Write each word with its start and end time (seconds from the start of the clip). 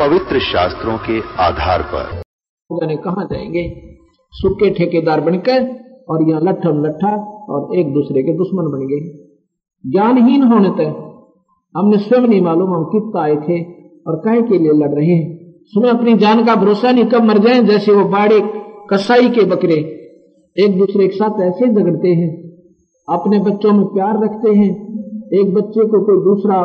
पवित्र 0.00 0.38
शास्त्रों 0.38 0.96
के 0.96 1.20
आधार 1.20 1.82
पर। 1.82 2.20
जाने 2.72 2.96
कहा, 2.96 3.24
जाएँगे। 3.24 3.72
सुखे 4.32 4.70
ठेकेदार 4.70 5.20
बनकर 5.20 5.80
और 6.08 6.28
यहाँ 6.28 6.40
लट्ठा 6.40 6.70
लट्ठा 6.70 7.16
और 7.48 7.76
एक 7.76 7.92
दूसरे 7.94 8.22
के 8.22 8.32
दुश्मन 8.32 8.62
बन 8.62 8.86
गए। 8.86 9.28
ज्ञानहीन 9.90 10.42
होने 10.42 10.68
तक 10.68 11.22
हमने 11.76 11.98
स्वयं 11.98 12.22
नहीं 12.22 12.40
मालूम 12.40 12.74
हम 12.74 12.84
कित 12.84 13.16
आए 13.16 13.36
थे 13.36 13.62
और 14.06 14.16
कहे 14.24 14.42
के 14.42 14.58
लिए 14.58 14.72
लड़ 14.72 14.90
रहे 14.90 15.10
हैं। 15.10 15.54
सुबह 15.64 15.90
अपनी 15.90 16.14
जान 16.14 16.44
का 16.44 16.54
भरोसा 16.54 16.92
नहीं, 16.92 17.04
कब 17.04 17.22
मर 17.22 17.38
जाए, 17.38 17.62
जैसे 17.62 17.92
वो 17.92 18.04
बाड़े 18.04 18.40
कसाई 18.90 19.28
के 19.28 19.44
बकरे। 19.44 19.76
एक 20.58 20.78
दूसरे 20.78 21.08
के 21.08 21.16
साथ 21.16 21.40
ऐसे 21.42 21.68
झगड़ते 21.68 22.08
हैं, 22.08 22.50
अपने 23.08 23.38
बच्चों 23.38 23.72
में 23.72 23.86
प्यार 23.86 24.24
रखते 24.24 24.50
हैं। 24.50 24.90
एक 25.40 25.54
बच्चे 25.54 25.80
को 25.80 26.04
कोई 26.04 26.24
दूसरा 26.24 26.62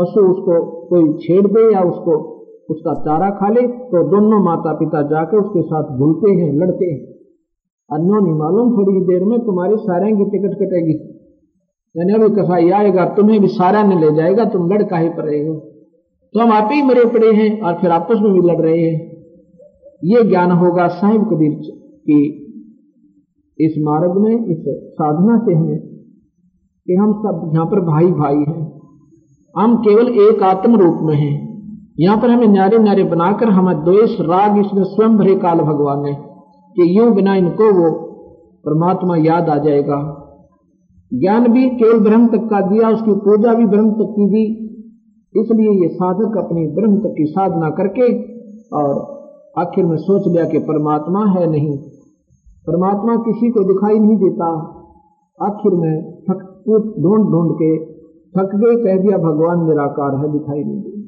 पशु 0.00 0.20
उसको 0.20 0.84
कोई 0.86 1.18
छेड़ 1.18 1.46
दे 1.46 1.74
या 1.74 1.80
उसको 1.80 2.33
उसका 2.70 2.94
चारा 2.94 3.30
खा 3.30 3.48
ले 3.48 3.60
तो 3.60 4.10
दोनों 4.10 4.44
माता 4.44 4.72
पिता 4.72 5.02
जाकर 5.02 5.36
उसके 5.36 5.62
साथ 5.62 5.98
भूलते 5.98 6.30
हैं, 6.30 6.52
लड़ते 6.52 6.86
हैं। 6.86 7.14
अन्यों 7.90 8.20
नहीं 8.22 8.34
मालूम 8.34 8.72
थोड़ी 8.72 9.00
देर 9.00 9.24
में 9.24 9.40
तुम्हारी 9.40 9.76
सारे 9.76 10.12
की 10.12 10.24
टिकट 10.24 10.54
कटेगी। 10.54 11.14
यानी 11.96 12.12
अभी 12.12 12.42
कसाई 12.42 12.70
आएगा, 12.70 13.04
तुम्हें 13.06 13.40
भी 13.40 13.46
सारा 13.46 13.82
ने 13.82 14.00
ले 14.00 14.14
जाएगा, 14.14 14.44
तुम 14.44 14.72
लड़ 14.72 14.82
का 14.82 14.96
ही 14.96 15.08
पर 15.08 15.24
रहे 15.24 15.46
हो। 15.46 15.54
तो 16.34 16.40
हम 16.40 16.52
आप 16.52 16.68
ही 16.72 16.82
मरे 16.82 17.04
पड़े 17.04 17.32
हैं, 17.32 17.60
और 17.60 17.74
फिर 17.74 17.90
आपस 17.90 18.18
में 18.22 18.32
भी 18.32 18.40
लड़ 18.40 18.60
रहे 18.60 18.78
हैं। 18.78 19.14
ये 20.04 20.24
ज्ञान 20.28 20.50
होगा 20.50 20.88
साहिब 20.88 21.24
कबीर 21.24 21.58
की 22.10 22.40
इस 23.60 23.74
मार्ग 23.78 24.12
में, 24.18 24.46
इस 24.46 24.64
साधना 24.68 25.38
से 25.38 25.54
हमें, 25.54 25.78
कि 26.86 26.94
हम 26.94 27.12
सब 27.12 27.50
यहाँ 27.54 27.66
पर 27.66 27.80
भाई 27.80 28.06
भाई 28.06 28.36
हैं। 28.36 28.80
हम 29.56 29.76
केवल 29.76 30.08
एक 30.08 30.42
आत्म 30.42 30.76
रूप 30.76 30.96
में 31.02 31.14
हैं। 31.14 31.53
यहाँ 32.00 32.16
पर 32.16 32.30
हमें 32.30 32.46
न्यारे 32.46 32.78
न्यारे 32.78 33.04
बनाकर 33.04 33.48
हमें 33.48 33.84
द्वेष 33.84 34.20
राग 34.20 34.58
इसमें 34.58 34.84
स्वयं 34.84 35.16
भरे 35.16 35.34
काल 35.36 35.58
भगवान 35.58 36.02
ने 36.04 36.14
कि 36.76 36.98
यूँ 36.98 37.14
बिना 37.14 37.34
इनको 37.34 37.72
वो 37.72 37.90
परमात्मा 38.64 39.16
याद 39.16 39.48
आ 39.48 39.56
जाएगा। 39.56 40.20
ज्ञान 41.14 41.52
भी 41.52 41.70
केवल 41.70 41.98
ब्रह्म 41.98 42.26
तक 42.26 42.48
का 42.50 42.60
दिया, 42.60 42.88
उसकी 42.88 43.12
पूजा 43.12 43.54
भी 43.54 43.66
ब्रह्म 43.66 43.90
तक 43.90 44.14
की 44.16 44.26
दी। 44.26 44.44
इसलिए 45.40 45.70
ये 45.82 45.88
साधक 45.88 46.38
अपनी 46.38 46.66
ब्रह्म 46.66 46.98
तक 46.98 47.14
की 47.18 47.24
साधना 47.24 47.70
करके 47.70 48.08
और 48.76 49.14
आखिर 49.58 49.84
में 49.84 49.96
सोच 49.96 50.28
लिया 50.28 50.44
कि 50.44 50.58
परमात्मा 50.58 51.26
है 51.26 51.50
नहीं। 51.50 51.78
परमात्मा 52.66 53.16
किसी 53.16 53.50
को 53.50 53.64
दिखाई 53.64 53.98
नहीं 53.98 54.16
देता। 54.16 54.50
आखिर 55.42 55.74
में 55.74 56.20
थक 56.22 56.42
ढूंढ 57.02 57.30
ढूंढ 57.30 57.54
के 57.54 57.84
थक 58.34 58.54
गए, 58.54 58.76
कह 58.76 59.02
दिया, 59.02 59.18
भगवान 59.18 59.66
निराकार 59.66 60.16
है, 60.16 60.32
दिखाई 60.32 60.64
नहीं 60.64 60.80
दे 60.80 61.03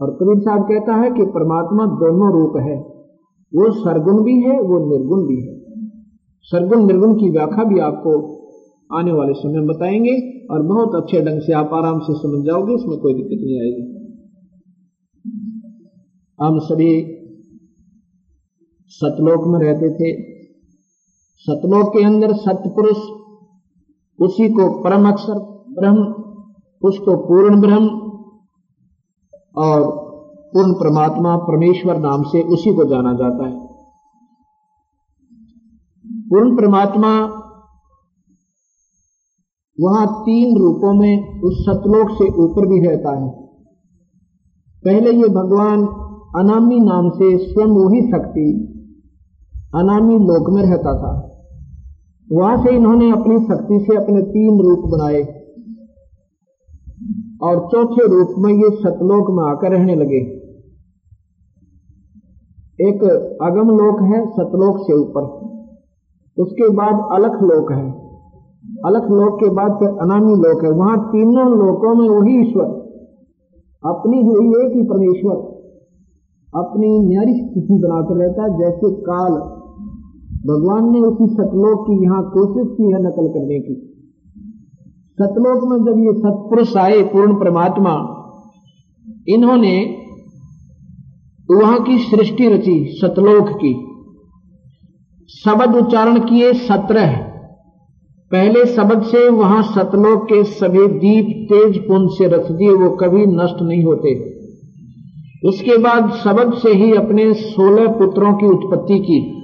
और 0.00 0.10
कबीर 0.10 0.42
साहब 0.42 0.62
कहता 0.62 0.94
है 0.94 1.10
कि 1.10 1.22
परमात्मा 1.22 1.86
दोनों 1.86 2.32
रूप 2.32 2.56
है। 2.56 2.76
वो 3.54 3.72
सरगुण 3.72 4.24
भी 4.24 4.40
है, 4.40 4.60
वो 4.60 4.90
निर्गुण 4.90 5.26
भी 5.26 5.40
है। 5.40 5.64
सरगुण 6.42 6.86
निर्गुण 6.86 7.14
की 7.14 7.30
व्याख्या 7.30 7.64
भी 7.64 7.78
आपको 7.78 8.44
आने 8.92 9.12
वाले 9.12 9.32
समय 9.32 9.52
में 9.52 9.66
बताएँगे 9.66 10.46
और 10.50 10.62
बहुत 10.62 11.02
अच्छे 11.02 11.20
ढंग 11.20 11.40
से 11.40 11.52
आप 11.52 11.70
आराम 11.72 11.98
से 11.98 12.12
समझ 12.12 12.46
जाओगे 12.46 12.74
इसमें 12.74 12.98
कोई 12.98 13.14
दिक्कत 13.14 13.38
नहीं 13.44 13.60
आएगी। 13.60 13.94
हम 16.40 16.58
सभी 16.58 17.14
सतलोक 18.88 19.46
में 19.46 19.60
रहते 19.60 19.90
थे। 19.90 20.34
सतलोक 21.38 21.88
के 21.88 22.04
अंदर 22.04 22.32
सतपुरुष, 22.32 22.98
उसी 24.20 24.48
को 24.48 24.82
परम 24.82 25.08
अक्षर 25.08 25.34
ब्रह्म 25.80 26.24
उसको 26.88 27.16
पूर्ण 27.16 27.60
ब्रह्म 27.60 28.04
और 29.56 30.04
पूर्ण 30.54 30.72
परमात्मा 30.72 31.36
परमेश्वर 31.36 31.96
नाम 31.96 32.22
से 32.22 32.42
उसी 32.42 32.74
को 32.74 32.84
जाना 32.84 33.12
जाता 33.12 33.46
है। 33.46 33.66
पूर्ण 36.28 36.56
परमात्मा 36.56 37.40
वहाँ 39.80 40.06
तीन 40.20 40.58
रूपों 40.58 40.94
में 40.94 41.40
उस 41.40 41.62
सतलोक 41.62 42.10
से 42.10 42.24
ऊपर 42.24 42.66
भी 42.66 42.88
रहता 42.88 43.20
है। 43.22 43.30
पहले 44.84 45.10
ये 45.10 45.28
भगवान 45.28 45.86
अनामी 46.36 46.80
नाम 46.80 47.10
से 47.10 47.38
स्वयं 47.38 47.66
वही 47.66 48.00
शक्ति 48.00 48.70
अनामी 49.74 50.14
लोक 50.14 50.50
में 50.50 50.62
रहता 50.62 50.92
था। 50.98 51.30
वहाँ 52.32 52.64
से 52.64 52.70
इन्होंने 52.70 53.10
अपनी 53.10 53.38
शक्ति 53.38 53.78
से 53.80 53.96
अपने 53.96 54.22
तीन 54.22 54.60
रूप 54.60 54.90
बनाए। 54.90 55.43
और 57.44 57.68
चौथे 57.72 58.06
रूप 58.08 58.34
में 58.38 58.52
ये 58.54 58.70
सतलोक 58.70 59.30
में 59.30 59.52
आकर 59.52 59.70
रहने 59.70 59.94
लगे। 59.94 60.44
एक 62.80 63.02
अगम 63.42 63.70
लोक 63.70 64.02
है 64.02 64.26
सतलोक 64.30 64.78
से 64.78 64.94
ऊपर। 64.94 65.44
उसके 66.42 66.68
बाद 66.68 67.08
अलख 67.12 67.42
लोक 67.42 67.72
है। 67.72 68.04
अलख 68.86 69.02
लोक 69.02 69.34
के 69.40 69.50
बाद 69.50 69.72
फिर 69.72 69.88
अनामी 69.88 70.34
लोक 70.34 70.64
है। 70.64 70.70
वहाँ 70.70 71.08
तीनों 71.08 71.48
लोकों 71.50 71.94
में 71.94 72.08
वही 72.08 72.48
ईश्वर, 72.48 72.64
अपनी 73.86 74.22
हुई 74.22 74.46
एक 74.46 74.76
ही 74.76 74.82
परमेश्वर, 74.82 75.36
अपनी 76.54 77.08
न्यारी 77.08 77.32
स्थिति 77.32 77.74
बनाकर 77.74 78.14
रहता 78.14 78.42
है, 78.42 78.58
जैसे 78.58 78.90
काल। 78.90 79.32
भगवान 80.46 80.92
ने 80.92 81.00
उसी 81.00 81.26
सतलोक 81.34 81.86
की 81.86 82.04
यहाँ 82.04 82.30
कोशिश 82.30 82.76
की 82.76 82.82
है 82.82 83.02
नकल 83.02 83.28
करने 83.28 83.60
की। 83.60 83.93
सतलोक 85.20 85.68
में 85.68 85.78
जब 85.78 86.00
ये 86.00 86.12
सतपुरुष 86.18 86.76
आए 86.76 87.02
पूर्ण 87.02 87.34
परमात्मा, 87.34 87.90
इन्होंने 89.28 89.96
वहाँ 91.50 91.82
की 91.82 91.98
सृष्टि 91.98 92.48
रची, 92.48 92.84
सतलोक 92.92 93.48
की। 93.48 93.74
शब्द 95.28 95.76
उच्चारण 95.76 96.18
किए 96.18 96.52
सत्रह 96.52 97.16
पहले 98.32 98.66
शब्द 98.66 99.02
से 99.02 99.28
वहाँ 99.28 99.62
सतलोक 99.62 100.24
के 100.24 100.44
सभी 100.44 100.86
दीप 100.86 101.48
तेज 101.52 101.78
पुंज 101.78 102.10
से 102.10 102.26
रख 102.26 102.52
दिए, 102.52 102.68
वो 102.68 102.90
कभी 102.90 103.26
नष्ट 103.26 103.62
नहीं 103.62 103.84
होते। 103.84 104.34
उसके 105.48 105.76
बाद 105.76 106.10
शब्द 106.10 106.54
से 106.54 106.74
ही 106.74 106.92
अपने 106.92 107.34
सोलह 107.34 107.86
पुत्रों 107.86 108.34
की 108.34 108.46
उत्पत्ति 108.46 108.98
की। 108.98 109.40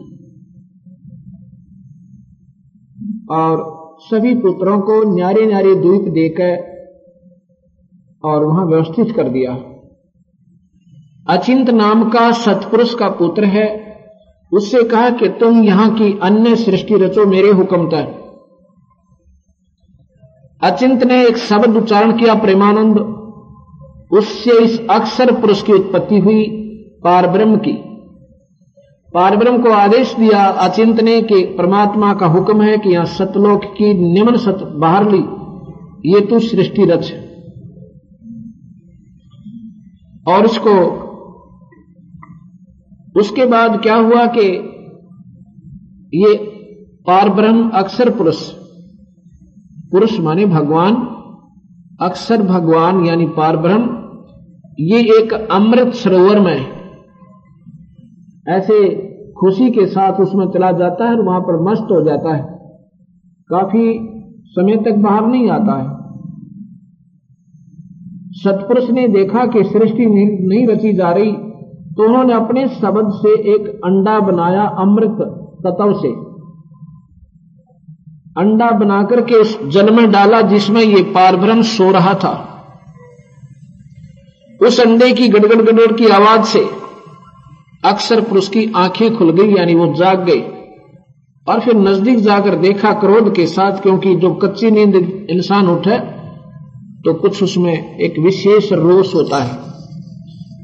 और 3.30 3.79
सभी 4.00 4.34
पुत्रों 4.34 4.80
को 4.80 5.14
न्यारे 5.16 5.46
न्यारे 5.46 5.74
द्वीप 5.74 6.02
देकर 6.02 6.70
और 8.24 8.44
वहाँ 8.44 8.66
व्यवस्थित 8.66 9.16
कर 9.16 9.28
दिया। 9.28 9.52
अचिंत 11.28 11.70
नाम 11.70 12.08
का 12.08 12.32
सतपुरुष 12.32 12.94
का 12.94 13.08
पुत्र 13.08 13.44
है। 13.44 13.96
उससे 14.52 14.82
कहा 14.82 15.10
कि 15.10 15.28
तुम 15.28 15.62
यहाँ 15.62 15.94
की 15.94 16.18
अन्य 16.22 16.56
सृष्टि 16.56 16.94
रचो, 16.94 17.26
मेरे 17.26 17.50
हुक्म 17.50 17.88
तक 17.88 18.16
अचिंत 20.62 21.04
ने 21.04 21.26
एक 21.26 21.36
शब्द 21.36 21.76
उच्चारण 21.76 22.18
किया, 22.18 22.34
प्रेमानंद। 22.34 22.98
उससे 24.12 24.64
इस 24.64 24.86
अक्षर 24.90 25.40
पुरुष 25.40 25.62
की 25.62 25.72
उत्पत्ति 25.72 26.18
हुई, 26.18 26.44
पारब्रह्म 27.04 27.56
की। 27.56 27.89
पार 29.14 29.36
ब्रह्म 29.36 29.62
को 29.62 29.70
आदेश 29.70 30.14
दिया 30.14 30.44
अचिंत 30.64 31.00
ने 31.00 31.20
कि 31.22 31.42
परमात्मा 31.58 32.12
का 32.14 32.26
हुक्म 32.26 32.62
है 32.62 32.76
कि 32.78 32.90
यहाँ 32.90 33.04
सतलोक 33.04 33.64
की 33.64 33.92
निम्न 33.94 34.36
सत 34.36 34.58
बाहर 34.76 35.10
ली। 35.10 35.22
ये 36.10 36.20
तू 36.20 36.38
सृष्टि 36.40 36.84
रच 36.84 37.12
और 40.28 40.44
उसको 40.44 40.74
उसके 43.20 43.46
बाद 43.46 43.80
क्या 43.82 43.94
हुआ 43.96 44.26
कि 44.26 44.46
ये 46.14 46.34
पार 47.06 47.28
ब्रह्म 47.28 47.68
अक्षर 47.70 48.10
पुरुष 48.10 48.48
पुरुष 49.90 50.18
माने 50.20 50.46
भगवान 50.46 50.94
अक्षर 52.00 52.42
भगवान 52.42 53.04
यानी 53.06 53.26
पार 53.26 53.56
ब्रह्म 53.56 53.96
ये 54.80 55.00
एक 55.18 55.32
अमृत 55.32 55.94
सरोवर 55.94 56.40
में 56.40 56.79
ऐसे 58.46 58.76
खुशी 59.40 59.70
के 59.70 59.86
साथ 59.86 60.20
उसमें 60.20 60.46
चला 60.50 60.70
जाता 60.72 61.04
है 61.04 61.16
और 61.16 61.24
वहाँ 61.24 61.40
पर 61.40 61.60
मस्त 61.62 61.90
हो 61.90 62.00
जाता 62.04 62.34
है। 62.36 62.42
काफ़ी 63.50 63.84
समय 64.50 64.76
तक 64.76 64.96
बाहर 64.98 65.26
नहीं 65.26 65.50
आता 65.50 65.76
है। 65.78 65.88
सतपुरुष 68.34 68.90
ने 68.90 69.06
देखा 69.08 69.44
कि 69.46 69.62
सृष्टि 69.64 70.06
नहीं 70.06 70.66
रची 70.66 70.92
जा 70.92 71.10
रही 71.10 71.32
तो 71.92 72.04
उन्होंने 72.04 72.32
अपने 72.32 72.66
शब्द 72.70 73.12
से 73.14 73.32
एक 73.54 73.68
अंडा 73.84 74.18
बनाया 74.20 74.64
अमृत 74.78 75.16
तत्व 75.64 75.92
से। 75.92 76.12
अंडा 78.36 78.70
बनाकर 78.70 79.20
के 79.20 79.34
उस 79.34 79.58
जल 79.68 79.94
में 79.94 80.10
डाला 80.10 80.40
जिसमें 80.48 80.80
ये 80.82 81.02
पारभ्रम 81.14 81.62
सो 81.68 81.90
रहा 81.90 82.14
था। 82.14 82.34
उस 84.60 84.80
अंडे 84.80 85.12
की 85.12 85.28
गड़गड़ 85.28 85.62
गड़गड़ 85.62 85.92
की 85.92 86.06
आवाज़ 86.10 86.42
से 86.44 86.64
अक्सर 87.82 88.20
पुरुष 88.20 88.48
की 88.48 88.72
आँखें 88.76 89.16
खुल 89.16 89.30
गई, 89.32 89.54
यानी 89.54 89.74
वो 89.74 89.86
जाग 89.94 90.24
गई। 90.24 90.40
और 91.46 91.60
फिर 91.60 91.76
नज़दीक 91.76 92.18
जाकर 92.18 92.54
देखा 92.54 92.92
क्रोध 92.92 93.34
के 93.34 93.46
साथ, 93.46 93.80
क्योंकि 93.82 94.14
जो 94.16 94.30
कच्ची 94.34 94.70
नींद 94.70 94.96
इंसान 95.30 95.68
उठे 95.68 95.98
तो 97.04 97.12
कुछ 97.14 97.42
उसमें 97.42 97.98
एक 98.00 98.18
विशेष 98.18 98.72
रोष 98.72 99.14
होता 99.14 99.38
है। 99.38 99.52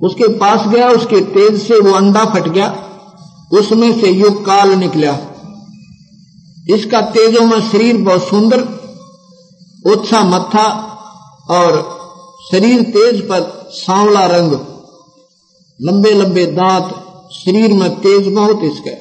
उसके 0.03 0.29
पास 0.39 0.67
गया, 0.69 0.89
उसके 0.89 1.21
तेज 1.21 1.61
से 1.63 1.79
वो 1.81 1.93
अंडा 1.93 2.25
फट 2.25 2.49
गया, 2.49 2.69
उसमें 3.53 3.93
से 4.01 4.11
युग 4.11 4.45
काल 4.47 4.71
निकला। 4.71 5.17
इसका 6.69 7.01
तेजों 7.11 7.45
में 7.47 7.61
शरीर 7.63 7.97
बहुत 7.97 8.23
सुंदर, 8.23 8.67
ओछा 9.87 10.23
मत्था 10.25 10.67
और 11.51 11.83
शरीर 12.51 12.83
तेज 12.91 13.21
पर 13.23 13.41
सांवला 13.73 14.27
रंग 14.27 14.53
लंबे 15.81 16.11
लंबे 16.11 16.47
दांत 16.53 16.95
शरीर 17.37 17.73
में 17.73 17.91
तेज 18.01 18.33
बहुत 18.35 18.63
इसके 18.65 18.95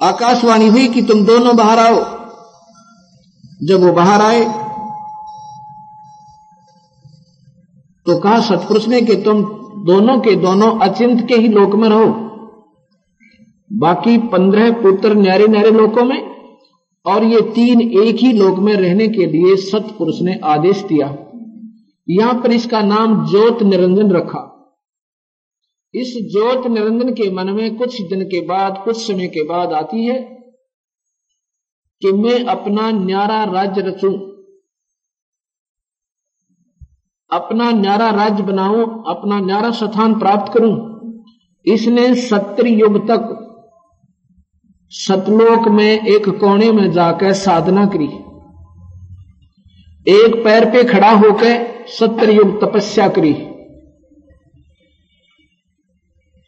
आकाशवाणी 0.00 0.68
हुई 0.68 0.88
कि 0.88 1.02
तुम 1.02 1.24
दोनों 1.24 1.56
बाहर 1.56 1.78
आओ। 1.78 2.00
जब 3.62 3.82
वो 3.82 3.92
बाहर 3.92 4.20
आए 4.20 4.42
तो 8.06 8.18
कहा, 8.18 8.40
सतपुरुष 8.40 8.86
ने 8.88 9.00
कि 9.00 9.16
तुम 9.16 9.42
दोनों 9.86 10.18
के 10.18 10.34
दोनों 10.36 10.70
अचिंत 10.80 11.26
के 11.28 11.34
ही 11.34 11.48
लोक 11.48 11.74
में 11.74 11.88
रहो। 11.88 12.06
बाकी 13.70 14.16
पंद्रह 14.28 14.70
पुत्र 14.72 15.14
न्यारे 15.14 15.46
न्यारे 15.46 15.70
लोकों 15.70 16.04
में 16.04 16.20
और 17.06 17.24
ये 17.24 17.40
तीन 17.54 17.80
एक 17.80 18.16
ही 18.16 18.32
लोक 18.32 18.58
में 18.58 18.74
रहने 18.74 19.08
के 19.08 19.26
लिए 19.26 19.56
सतपुरुष 19.56 20.20
ने 20.22 20.38
आदेश 20.44 20.82
दिया। 20.82 21.14
यहाँ 22.08 22.34
पर 22.34 22.52
इसका 22.52 22.80
नाम 22.82 23.26
ज्योत 23.26 23.62
निरंजन 23.62 24.10
रखा। 24.10 24.44
इस 25.94 26.14
ज्योत 26.32 26.66
निरंजन 26.66 27.10
के 27.10 27.30
मन 27.30 27.50
में 27.50 27.76
कुछ 27.76 28.02
दिन 28.02 28.24
के 28.24 28.40
बाद, 28.40 28.82
कुछ 28.84 29.06
समय 29.06 29.26
के 29.26 29.44
बाद 29.44 29.72
आती 29.72 30.06
है 30.06 30.22
कि 32.02 32.12
मैं 32.12 32.44
अपना 32.44 32.90
न्यारा 32.90 33.44
राज्य 33.44 33.80
रचू। 33.80 34.12
अपना 37.30 37.70
न्यारा 37.70 38.10
राज्य 38.10 38.42
बनाऊँ, 38.42 39.04
अपना 39.08 39.40
न्यारा 39.40 39.70
स्थान 39.70 40.18
प्राप्त 40.18 40.52
करूँ। 40.52 40.98
इसने 41.66 42.14
सत्र 42.14 42.66
युग 42.66 43.06
तक 43.10 43.44
सतलोक 44.90 45.68
में 45.68 46.06
एक 46.06 46.28
कोने 46.28 46.72
में 46.72 46.92
जाकर 46.92 47.32
साधना 47.32 47.86
करी। 47.86 48.08
एक 50.12 50.44
पैर 50.44 50.70
पे 50.70 50.84
खड़ा 50.84 51.10
होकर 51.10 51.84
सत्र 51.86 52.30
युग 52.30 52.60
तपस्या 52.60 53.08
करी। 53.08 53.47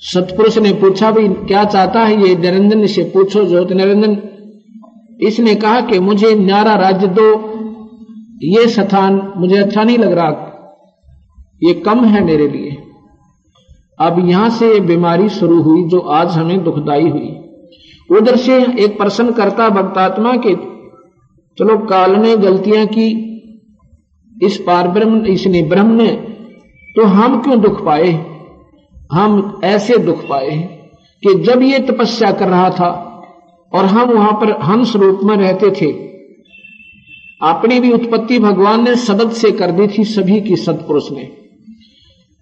सतपुरुष 0.03 0.59
ने 0.59 0.73
पूछा 0.73 1.11
भाई 1.11 1.29
क्या 1.29 1.65
चाहता 1.65 2.01
है 2.01 2.29
ये 2.29 2.37
निरंजन? 2.37 2.87
से 2.87 3.03
पूछो, 3.03 3.45
ज्योति 3.45 3.75
निरंजन। 3.75 4.23
इसने 5.21 5.55
कहा 5.55 5.81
कि, 5.81 5.99
मुझे 5.99 6.35
न्यारा 6.35 6.75
राज्य 6.75 7.07
दो। 7.07 7.51
ये 8.43 8.69
स्थान 8.69 9.33
मुझे 9.37 9.57
अच्छा 9.57 9.85
नहीं 9.85 9.99
लग 9.99 10.13
रहा। 10.13 10.47
ये 11.63 11.75
कम 11.75 12.05
है 12.05 12.25
मेरे 12.25 12.49
लिए। 12.49 12.77
अब 13.99 14.29
यहाँ 14.29 14.51
से 14.51 14.81
बीमारी 14.81 15.29
शुरू 15.29 15.63
हुई, 15.63 15.85
जो 15.85 15.99
आज 15.99 16.29
हमें 16.29 16.65
दुखदाई 16.65 17.09
हुई। 17.09 17.37
उधर 18.11 18.37
से 18.37 18.85
एक 18.85 18.99
प्रश्न 18.99 19.33
करता 19.33 19.69
भक्तात्मा 19.69 20.37
के, 20.37 20.55
चलो 21.59 21.79
काल 21.79 22.17
ने 22.17 22.37
गलतियाँ 22.37 22.87
की। 22.87 23.27
इस 24.43 24.57
पार 24.59 24.89
ब्रह्म, 24.89 25.27
इसने 25.27 25.63
ब्रह्म 25.63 25.91
ने 25.91 26.09
तो 26.97 27.03
हम 27.03 27.43
क्यों 27.43 27.61
दुख 27.61 27.85
पाए? 27.85 28.30
हम 29.13 29.61
ऐसे 29.65 29.99
दुख 29.99 30.29
पाए 30.29 30.49
हैं 30.49 30.91
कि 31.23 31.35
जब 31.35 31.63
ये 31.63 31.79
तपस्या 31.79 32.33
कर 32.33 32.49
रहा 32.49 32.71
था 32.71 32.91
और 33.73 33.85
हम 33.85 34.11
वहाँ 34.11 34.33
पर 34.33 34.61
हंस 34.63 34.97
रूप 34.97 35.21
में 35.23 35.37
रहते 35.37 35.71
थे 35.71 36.11
अपनी 37.43 37.81
भी 37.81 37.93
उत्पत्ति 37.93 38.39
भगवान 38.39 38.85
ने 38.85 38.97
सदत 38.97 39.33
से 39.33 39.51
कर 39.51 39.71
दी 39.71 39.99
थी 39.99 40.05
सभी 40.05 40.41
की 40.41 40.57
सतपुरुष 40.57 41.11
ने। 41.13 41.37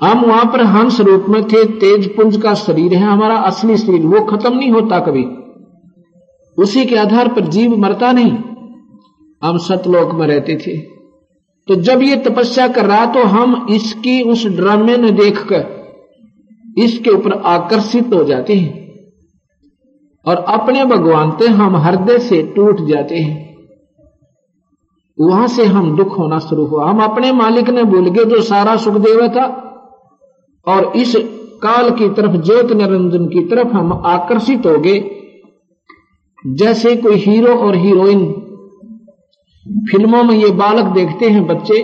हम 0.02 0.20
वहाँ 0.20 0.44
पर 0.44 0.64
हंस 0.64 1.00
रूप 1.00 1.26
में 1.28 1.44
थे, 1.44 1.64
तेज 1.64 2.16
पुंज 2.16 2.36
का 2.36 2.54
शरीर 2.54 2.94
है, 2.94 3.02
हमारा 3.02 3.36
असली 3.36 3.76
शरीर, 3.76 4.00
वो 4.00 4.20
खत्म 4.20 4.58
नहीं 4.58 4.70
होता 4.70 4.98
कभी। 4.98 5.24
उसी 6.62 6.86
के 6.86 6.96
आधार 6.96 7.28
पर 7.28 7.40
जीव 7.40 7.76
मरता 7.76 8.12
नहीं। 8.12 8.32
हम 9.44 9.58
सतलोक 9.58 10.14
में 10.14 10.26
रहते 10.26 10.56
थे। 10.56 10.78
तो 11.68 11.74
जब 11.74 12.02
ये 12.02 12.16
तपस्या 12.16 12.68
कर 12.68 12.84
रहा 12.84 13.06
तो 13.06 13.22
हम 13.22 13.66
इसकी 13.70 14.22
उस 14.22 14.46
ड्रामे 14.46 14.96
ने 14.96 15.10
देखकर 15.10 15.77
इसके 16.78 17.10
ऊपर 17.10 17.32
आकर्षित 17.32 18.12
हो 18.14 18.24
जाते 18.24 18.54
हैं 18.54 18.72
और 20.26 20.36
अपने 20.36 20.84
भगवान 20.84 21.30
से 21.30 21.48
हम 21.48 21.76
हृदय 21.76 22.18
से 22.18 22.42
टूट 22.56 22.80
जाते 22.80 23.18
हैं। 23.18 23.48
वहाँ 25.18 25.46
से 25.48 25.64
हम 25.64 25.96
दुख 25.96 26.18
होना 26.18 26.38
शुरू 26.38 26.64
हुआ। 26.64 26.90
हम 26.90 27.02
अपने 27.02 27.32
मालिक 27.32 27.68
ने 27.70 27.84
भूल 27.84 28.08
गए 28.08 28.24
जो 28.24 28.40
सारा 28.42 28.76
सुख 28.76 28.94
देव 28.94 29.28
था 29.28 29.46
और 30.66 30.92
इस 30.96 31.14
काल 31.62 31.90
की 31.90 32.08
तरफ़, 32.08 32.36
ज्योत 32.36 32.72
निरंजन 32.72 33.26
की 33.26 33.44
तरफ़ 33.44 33.68
हम 33.68 33.92
आकर्षित 34.06 34.66
हो 34.66 34.78
गए। 34.78 34.98
जैसे 36.46 36.96
कोई 36.96 37.14
हीरो 37.14 37.54
और 37.54 37.76
हीरोइन, 37.76 38.32
फ़िल्मों 39.66 40.22
में 40.22 40.34
ये 40.34 40.50
बालक 40.50 40.84
देखते 40.84 41.28
हैं 41.28 41.46
बच्चे, 41.46 41.78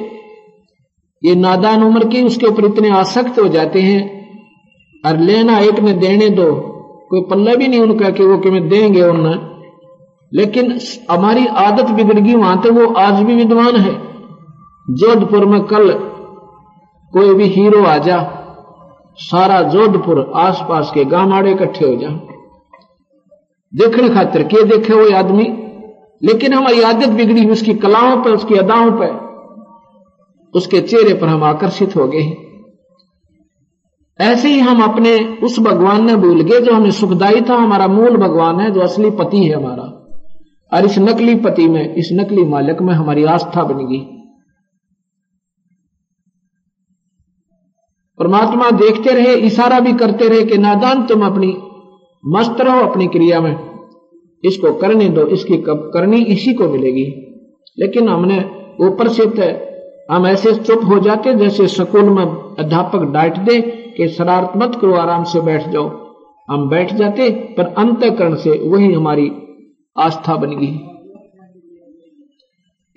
ये 1.23 1.35
नादान 1.35 1.83
उम्र 1.83 2.09
की 2.09 2.23
उसके 2.23 2.47
ऊपर 2.47 2.65
इतने 2.65 2.91
आसक्त 2.91 3.39
हो 3.39 3.49
जाते 3.49 3.81
हैं 3.81 4.14
और 5.05 5.19
लेना 5.19 5.59
एक 5.61 5.79
ने 5.81 5.93
देने 5.93 6.29
दो। 6.31 6.53
कोई 7.11 7.21
पल्ला 7.31 7.55
भी 7.55 7.69
नहीं 7.69 7.81
उनका 7.81 8.11
कि 8.11 8.25
वो 8.25 8.39
कि 8.39 8.61
देंगे 8.61 9.03
उन्हें 9.03 9.37
लेकिन 10.33 10.79
हमारी 11.11 11.47
आदत 11.47 11.91
बिगड़ 11.91 12.19
गई 12.19 12.35
वहाँ 12.35 12.61
तो 12.61 12.73
वो 12.73 12.87
आज 12.95 13.23
भी 13.23 13.35
विद्वान 13.35 13.77
है। 13.77 13.93
जोधपुर 14.87 15.45
में 15.45 15.61
कल 15.65 15.93
कोई 17.13 17.35
भी 17.35 17.45
हीरो 17.45 17.83
आ 17.85 17.97
जा, 17.99 18.17
सारा 19.19 19.61
जोधपुर 19.63 20.31
आसपास 20.35 20.91
के 20.95 21.05
गाँव 21.05 21.33
आड़े 21.33 21.53
इकट्ठे 21.53 21.85
हो 21.85 21.95
जा। 21.97 22.09
देखने 23.73 24.09
खातिर 24.09 24.43
के 24.43 24.63
देखे 24.63 24.95
वो 24.95 25.17
आदमी? 25.17 25.45
लेकिन 26.23 26.53
हमारी 26.55 26.81
आदत 26.83 27.09
बिगड़ी 27.09 27.49
उसकी 27.51 27.75
कलाओं 27.75 28.17
पर, 28.23 28.31
उसकी 28.31 28.55
अदाओं 28.55 28.91
पर, 28.93 29.13
उसके 30.55 30.81
चेहरे 30.81 31.15
पर 31.15 31.27
हम 31.27 31.45
आकर्षित 31.45 31.97
हो 31.97 32.07
गए 32.07 32.23
ऐसे 34.21 34.49
ही 34.49 34.59
हम 34.59 34.83
अपने 34.83 35.37
उस 35.43 35.59
भगवान 35.59 36.07
ने 36.07 36.17
भूल 36.17 36.41
गए 36.41 36.61
जो 36.61 36.73
हमें 36.75 36.91
सुखदाई 36.91 37.41
था, 37.41 37.55
हमारा 37.55 37.89
मूल 37.89 38.17
भगवान 38.17 38.61
है, 38.61 38.71
जो 38.71 38.81
असली 38.81 39.11
पति 39.11 39.45
है 39.45 39.55
हमारा। 39.55 40.01
और 40.73 40.85
इस 40.85 40.99
नकली 40.99 41.35
पति 41.35 41.69
में, 41.69 41.95
इस 41.95 42.09
नकली 42.13 42.45
मालिक 42.45 42.83
में 42.83 42.95
हमारी 42.95 43.25
आस्था 43.25 43.65
बन 43.65 43.87
गई। 43.87 44.01
परमात्मा 48.19 48.71
देखते 48.71 49.11
रहे, 49.11 49.35
इशारा 49.35 49.81
भी 49.81 49.93
करते 49.93 50.29
रहे 50.29 50.43
कि 50.43 50.59
नादान 50.59 51.07
तुम 51.07 51.27
अपनी, 51.27 51.57
मस्त 52.27 52.61
रहो 52.61 52.81
अपनी 52.81 53.07
क्रिया 53.07 53.41
में। 53.41 53.71
इसको 54.45 54.75
करने 54.75 55.09
दो, 55.09 55.27
इसकी 55.27 55.57
कब 55.57 55.91
करनी 55.95 56.25
इसी 56.25 56.55
को 56.55 56.69
मिलेगी। 56.69 57.21
लेकिन 57.79 58.09
हमने 58.09 58.39
ऊपर 58.81 59.09
से 59.09 59.74
हम 60.11 60.27
ऐसे 60.27 60.55
चुप 60.55 60.81
हो 60.85 60.99
जाते 60.99 61.35
जैसे 61.35 61.67
स्कूल 61.67 62.05
में 62.05 62.25
अध्यापक 62.59 62.99
डांट 62.99 63.39
दे 63.39 63.61
कि 63.97 64.09
शरारत 64.09 64.53
मत 64.57 64.79
करो, 64.81 64.95
आराम 64.95 65.25
से 65.25 65.41
बैठ 65.41 65.69
जाओ। 65.69 66.15
हम 66.51 66.69
बैठ 66.69 66.95
जाते, 66.95 67.31
पर 67.31 67.65
अंतकरण 67.67 68.35
से 68.35 68.69
वही 68.69 68.93
हमारी 68.93 69.33
आस्था 69.99 70.37
बन 70.37 70.51
गई। 70.51 70.81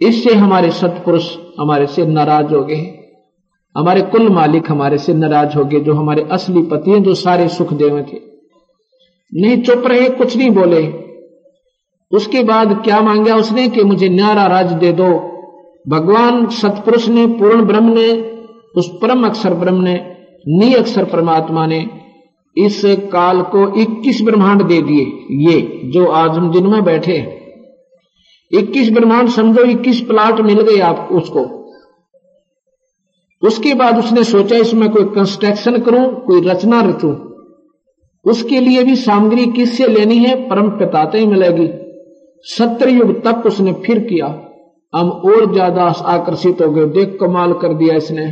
इससे 0.08 0.34
हमारे 0.34 0.72
सतपुरुष 0.72 1.38
हमारे 1.60 1.88
से 1.88 2.06
नाराज़ 2.06 2.56
हो 2.56 2.64
गए। 2.64 3.00
हमारे 3.78 4.02
कुल 4.02 4.30
मालिक 4.30 4.72
हमारे 4.72 4.98
से 4.98 5.14
नाराज़ 5.14 5.58
हो 5.58 5.66
गए, 5.66 5.80
जो 5.80 5.94
हमारे 5.94 6.28
असली 6.32 6.62
पति 6.62 6.92
हैं, 6.92 7.04
जो 7.04 7.14
सारे 7.14 7.48
सुख 7.48 7.74
देवे 7.74 8.02
थे। 8.04 8.18
नहीं, 9.34 9.64
चुप 9.64 9.84
रहे, 9.86 10.10
कुछ 10.10 10.38
नहीं 10.38 10.52
बोले। 10.52 10.88
उसके 12.12 12.44
बाद 12.44 12.82
क्या 12.84 13.02
मांगा 13.02 13.36
उसने 13.36 13.68
कि 13.68 13.84
मुझे 13.84 14.10
न्यारा 14.10 14.48
राज 14.48 14.74
दे 14.74 14.92
दो? 14.92 15.37
भगवान 15.90 16.48
सतपुरुष 16.48 17.08
ने, 17.08 17.28
पूर्ण 17.28 17.62
ब्रह्म 17.62 17.94
ने, 17.94 18.12
उस 18.76 18.92
परम 19.02 19.26
अक्षर 19.26 19.54
ब्रह्म 19.54 19.82
ने 19.82 20.18
नी 20.48 20.74
अक्षर 20.74 21.04
परमात्मा 21.04 21.66
ने 21.66 21.90
इस 22.58 22.82
काल 22.86 23.42
को 23.42 23.80
21 23.80 24.22
ब्रह्मांड 24.22 24.64
दे 24.64 24.82
दिए, 24.82 25.06
ये, 25.32 25.82
जो 25.86 26.06
आज 26.06 26.30
हम 26.30 26.52
जिनमें 26.52 26.84
बैठे 26.84 27.18
हैं। 27.18 27.54
21 28.54 28.92
ब्रह्मांड 28.92 29.30
समझो 29.30 29.64
21 29.64 30.02
प्लाट 30.02 30.40
मिल 30.40 30.62
गए 30.62 30.80
आप, 30.80 31.10
उसको। 31.12 31.58
उसके 33.48 33.74
बाद 33.74 34.00
उसने 34.00 34.24
सोचा, 34.24 34.56
इसमें 34.56 34.90
कोई 34.90 35.04
कंस्ट्रक्शन 35.04 35.78
करूँ, 35.78 36.26
कोई 36.26 36.42
रचना 36.42 36.82
रचू। 36.82 37.28
उसके 38.32 38.60
लिए 38.60 38.84
भी 38.84 38.96
सामग्री 38.96 39.46
किससे 39.46 39.88
लेनी 39.88 40.18
है? 40.18 40.50
परम 40.50 40.70
पिताते 40.70 41.18
ही 41.18 41.26
मिलेगी। 41.26 41.70
सत्र 42.42 42.90
युग 42.90 43.24
तक 43.24 43.44
उसने 43.46 43.74
फिर 43.74 44.00
किया। 44.00 44.44
हम 44.94 45.10
और 45.10 45.52
ज़्यादा 45.54 45.84
आकर्षित 45.84 46.62
हो 46.62 46.72
गए। 46.72 46.86
देख 46.86 47.18
कमाल 47.22 47.54
कर 47.54 47.74
दिया 47.74 47.96
इसने। 47.96 48.26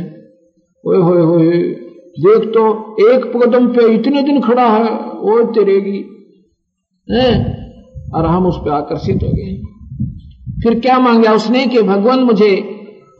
ओए 0.84 0.98
होए 0.98 1.22
होए, 1.22 1.50
देख 2.18 2.48
तो 2.54 2.64
एक 3.10 3.24
कदम 3.36 3.66
पे 3.68 3.86
इतने 3.94 4.22
दिन 4.22 4.40
खड़ा 4.40 4.68
है 4.68 4.90
वो 5.20 5.42
तेरेगी 5.52 5.98
है? 7.08 7.28
और 8.14 8.26
हम 8.26 8.46
उस 8.46 8.56
पर 8.56 8.70
आकर्षित 8.70 9.22
हो 9.22 9.28
गए। 9.28 9.54
फिर 10.62 10.78
क्या 10.80 10.98
मांगा 10.98 11.32
उसने 11.32 11.66
कि 11.66 11.82
भगवान 11.82 12.20
मुझे 12.20 12.50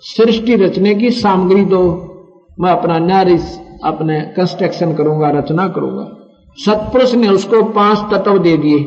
सृष्टि 0.02 0.56
रचने 0.56 0.94
की 0.94 1.10
सामग्री 1.10 1.64
दो। 1.64 1.82
मैं 2.60 2.70
अपना 2.70 2.98
न्याय 2.98 3.36
अपने 3.84 4.20
कंस्ट्रक्शन 4.36 4.94
करूँगा, 4.94 5.30
रचना 5.30 5.68
करूँगा। 5.68 6.04
सतपुरुष 6.58 7.14
ने 7.14 7.28
उसको 7.28 7.62
पाँच 7.72 7.98
तत्व 8.12 8.38
दे 8.38 8.56
दिए। 8.56 8.78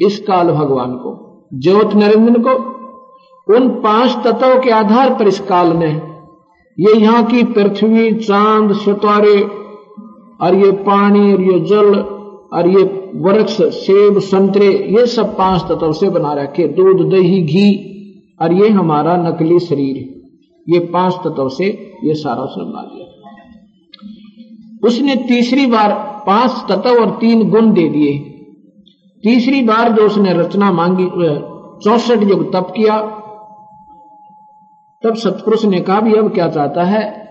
इस 0.00 0.18
काल 0.18 0.50
भगवान 0.50 0.92
को, 0.92 1.10
ज्योत 1.54 1.94
नरेंद्र 1.94 2.40
को 2.40 2.54
उन 3.48 3.68
पाँच 3.68 4.10
तत्वों 4.24 4.60
के 4.60 4.70
आधार 4.70 5.14
पर 5.14 5.28
इस 5.28 5.38
काल 5.40 5.72
में 5.72 6.12
ये 6.78 6.94
यहाँ 7.00 7.24
की 7.24 7.42
पृथ्वी, 7.42 8.12
चाँद, 8.14 8.72
सितारे, 8.72 9.40
और 10.40 10.54
ये 10.54 10.72
पानी, 10.72 11.32
और 11.32 11.42
ये 11.42 11.60
जल, 11.60 11.94
और 12.52 12.68
ये 12.68 12.82
वृक्ष, 13.14 13.62
सेब, 13.62 14.18
संतरे, 14.18 14.68
ये 14.98 15.06
सब 15.06 15.36
पाँच 15.36 15.62
तत्व 15.62 15.92
से 15.92 16.08
बना 16.08 16.32
रखे। 16.32 16.68
दूध, 16.68 17.10
दही, 17.10 17.42
घी, 17.42 17.88
और 18.40 18.52
ये 18.52 18.68
हमारा 18.68 19.16
नकली 19.16 19.58
शरीर 19.58 20.22
ये 20.72 20.78
पाँच 20.78 21.14
तत्व 21.14 21.48
से 21.48 21.66
ये 22.04 22.14
सारा 22.14 22.42
उसने 22.42 22.64
दिया। 22.64 23.06
उसने 24.88 25.16
तीसरी 25.16 25.66
बार 25.66 25.92
पाँच 26.26 26.50
तत्व 26.50 26.90
और 26.90 27.10
तीन 27.10 27.50
गुण 27.50 27.72
दे 27.72 27.88
दिए। 27.88 28.18
तीसरी 29.24 29.62
बार 29.62 29.92
जो 29.92 30.06
उसने 30.06 30.32
रचना 30.32 30.72
मांगी 30.72 31.06
चौसठ 31.84 32.22
युग 32.22 32.52
तप 32.52 32.72
किया 32.76 33.18
तब 35.04 35.14
सतपुरुष 35.14 35.64
ने 35.64 35.80
कहा 35.80 36.00
भी 36.00 36.14
अब 36.14 36.34
क्या 36.34 36.48
चाहता 36.48 36.82
है? 36.82 37.22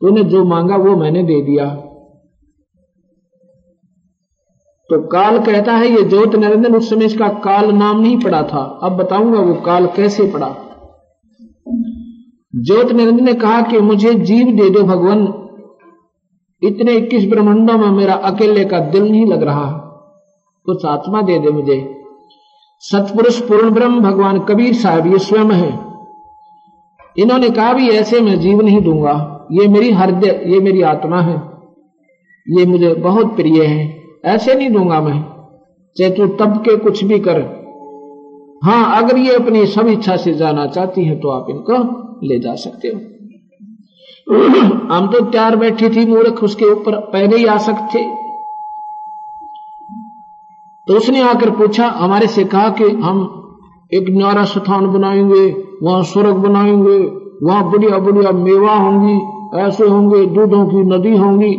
तूने 0.00 0.24
जो 0.24 0.44
मांगा 0.44 0.76
वो 0.76 0.96
मैंने 0.96 1.22
दे 1.22 1.42
दिया। 1.42 1.66
तो 4.90 5.06
काल 5.06 5.44
कहता 5.44 5.72
है, 5.72 5.88
ये 5.88 6.02
ज्योत 6.02 6.34
नरेंद्र 6.34 6.76
उस 6.76 6.90
समय 6.90 7.04
इसका 7.04 7.28
काल 7.28 7.72
नाम 7.72 8.00
नहीं 8.00 8.20
पड़ा 8.20 8.42
था। 8.42 8.78
अब 8.82 8.92
बताऊँगा 8.92 9.40
वो 9.40 9.54
काल 9.54 9.86
कैसे 9.86 10.32
पड़ा। 10.32 10.56
ज्योत 12.56 12.92
नरेंद्र 12.92 13.22
ने 13.22 13.34
कहा 13.34 13.62
कि, 13.62 13.80
मुझे 13.80 14.14
जीव 14.14 14.46
दे 14.46 14.70
दो 14.70 14.82
भगवान। 14.82 15.48
इतने 16.62 16.92
इक्कीस 16.92 17.30
ब्रह्मंडों 17.30 17.78
में 17.78 17.90
मेरा 17.90 18.14
अकेले 18.14 18.64
का 18.64 18.78
दिल 18.78 19.02
नहीं 19.02 19.26
लग 19.26 19.42
रहा। 19.42 19.70
कुछ 20.64 20.84
आत्मा 20.84 21.22
दे 21.22 21.38
दे 21.38 21.48
मुझे। 21.48 22.02
सतपुरुष 22.78 23.40
पूर्ण 23.40 23.70
ब्रह्म 23.70 24.00
भगवान 24.00 24.38
कबीर 24.38 24.74
साहब, 24.74 25.06
ये 25.06 25.18
स्वयं 25.18 25.50
है। 25.50 25.95
इन्होंने 27.18 27.50
कहा 27.50 27.72
भी, 27.72 27.88
ऐसे 27.88 28.20
मैं 28.20 28.40
जीव 28.40 28.62
नहीं 28.62 28.80
दूँगा। 28.80 29.46
ये 29.52 29.68
मेरी 29.68 29.90
हृदय 29.90 30.42
ये 30.46 30.60
मेरी 30.60 30.82
आत्मा 30.82 31.20
है। 31.20 31.36
ये 32.48 32.66
मुझे 32.66 32.94
बहुत 32.94 33.36
प्रिय 33.36 33.64
है। 33.64 34.04
ऐसे 34.24 34.54
नहीं 34.54 34.70
दूँगा 34.70 35.00
मैं। 35.00 35.22
चाहे 35.98 36.10
तू 36.10 36.26
तब 36.26 36.56
के 36.56 36.76
कुछ 36.76 37.04
भी 37.04 37.18
कर। 37.18 37.66
हाँ 38.64 39.02
अगर 39.02 39.16
ये 39.18 39.34
अपनी 39.34 39.66
सब 39.66 39.86
इच्छा 39.86 40.16
से 40.16 40.34
जाना 40.34 40.66
चाहती 40.66 41.04
है 41.04 41.20
तो 41.20 41.28
आप 41.28 41.46
इनको 41.50 41.76
ले 42.26 42.38
जा 42.38 42.54
सकते 42.54 42.88
हो। 42.88 43.00
हम 44.94 45.06
तो 45.06 45.20
तैयार 45.20 45.56
बैठी 45.56 45.88
थी, 45.88 46.06
मूर्ख, 46.06 46.44
उसके 46.44 46.64
ऊपर 46.64 46.96
पहले 46.96 47.36
ही 47.36 47.46
आ 47.46 47.56
सकते। 47.56 48.02
तो 50.86 50.96
उसने 50.96 51.20
आकर 51.20 51.50
पूछा, 51.50 51.86
हमारे 51.86 52.26
से 52.26 52.44
कहा 52.44 52.68
कि 52.68 52.84
हम 52.84 53.42
एक 53.94 54.06
न्यारा 54.10 54.44
स्थान 54.44 54.86
बनाएँगे 54.86 55.65
वहाँ 55.82 56.02
स्वर्ग 56.02 56.34
बनाएँगे, 56.34 56.98
वहाँ 57.46 57.70
बढ़िया 57.70 57.98
बढ़िया 57.98 58.32
मेवा 58.32 58.74
होंगी, 58.74 59.36
ऐसे 59.60 59.84
होंगे, 59.84 60.26
दूधों 60.26 60.66
की 60.66 60.76
नदी 60.76 61.16
होंगी, 61.16 61.52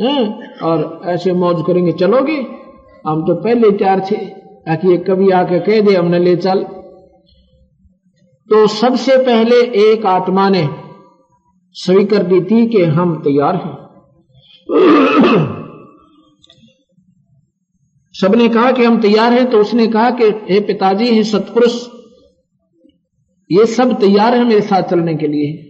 हैं? 0.00 0.52
और 0.60 1.00
ऐसे 1.04 1.32
मौज 1.32 1.64
करेंगे। 1.66 1.92
चलोगे? 1.92 2.46
हम 3.06 3.22
तो 3.22 3.34
पहले 3.34 3.70
तैयार 3.70 4.00
थे। 4.00 4.16
ताकि 4.66 4.88
ये 4.88 4.96
कभी 4.96 5.30
आके 5.30 5.58
कह 5.58 5.80
दे, 5.80 5.94
हमने 5.94 6.18
ले 6.18 6.36
चल। 6.36 6.62
तो 8.50 8.66
सबसे 8.66 9.16
पहले 9.16 9.56
एक 9.56 10.06
आत्मा 10.06 10.48
ने 10.48 10.68
स्वीकार 11.72 12.22
दी 12.22 12.40
थी 12.40 12.66
कि 12.66 12.84
हम 12.84 13.16
तैयार 13.16 13.56
हैं। 13.56 13.86
सबने 18.12 18.48
कहा 18.48 18.72
कि 18.72 18.84
हम 18.84 19.00
तैयार 19.00 19.32
हैं 19.32 19.50
तो 19.50 19.58
उसने 19.58 19.86
कहा 19.86 20.10
कि, 20.10 20.24
हे 20.24 20.60
पिताजी, 20.60 21.06
हे 21.06 21.24
सतपुरुष 21.24 21.86
ये 23.50 23.66
सब 23.66 24.00
तैयार 24.00 24.34
है 24.34 24.44
मेरे 24.44 24.60
साथ 24.60 24.82
चलने 24.82 25.14
के 25.14 25.26
लिए। 25.26 25.62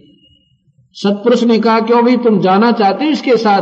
सतपुरुष 0.95 1.43
ने 1.43 1.59
कहा, 1.59 1.79
क्यों 1.79 2.03
भाई 2.05 2.17
तुम 2.17 2.39
जाना 2.39 2.71
चाहते 2.71 3.05
हो 3.05 3.11
इसके 3.11 3.37
साथ? 3.37 3.61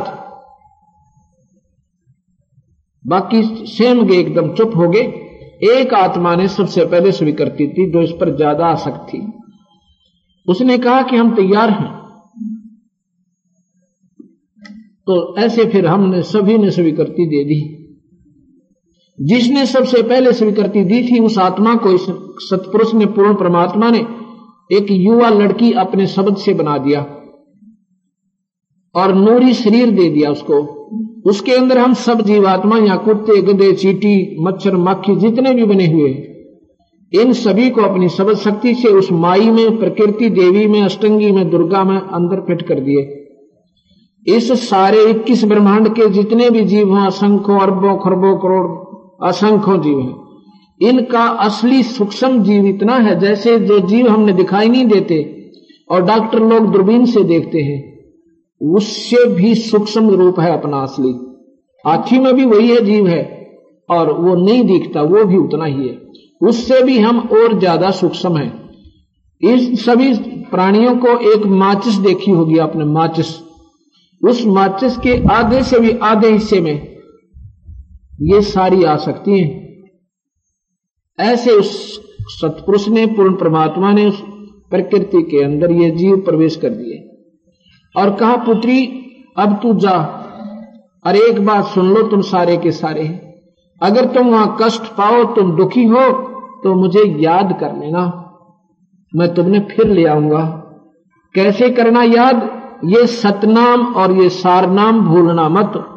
बाकी 3.05 3.65
सेम 3.67 4.03
गए 4.03 4.15
एकदम 4.15 4.53
चुप 4.53 4.75
हो 4.75 4.89
गए। 4.89 5.01
एक 5.73 5.93
आत्मा 5.93 6.35
ने 6.35 6.47
सबसे 6.47 6.85
पहले 6.85 7.11
स्वीकृति 7.11 7.67
थी 7.67 7.91
जो 7.91 8.01
इस 8.01 8.11
पर 8.11 8.35
ज़्यादा 8.35 8.65
आसक्त 8.65 9.13
थी। 9.13 9.21
उसने 10.47 10.77
कहा 10.77 11.01
कि 11.01 11.15
हम 11.15 11.35
तैयार 11.35 11.69
हैं। 11.69 11.93
तो 15.07 15.35
ऐसे 15.37 15.65
फिर 15.65 15.87
हमने 15.87 16.21
सभी 16.21 16.57
ने 16.57 16.71
स्वीकृति 16.71 17.25
दे 17.25 17.43
दी। 17.43 17.74
जिसने 19.19 19.65
सबसे 19.65 20.01
पहले 20.01 20.33
स्वीकृति 20.33 20.83
दी 20.83 21.01
थी, 21.03 21.19
उस 21.19 21.37
आत्मा 21.37 21.75
को 21.75 21.91
इस 21.91 22.01
सतपुरुष 22.39 22.93
ने 22.93 23.05
पूर्ण 23.05 23.33
परमात्मा 23.33 23.89
ने 23.89 24.05
एक 24.71 24.87
युवा 24.91 25.29
लड़की 25.29 25.71
अपने 25.71 26.07
शब्द 26.07 26.35
से 26.35 26.53
बना 26.53 26.77
दिया 26.77 27.01
और 28.95 29.13
नूरी 29.15 29.53
शरीर 29.53 29.91
दे 29.91 30.09
दिया 30.09 30.31
उसको। 30.31 30.61
उसके 31.25 31.51
अंदर 31.51 31.77
हम 31.77 31.93
सब 31.93 32.21
जीवात्मा 32.21 32.77
या 32.77 32.95
कुत्ते, 32.95 33.41
गधे, 33.41 33.73
चीटी, 33.73 34.43
मच्छर 34.43 34.75
मक्खी 34.77 35.15
जितने 35.15 35.53
भी 35.53 35.63
बने 35.63 35.87
हुए 35.87 36.31
इन 37.13 37.33
सभी 37.33 37.69
को 37.69 37.81
अपनी 37.81 38.09
शब्द 38.09 38.35
शक्ति 38.35 38.73
से 38.75 38.87
उस 38.87 39.11
माई 39.11 39.49
में, 39.49 39.77
प्रकृति 39.79 40.29
देवी 40.29 40.67
में, 40.67 40.81
अष्टंगी 40.81 41.31
में, 41.31 41.49
दुर्गा 41.49 41.83
में 41.83 41.97
अंदर 41.97 42.41
फिट 42.41 42.61
कर 42.61 42.79
दिए। 42.79 43.21
इस 44.35 44.69
सारे 44.69 45.03
इक्कीस 45.05 45.43
ब्रह्मांड 45.43 45.89
के 45.89 46.09
जितने 46.09 46.49
भी 46.49 46.63
जीव 46.63 46.97
हैं, 46.97 47.05
असंख्यों 47.05 47.59
अरबों, 47.59 47.97
खरबों, 47.97 48.37
करोड़ 48.37 48.84
असंख्यों 49.19 49.81
जीव 49.81 49.99
हैं। 49.99 50.89
इनका 50.89 51.23
असली 51.23 51.83
सूक्ष्म 51.83 52.43
जीव 52.43 52.65
इतना 52.65 52.95
है, 52.95 53.19
जैसे 53.19 53.59
जो 53.59 53.79
जीव 53.79 54.07
हमने 54.07 54.33
दिखाई 54.33 54.69
नहीं 54.69 54.85
देते 54.85 55.19
और 55.89 56.05
डॉक्टर 56.05 56.39
लोग 56.39 56.71
दूरबीन 56.71 57.05
से 57.05 57.23
देखते 57.23 57.61
हैं। 57.61 57.83
उससे 58.61 59.25
भी 59.25 59.55
सूक्ष्म 59.55 60.09
रूप 60.09 60.39
है 60.39 60.51
अपना 60.59 60.77
असली। 60.77 61.13
हाथी 61.85 62.19
में 62.19 62.33
भी 62.33 62.45
वही 62.45 62.69
है 62.69 62.83
जीव 62.85 63.07
है 63.07 63.23
और 63.89 64.11
वो 64.11 64.35
नहीं 64.35 64.63
दिखता, 64.63 65.01
वो 65.01 65.25
भी 65.25 65.37
उतना 65.37 65.65
ही 65.65 65.87
है। 65.87 65.97
उससे 66.41 66.81
भी 66.83 66.97
हम 66.99 67.19
और 67.19 67.59
ज़्यादा 67.59 67.91
सूक्ष्म 67.91 68.37
है। 68.37 68.51
इस 69.41 69.85
सभी 69.85 70.13
प्राणियों 70.51 70.95
को 70.97 71.17
एक 71.31 71.45
माचिस 71.45 71.93
देखी 71.93 72.31
होगी 72.31 72.57
आपने, 72.57 72.85
माचिस। 72.85 73.27
उस 74.21 74.45
माचिस 74.47 74.97
के 74.97 75.23
आधे 75.31 75.61
से 75.63 75.79
भी 75.79 75.91
आधे 76.03 76.31
हिस्से 76.31 76.59
में 76.61 76.94
ये 78.21 78.41
सारी 78.41 78.83
आ 78.83 78.95
सकती 78.95 79.39
हैं। 79.39 79.65
ऐसे 81.19 81.51
उस 81.51 81.99
सतपुरुष 82.21 82.87
ने, 82.87 83.05
पूर्ण 83.05 83.35
परमात्मा 83.35 83.91
ने 83.91 84.05
उस 84.05 84.23
प्रकृति 84.69 85.21
के 85.21 85.43
अंदर 85.43 85.71
ये 85.71 85.91
जीव 85.91 86.17
प्रवेश 86.17 86.55
कर 86.55 86.69
दिए। 86.69 87.11
और 88.01 88.15
कहा, 88.15 88.35
पुत्री, 88.35 89.01
अब 89.37 89.59
तू 89.63 89.73
जा। 89.73 90.21
और 91.05 91.15
एक 91.15 91.45
बात 91.45 91.65
सुन 91.65 91.93
लो, 91.93 92.03
तुम 92.03 92.21
सारे 92.21 92.57
के 92.57 92.71
सारे 92.71 93.21
अगर 93.81 94.05
तुम 94.05 94.27
वहाँ 94.27 94.57
कष्ट 94.61 94.83
पाओ, 94.83 95.23
तुम 95.23 95.57
दुखी 95.57 95.83
हो 95.83 96.11
तो 96.63 96.75
मुझे 96.75 97.17
याद 97.19 97.57
कर 97.59 97.77
लेना। 97.77 98.21
मैं 99.15 99.33
तुमने 99.33 99.59
फिर 99.59 99.87
ले 99.87 100.05
आऊँगा। 100.05 100.43
कैसे 101.35 101.69
करना 101.69 102.03
याद? 102.03 102.63
ये 102.85 103.07
सतनाम 103.07 103.93
और 103.93 104.11
ये 104.11 104.29
सारनाम 104.29 105.01
भूलना 105.01 105.49
मत। 105.49 105.94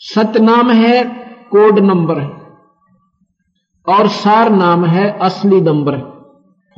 सतनाम 0.00 0.70
है, 0.70 1.04
कोड 1.50 1.78
नंबर 1.78 2.18
है। 2.18 2.30
और 3.88 4.08
सार 4.08 4.50
नाम 4.50 4.84
है, 4.84 5.18
असली 5.22 5.60
नंबर 5.60 5.98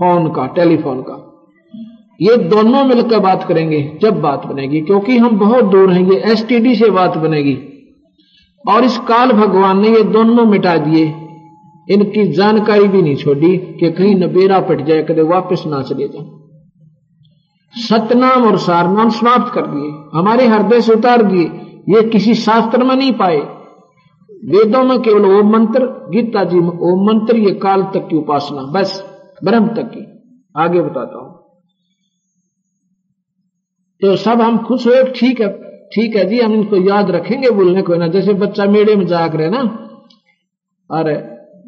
फ़ोन 0.01 0.29
का, 0.29 0.47
टेलीफोन 0.47 1.01
का। 1.01 1.27
ये 2.21 2.37
दोनों 2.37 2.85
मिलकर 2.85 3.19
बात 3.19 3.45
करेंगे, 3.45 3.99
जब 4.03 4.21
बात 4.21 4.47
बनेगी, 4.47 4.81
क्योंकि 4.81 5.19
हम 5.19 5.39
बहुत 5.39 5.65
दूर 5.65 5.93
हैं, 5.93 6.11
ये 6.11 6.17
एसटीडी 6.33 6.77
से 6.77 6.91
बात 6.91 7.19
बनेगी। 7.19 7.59
और 8.69 8.85
इस 8.85 8.99
काल 8.99 9.33
भगवान 9.33 9.81
ने 9.81 9.89
ये 9.89 10.03
दोनों 10.03 10.47
मिटा 10.47 10.77
दिए। 10.77 11.05
इनकी 11.91 12.33
जानकारी 12.33 12.89
भी 12.89 13.03
नहीं 13.03 13.17
छोड़ी 13.17 13.57
कि 13.57 13.91
कहीं 13.91 14.15
नबेरा 14.15 14.59
बेरा 14.59 14.61
पट 14.61 14.81
जाए 14.81 15.03
कदे 15.03 15.23
वापस 15.23 15.65
ना 15.67 15.83
चले 15.83 16.09
जाए। 16.09 16.27
सतनाम 17.75 18.45
और 18.45 18.59
सारनाम 18.59 19.11
समाप्त 19.11 19.55
कर 19.55 19.67
दिए। 19.67 20.19
हमारे 20.19 20.47
हृदय 20.47 20.81
से 20.81 20.93
उतार 20.93 21.23
दिए। 21.23 21.60
ये 21.89 22.09
किसी 22.09 22.35
शास्त्र 22.35 22.85
में 22.85 22.97
नहीं 22.97 23.13
पाए। 23.13 23.39
वेदों 24.45 24.85
में 24.85 25.03
केवल 25.03 25.25
ओम 25.25 25.53
मंत्र, 25.53 25.85
गीता 25.85 26.45
जी 26.45 26.61
में 26.61 26.69
ओम 26.69 27.07
मंत्र, 27.07 27.37
ये 27.37 27.51
काल 27.51 27.83
तक 27.83 28.09
की 28.11 28.17
उपासना, 28.17 28.63
बस, 28.63 29.19
ब्रह्म 29.45 29.69
तक 29.69 29.83
की। 29.83 30.07
आगे 30.57 30.81
बताता 30.81 31.19
हूँ। 31.19 31.41
तो 34.01 34.17
सब 34.17 34.41
हम 34.41 34.59
खुश 34.59 34.87
हुए, 34.87 35.05
ठीक 35.05 35.41
है 35.41 35.71
ठीक 35.87 36.17
है 36.17 36.25
जी, 36.25 36.41
हम 36.41 36.53
इनको 36.53 36.77
याद 36.77 37.11
रखेंगे 37.11 37.51
बोलने 37.51 37.83
को 37.83 37.95
ना। 37.95 38.09
जैसे 38.09 38.35
बच्चा 38.35 38.65
मेड़े 38.65 38.97
में 38.97 39.07
जाग 39.07 39.37
रहे 39.37 39.51
ना, 39.51 39.61
अरे, 40.91 41.15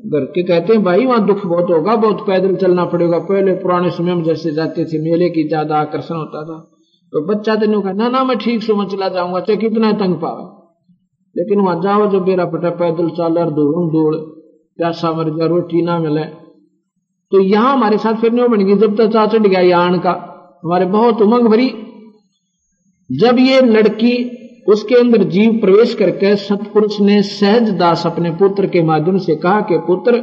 घर 0.07 0.25
के 0.25 0.42
कहते 0.42 0.73
हैं, 0.73 0.83
भाई, 0.83 1.07
वहाँ 1.07 1.26
दुख 1.26 1.47
बहुत 1.47 1.71
होगा, 1.71 1.97
बहुत 1.97 2.26
पैदल 2.26 2.57
चलना 2.57 2.85
पड़ेगा। 2.85 3.19
पहले 3.19 3.52
पुराने 3.52 3.90
समय 3.90 4.14
में 4.14 4.25
जैसे 4.25 4.50
जाते 4.50 4.85
थे, 4.85 5.11
मेले 5.11 5.31
की 5.31 5.49
ज़्यादा 5.49 5.76
आकर्षण 5.76 6.14
होता 6.14 6.45
था। 6.45 6.72
तो 7.12 7.26
बच्चा 7.26 7.57
तो 7.57 7.66
नहीं 7.66 7.83
कहा, 7.83 7.92
ना 7.92 8.09
ना, 8.09 8.25
मैं 8.25 8.38
ठीक 8.38 8.62
से 8.62 8.73
मैं 8.73 8.87
चला 8.87 9.09
जाऊँगा 9.09 9.40
चाहे 9.40 9.57
कितना 9.57 9.92
तंग 9.92 10.14
पावे? 10.14 10.62
लेकिन 11.40 11.61
वहाँ 11.61 11.83
जाओ 11.83 12.07
जो 12.07 12.21
बेरा 12.21 12.45
पटा 12.45 12.71
पैदल 12.71 13.09
चाल 13.09 13.35
धूड़ 13.35 13.92
धूड़ 13.92 14.16
प्यासा 14.76 15.12
मर 15.12 15.25
गया 15.25 15.47
रोटी 15.47 15.83
ना 15.83 15.99
मिले। 15.99 16.25
तो 17.31 17.40
यहाँ 17.40 17.73
हमारे 17.73 17.99
साथ 17.99 18.14
फिर 18.14 18.33
नहीं 18.33 18.49
बनेगी, 18.49 18.75
जब 18.75 18.97
तक 18.97 19.07
चा 19.07 19.26
चढ़ 19.26 19.47
गया 19.47 19.61
यान 19.61 19.99
का। 19.99 20.28
हमारे 20.64 20.87
बहुत 20.87 21.23
उमंग 21.23 21.49
भरी। 21.49 21.69
जब 23.12 23.38
ये 23.38 23.61
लड़की 23.61 24.38
उसके 24.69 24.95
अंदर 24.95 25.23
जीव 25.23 25.52
प्रवेश 25.52 25.95
करके 25.95 26.37
सतपुरुष 26.37 27.00
ने 27.00 27.23
सहज 27.23 27.71
दास 27.71 28.07
अपने 28.07 28.31
पुत्र 28.31 28.66
के 28.66 28.83
माध्यम 28.83 29.19
से 29.19 29.37
कहा 29.37 29.61
कि, 29.61 29.78
पुत्र, 29.78 30.14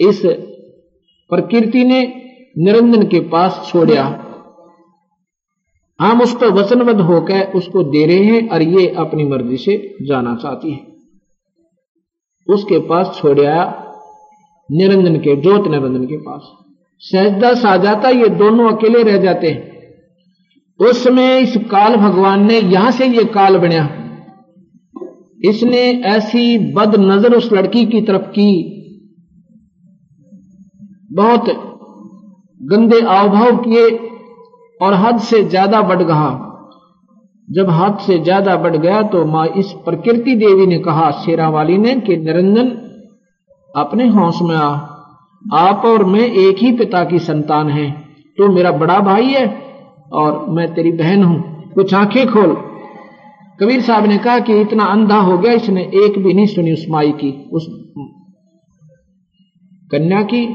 इस 0.00 0.22
प्रकृति 1.30 1.84
ने 1.84 2.22
निरंजन 2.58 3.02
के 3.02 3.20
पास 3.20 3.70
छोड़ा 3.72 4.25
हम 6.00 6.20
उस 6.20 6.32
पर 6.34 6.50
वचनबद्ध 6.50 7.00
होकर 7.00 7.52
उसको 7.52 7.82
दे 7.82 8.06
रहे 8.06 8.24
हैं 8.24 8.48
और 8.48 8.62
ये 8.62 8.88
अपनी 8.88 9.24
मर्ज़ी 9.24 9.56
से 9.56 9.96
जाना 10.02 10.34
चाहती 10.36 10.70
है। 10.70 10.80
उसके 12.48 12.78
पास 12.78 13.16
छोड़ 13.16 13.40
आया 13.40 13.64
निरंजन 14.70 15.16
के, 15.16 15.36
ज्योत 15.36 15.66
निरंजन 15.68 16.04
के 16.04 16.16
पास। 16.16 16.52
सहजदास 17.02 17.64
आ 17.64 17.76
जाता 17.76 18.08
ये 18.08 18.28
दोनों 18.28 18.70
अकेले 18.72 19.02
रह 19.02 19.16
जाते 19.16 19.50
हैं। 19.50 19.74
उस 20.80 21.04
समय 21.04 21.38
इस 21.38 21.56
काल 21.56 21.96
भगवान 21.96 22.46
ने 22.46 22.58
यहाँ 22.60 22.90
से 22.90 23.06
ये 23.06 23.24
काल 23.24 23.58
बनया। 23.58 23.84
इसने 25.44 25.82
ऐसी 26.06 26.72
बद 26.72 26.96
नज़र 26.96 27.34
उस 27.34 27.52
लड़की 27.52 27.84
की 27.86 28.00
तरफ़ 28.00 28.22
की। 28.22 28.72
बहुत 31.12 31.44
गंदे 32.62 33.00
आवभाव 33.00 33.56
किए। 33.56 33.90
और 34.80 34.94
हद 34.94 35.18
से 35.18 35.42
ज़्यादा 35.44 35.80
बढ़ 35.82 36.02
गया 36.02 36.28
जब 37.48 37.70
हद 37.70 37.98
से 37.98 38.18
ज़्यादा 38.18 38.56
बढ़ 38.56 38.76
गया 38.76 39.02
तो 39.02 39.24
माँ 39.24 39.46
इस 39.46 39.72
प्रकृति 39.84 40.34
देवी 40.36 40.66
ने 40.66 40.78
कहा 40.78 41.10
शेरा 41.10 41.48
वाली 41.48 41.78
ने 41.78 41.94
कि 41.96 42.16
निरंजन, 42.16 42.68
अपने 43.74 44.08
हौस 44.08 44.38
में 44.42 44.56
आ। 44.56 44.68
आप 45.42 45.82
और 45.84 46.04
मैं 46.04 46.20
एक 46.20 46.56
ही 46.58 46.72
पिता 46.72 47.04
की 47.04 47.18
संतान 47.18 47.68
है। 47.70 47.90
तो 48.38 48.48
मेरा 48.48 48.72
बड़ा 48.72 48.98
भाई 49.00 49.26
है 49.26 49.46
और 50.12 50.44
मैं 50.48 50.72
तेरी 50.74 50.92
बहन 50.92 51.22
हूँ। 51.24 51.38
कुछ 51.74 51.94
आँखें 51.94 52.26
खोल। 52.26 52.54
कबीर 53.60 53.80
साहब 53.80 54.06
ने 54.06 54.18
कहा 54.18 54.38
कि 54.38 54.60
इतना 54.60 54.84
अंधा 54.84 55.18
हो 55.18 55.38
गया, 55.38 55.52
इसने 55.52 55.82
एक 55.82 56.18
भी 56.18 56.34
नहीं 56.34 56.46
सुनी 56.46 56.72
उस 56.72 56.84
माई 56.90 57.12
की, 57.12 57.30
उस 57.52 57.66
कन्या 59.90 60.22
की। 60.22 60.46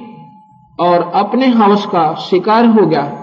और 0.80 1.12
अपने 1.16 1.48
हवस 1.48 1.86
का 1.86 2.14
शिकार 2.20 2.66
हो 2.66 2.86
गया। 2.86 3.21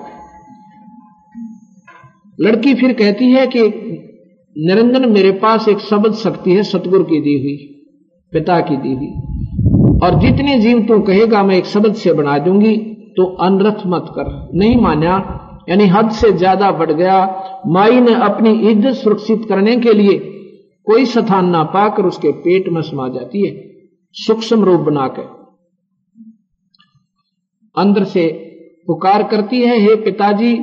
लड़की 2.38 2.74
फिर 2.74 2.92
कहती 2.92 3.30
है 3.32 3.46
कि 3.46 3.62
निरंजन 4.56 5.08
मेरे 5.10 5.30
पास 5.38 5.68
एक 5.68 5.78
शब्द 5.80 6.14
शक्ति 6.16 6.52
है, 6.52 6.62
सतगुरु 6.64 7.04
की 7.04 7.20
दी 7.20 7.38
हुई, 7.38 7.56
पिता 8.32 8.60
की 8.60 8.76
दी 8.76 8.94
हुई। 8.94 9.98
और 9.98 10.18
जितने 10.20 10.58
जीव 10.58 10.80
तू 10.88 10.98
कहेगा, 11.02 11.42
मैं 11.42 11.56
एक 11.56 11.66
शब्द 11.66 11.94
से 11.94 12.12
बना 12.12 12.38
दूँगी 12.38 12.76
तो 13.16 13.24
अनरथ 13.42 13.86
मत 13.86 14.12
कर। 14.14 14.30
नहीं 14.54 14.76
माना 14.76 15.14
यानी 15.68 15.86
हद 15.86 16.10
से 16.12 16.32
ज़्यादा 16.32 16.70
बढ़ 16.72 16.92
गया। 16.92 17.16
माई 17.66 18.00
ने 18.00 18.14
अपनी 18.22 18.50
इज़्ज़त 18.70 18.94
सुरक्षित 18.94 19.44
करने 19.48 19.76
के 19.76 19.92
लिए 19.92 20.18
कोई 20.86 21.04
स्थान 21.06 21.48
ना 21.48 21.62
पाकर 21.70 22.04
उसके 22.04 22.32
पेट 22.38 22.68
में 22.68 22.80
समा 22.82 23.08
जाती 23.08 23.46
है, 23.46 23.52
सूक्ष्म 24.16 24.64
रूप 24.64 24.80
बनाकर। 24.80 25.26
अंदर 27.76 28.04
से 28.06 28.26
पुकार 28.86 29.22
करती 29.22 29.60
है, 29.62 29.78
हे 29.78 29.94
पिताजी 30.04 30.54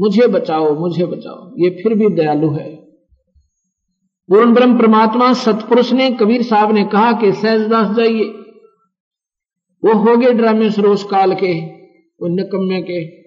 मुझे 0.00 0.26
बचाओ 0.26 0.78
मुझे 0.78 1.06
बचाओ। 1.06 1.54
ये 1.58 1.70
फिर 1.70 1.94
भी 1.94 2.08
दयालु 2.08 2.50
है। 2.50 2.76
पूर्ण 4.28 4.54
ब्रह्म 4.54 4.78
परमात्मा 4.78 5.32
सतपुरुष 5.32 5.92
ने, 5.92 6.10
कबीर 6.10 6.42
साहब 6.42 6.72
ने 6.72 6.84
कहा 6.84 7.12
कि 7.12 7.32
सहजदास 7.32 7.96
जाइए। 7.96 8.24
वो 9.84 9.94
हो 9.94 10.16
गए 10.16 10.32
ड्रामे 10.32 10.70
सरोज 10.70 11.02
काल 11.02 11.34
के, 11.34 11.60
वो 12.22 12.28
निकम्मे 12.28 12.82
के। 12.82 13.26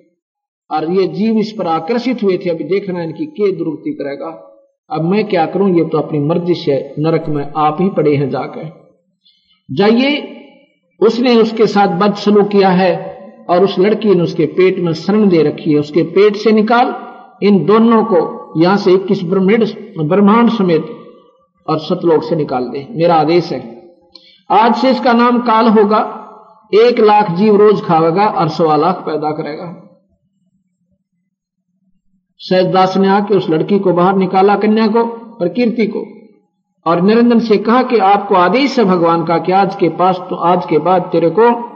और 0.76 0.92
ये 0.92 1.08
जीव 1.08 1.38
इस 1.38 1.56
पर 1.58 1.68
आकर्षित 1.68 2.24
हुए 2.24 2.38
थे, 2.38 2.50
अभी 2.50 2.64
देखना 2.64 3.04
इनकी 3.04 3.26
के 3.26 3.52
दुरुक्ति 3.52 3.92
करेगा। 3.92 4.46
अब 4.90 5.02
मैं 5.02 5.28
क्या 5.28 5.46
करूँ, 5.46 5.78
ये 5.78 5.86
तो 5.86 5.98
अपनी 5.98 6.20
मर्ज़ी 6.20 6.54
से 6.54 6.96
नरक 7.00 7.26
में 7.30 7.52
आप 7.58 7.78
ही 7.82 7.90
पड़े 7.90 8.16
हैं 8.16 8.30
जाकर। 8.30 8.90
जाइए, 9.72 10.36
उसने 11.00 11.36
उसके 11.36 11.68
साथ 11.68 11.88
बदसलू 12.00 12.44
किया 12.44 12.70
है। 12.70 13.19
और 13.50 13.64
उस 13.64 13.80
लड़की 13.80 14.16
ने 14.16 14.22
उसके 14.22 14.46
पेट 14.46 14.80
में 14.80 14.94
शरण 14.94 15.28
दे 15.30 15.42
रखी 15.44 15.72
है। 15.72 15.80
उसके 15.80 16.04
पेट 16.04 16.36
से 16.36 16.52
निकाल, 16.52 16.96
इन 17.44 17.66
दोनों 17.66 18.04
को 18.04 18.54
यहाँ 18.62 18.78
से 18.78 18.92
इक्कीस 18.92 19.24
ब्रह्मांड 19.24 20.50
समेत 20.50 20.86
और 21.68 21.80
सतलोक 21.80 22.24
से 22.24 22.36
निकाल 22.36 22.64
दे। 22.64 22.88
मेरा 22.92 23.16
आदेश 23.16 23.52
है। 23.52 23.92
आज 24.52 24.76
से 24.76 24.92
इसका 24.92 25.14
नाम 25.14 25.40
काल 25.40 25.68
होगा। 25.68 26.16
एक 26.74 27.00
लाख 27.00 27.32
जीव 27.32 27.56
रोज 27.56 27.82
खावेगा 27.82 28.26
और 28.26 28.48
सवा 28.48 28.76
लाख 28.76 28.96
पैदा 28.96 29.32
करेगा। 29.32 29.86
सहजदास 32.38 32.98
ने 32.98 33.08
आके 33.08 33.36
उस 33.36 33.50
लड़की 33.50 33.80
को 33.80 33.94
बाहर 33.94 34.16
निकाला, 34.16 34.56
कन्या 34.56 34.88
को 34.88 35.06
प्रकृति 35.38 35.88
को। 35.88 36.06
और 36.86 37.02
निरंजन 37.02 37.40
से 37.40 37.58
कहा 37.58 37.84
कि 37.84 37.98
आपको 37.98 38.36
आदेश 38.36 38.80
है 38.80 38.86
भगवान 38.86 39.26
का 39.26 39.38
कि 39.38 39.52
आज 39.52 39.76
के 39.76 39.90
पास 39.90 40.18
तो 40.30 40.36
आज 40.36 40.66
के 40.66 40.78
बाद 40.78 41.02
तेरे 41.02 41.30
को 41.30 41.69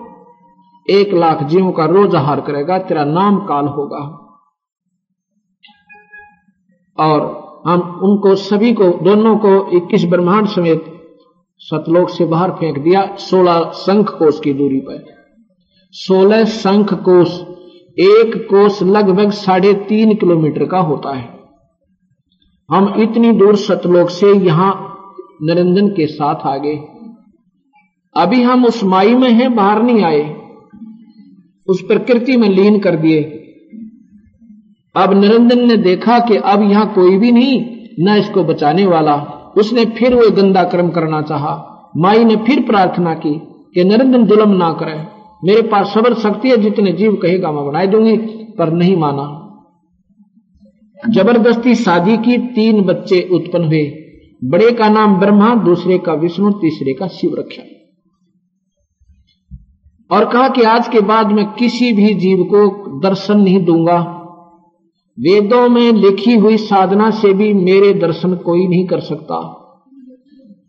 एक 0.90 1.14
लाख 1.14 1.44
जीवों 1.44 1.72
का 1.72 1.86
रोज 1.86 2.16
आहार 2.16 2.42
करेगा, 2.42 2.78
तेरा 2.78 3.04
नाम 3.04 3.38
काल 3.38 3.66
होगा। 3.66 4.20
और 7.00 7.44
हम 7.68 7.82
उनको, 8.04 8.36
सभी 8.36 8.74
को, 8.74 8.84
दोनों 8.84 9.38
को 9.38 9.78
इक्कीस 9.78 10.06
ब्रह्मांड 10.06 10.48
समेत 10.48 10.94
सतलोक 11.58 12.10
से 12.10 12.26
बाहर 12.26 12.52
फेंक 12.52 12.78
दिया, 12.80 13.16
सोलह 13.16 13.64
संख 13.64 14.10
कोष 14.10 14.40
की 14.40 14.54
दूरी 14.54 14.80
पर। 14.80 15.06
सोलह 15.92 16.44
संख 16.44 16.94
कोष, 16.94 17.42
एक 18.00 18.48
कोष 18.50 18.84
लगभग 18.84 19.30
साढ़े 19.30 19.74
तीन 19.74 20.16
किलोमीटर 20.16 20.66
का 20.66 20.80
होता 20.80 21.16
है। 21.16 21.40
हम 22.72 22.94
इतनी 23.02 23.32
दूर 23.32 23.56
सतलोक 23.56 24.10
से 24.10 24.34
यहाँ 24.34 25.00
निरंजन 25.44 25.88
के 25.88 26.08
साथ 26.08 26.36
आ 26.36 26.58
गए। 26.58 26.76
अभी 28.18 28.44
हम 28.44 28.66
उस 28.66 28.84
माई 28.84 29.16
में 29.16 29.32
हैं, 29.32 29.56
बाहर 29.56 29.84
नहीं 29.84 30.04
आए। 30.04 30.43
उस 31.68 31.82
प्रकृति 31.82 32.38
में 32.38 32.50
लीन 32.50 32.80
कर 32.80 32.96
दिए। 32.96 33.24
अब 34.96 35.14
निरंजन 35.14 35.68
ने 35.68 35.78
देखा 35.78 36.20
कि 36.20 36.36
अब 36.36 36.72
यहाँ 36.72 36.94
कोई 36.94 37.18
भी 37.18 37.32
नहीं, 37.32 37.66
न 38.00 38.18
इसको 38.18 38.44
बचाने 38.44 38.86
वाला। 38.86 39.16
उसने 39.58 39.86
फिर 39.86 40.16
वो 40.16 40.32
गंदा 40.32 40.64
कर्म 40.64 40.90
करना 40.90 41.22
चाहा। 41.22 41.70
माई 41.98 42.24
ने 42.24 42.36
फिर 42.36 42.62
प्रार्थना 42.62 43.14
की 43.14 43.42
कि 43.76 43.84
निरंजन 43.84 44.26
जुलम 44.26 44.50
ना 44.50 44.72
करे। 44.72 45.14
मेरे 45.44 45.62
पास 45.62 45.94
सबर 45.94 46.14
शक्ति 46.14 46.50
है, 46.50 46.58
जितने 46.58 46.92
जीव 46.92 47.16
कहेगा 47.16 47.52
मैं 47.52 47.66
बनाई 47.66 47.88
दूँगी, 47.88 48.18
पर 48.58 48.74
नहीं 48.74 48.98
माना। 48.98 49.40
ज़बरदस्ती 51.10 51.76
शादी 51.76 52.18
की, 52.18 52.38
तीन 52.38 52.82
बच्चे 52.82 53.30
उत्पन्न 53.32 53.66
हुए। 53.66 53.94
बड़े 54.44 54.72
का 54.72 54.90
नाम 54.90 55.20
ब्रह्मा, 55.20 55.56
दूसरे 55.56 55.98
का 55.98 56.14
विष्णु, 56.14 56.52
तीसरे 56.52 56.94
का 56.94 57.08
शिव 57.08 57.36
रक्षा 57.40 57.64
और 60.14 60.26
कहा 60.26 60.50
कि 60.50 60.62
आज 60.62 60.88
के 60.88 61.00
बाद 61.00 61.32
मैं 61.32 61.54
किसी 61.54 61.94
भी 61.94 62.14
जीव 62.14 62.44
को 62.44 62.68
दर्शन 63.00 63.38
नहीं 63.38 63.66
दूँगा। 63.66 64.20
वेदों 65.20 65.70
में 65.70 65.94
लिखी 65.94 66.34
हुई 66.34 66.58
साधना 66.58 67.12
से 67.12 67.34
भी 67.34 67.54
मेरे 67.54 67.94
दर्शन 67.94 68.36
कोई 68.36 68.68
नहीं 68.68 68.88
कर 68.88 69.00
सकता। 69.00 69.60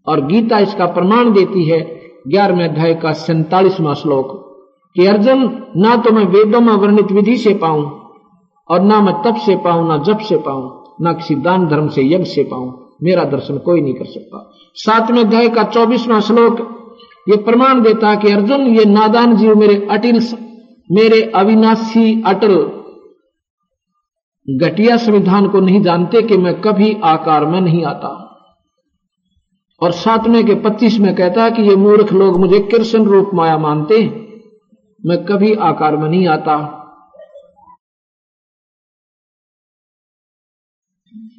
और 0.06 0.26
गीता 0.26 0.58
इसका 0.58 0.86
प्रमाण 0.86 1.32
देती 1.32 1.64
है, 1.64 2.00
ग्यारहवें 2.28 2.68
अध्याय 2.68 2.94
का 2.94 3.12
सैतालीसवां 3.12 3.94
श्लोक, 3.94 4.40
कि 4.96 5.06
अर्जुन, 5.06 5.62
ना 5.76 5.96
तो 5.96 6.10
मैं 6.10 6.24
वेदों 6.24 6.60
में 6.60 6.72
वर्णित 6.72 7.12
विधि 7.12 7.36
से 7.36 7.54
पाऊँ, 7.54 8.10
और 8.70 8.80
ना 8.80 9.00
मैं 9.00 9.14
तप 9.14 9.36
से 9.36 9.56
पाऊँ, 9.56 9.88
ना 9.88 9.96
जप 9.98 10.18
से 10.18 10.36
पाऊँ, 10.36 10.94
ना 11.00 11.12
किसी 11.12 11.34
दान 11.34 11.68
धर्म 11.68 11.88
से 11.88 12.02
यज्ञ 12.02 12.24
से 12.24 12.44
पाऊँ, 12.44 12.94
मेरा 13.02 13.24
दर्शन 13.24 13.58
कोई 13.58 13.80
नहीं 13.80 13.94
कर 13.94 14.04
सकता। 14.04 14.52
सातवें 14.74 15.24
अध्याय 15.24 15.48
का 15.48 15.64
चौबीसवा 15.64 16.20
श्लोक 16.20 16.73
ये 17.28 17.36
प्रमाण 17.36 17.82
देता 17.82 18.14
कि 18.14 18.32
अर्जुन, 18.32 18.60
ये 18.60 18.84
नादान 18.84 19.36
जीव 19.36 19.54
मेरे 19.56 19.88
अटिल 19.90 20.20
मेरे 20.92 21.32
अविनाशी 21.34 22.22
अटल 22.22 22.56
घटिया 24.48 24.96
संविधान 24.96 25.48
को 25.48 25.60
नहीं 25.60 25.82
जानते 25.82 26.22
कि 26.22 26.36
मैं 26.36 26.60
कभी 26.60 27.00
आकार 27.04 27.46
में 27.46 27.60
नहीं 27.60 27.84
आता। 27.84 28.20
और 29.82 29.92
सातवें 29.92 30.46
के 30.46 30.54
पच्चीस 30.54 30.98
में 30.98 31.14
कहता 31.14 31.50
कि 31.50 31.62
ये 31.62 31.76
मूर्ख 31.76 32.12
लोग 32.12 32.40
मुझे 32.40 32.60
कृष्ण 32.60 33.04
रूप 33.04 33.30
माया 33.34 33.58
मानते 33.58 34.02
मैं 35.06 35.24
कभी 35.24 35.54
आकार 35.54 35.96
में 35.96 36.08
नहीं 36.08 36.28
आता। 36.28 36.80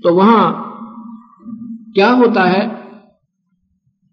तो 0.04 0.16
वहाँ 0.16 0.72
क्या 1.96 2.10
होता 2.10 2.44
है? 2.44 2.85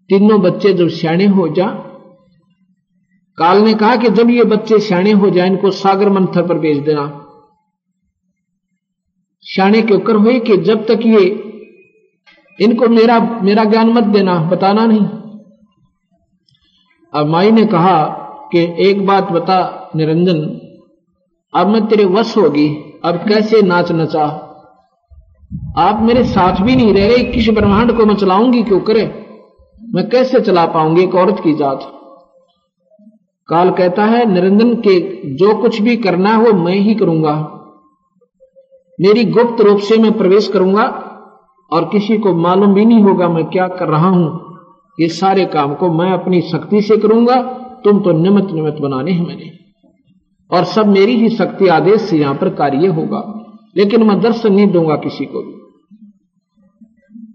तीनों 0.09 0.41
बच्चे 0.41 0.73
जब 0.73 0.87
श्याणे 0.87 1.25
हो 1.25 1.47
जा, 1.47 1.67
काल 3.37 3.57
ने 3.57 3.73
कहा 3.73 3.95
कि 3.95 4.09
जब 4.09 4.29
ये 4.29 4.43
बच्चे 4.43 4.79
श्याणे 4.79 5.11
हो 5.11 5.29
जाए, 5.29 5.47
इनको 5.47 5.71
सागर 5.71 6.09
मंथर 6.09 6.47
पर 6.47 6.57
भेज 6.57 6.77
देना। 6.77 7.19
श्याणे 9.53 9.81
के 9.81 9.93
ऊपर 9.93 10.15
हुए 10.15 10.39
कि 10.39 10.57
जब 10.57 10.85
तक 10.85 10.99
ये, 11.05 11.23
इनको 12.59 12.87
मेरा 12.87 13.39
मेरा 13.43 13.63
ज्ञान 13.63 13.89
मत 13.89 14.03
देना, 14.03 14.35
बताना 14.35 14.85
नहीं। 14.85 15.05
अब 17.13 17.27
माई 17.27 17.51
ने 17.51 17.65
कहा 17.65 18.05
कि 18.51 18.75
एक 18.79 19.05
बात 19.05 19.31
बता, 19.31 19.89
निरंजन, 19.95 20.59
अब 21.53 21.67
मैं 21.67 21.87
तेरे 21.87 22.05
वश 22.05 22.37
होगी, 22.37 22.99
अब 23.05 23.15
कैसे 23.15 23.61
नाच 23.61 23.91
नचा? 23.91 24.49
आप 25.77 25.99
मेरे 26.01 26.23
साथ 26.23 26.61
भी 26.61 26.75
नहीं 26.75 26.93
रह 26.93 27.07
रहे 27.07 27.23
किस 27.23 27.49
ब्रह्मांड 27.49 27.97
को 27.97 28.05
मैं 28.05 28.15
चलाऊँगी, 28.15 28.63
क्यों 28.63 28.79
करे? 28.79 29.22
मैं 29.93 30.09
कैसे 30.09 30.39
चला 30.41 30.65
पाऊँगी 30.65 31.03
एक 31.03 31.15
औरत 31.15 31.39
की 31.39 31.53
जात? 31.53 31.81
काल 33.49 33.69
कहता 33.71 34.05
है, 34.05 34.25
निरंजन 34.25 34.73
के 34.75 34.99
जो 35.35 35.55
कुछ 35.61 35.81
भी 35.81 35.95
करना 35.97 36.35
हो 36.35 36.53
मैं 36.53 36.75
ही 36.75 36.95
करूँगा। 36.95 37.33
मेरी 38.99 39.25
गुप्त 39.25 39.61
रूप 39.61 39.79
से 39.79 39.97
मैं 39.97 40.11
प्रवेश 40.17 40.47
करूँगा 40.47 40.83
और 41.71 41.89
किसी 41.89 42.17
को 42.17 42.33
मालूम 42.33 42.73
भी 42.73 42.85
नहीं 42.85 43.03
होगा 43.03 43.29
मैं 43.29 43.45
क्या 43.45 43.67
कर 43.67 43.87
रहा 43.87 44.09
हूँ। 44.09 44.57
ये 44.97 45.07
सारे 45.09 45.45
काम 45.45 45.73
को 45.75 45.91
मैं 45.91 46.11
अपनी 46.11 46.41
शक्ति 46.41 46.81
से 46.81 46.97
करूँगा, 46.97 47.41
तुम 47.85 47.99
तो 47.99 48.11
निमित 48.11 48.51
निमित 48.51 48.81
बनाने 48.81 49.11
हैं 49.11 49.27
मैंने। 49.27 49.51
और 50.51 50.63
सब 50.63 50.87
मेरी 50.87 51.15
ही 51.15 51.29
शक्ति 51.29 51.67
आदेश 51.67 52.01
से 52.01 52.17
यहाँ 52.17 52.35
पर 52.35 52.49
कार्य 52.49 52.87
होगा, 52.87 53.21
लेकिन 53.75 54.03
मैं 54.03 54.19
दर्शन 54.21 54.53
नहीं 54.53 54.67
दूँगा 54.67 54.95
किसी 54.95 55.25
को 55.25 55.41
भी। 55.41 55.62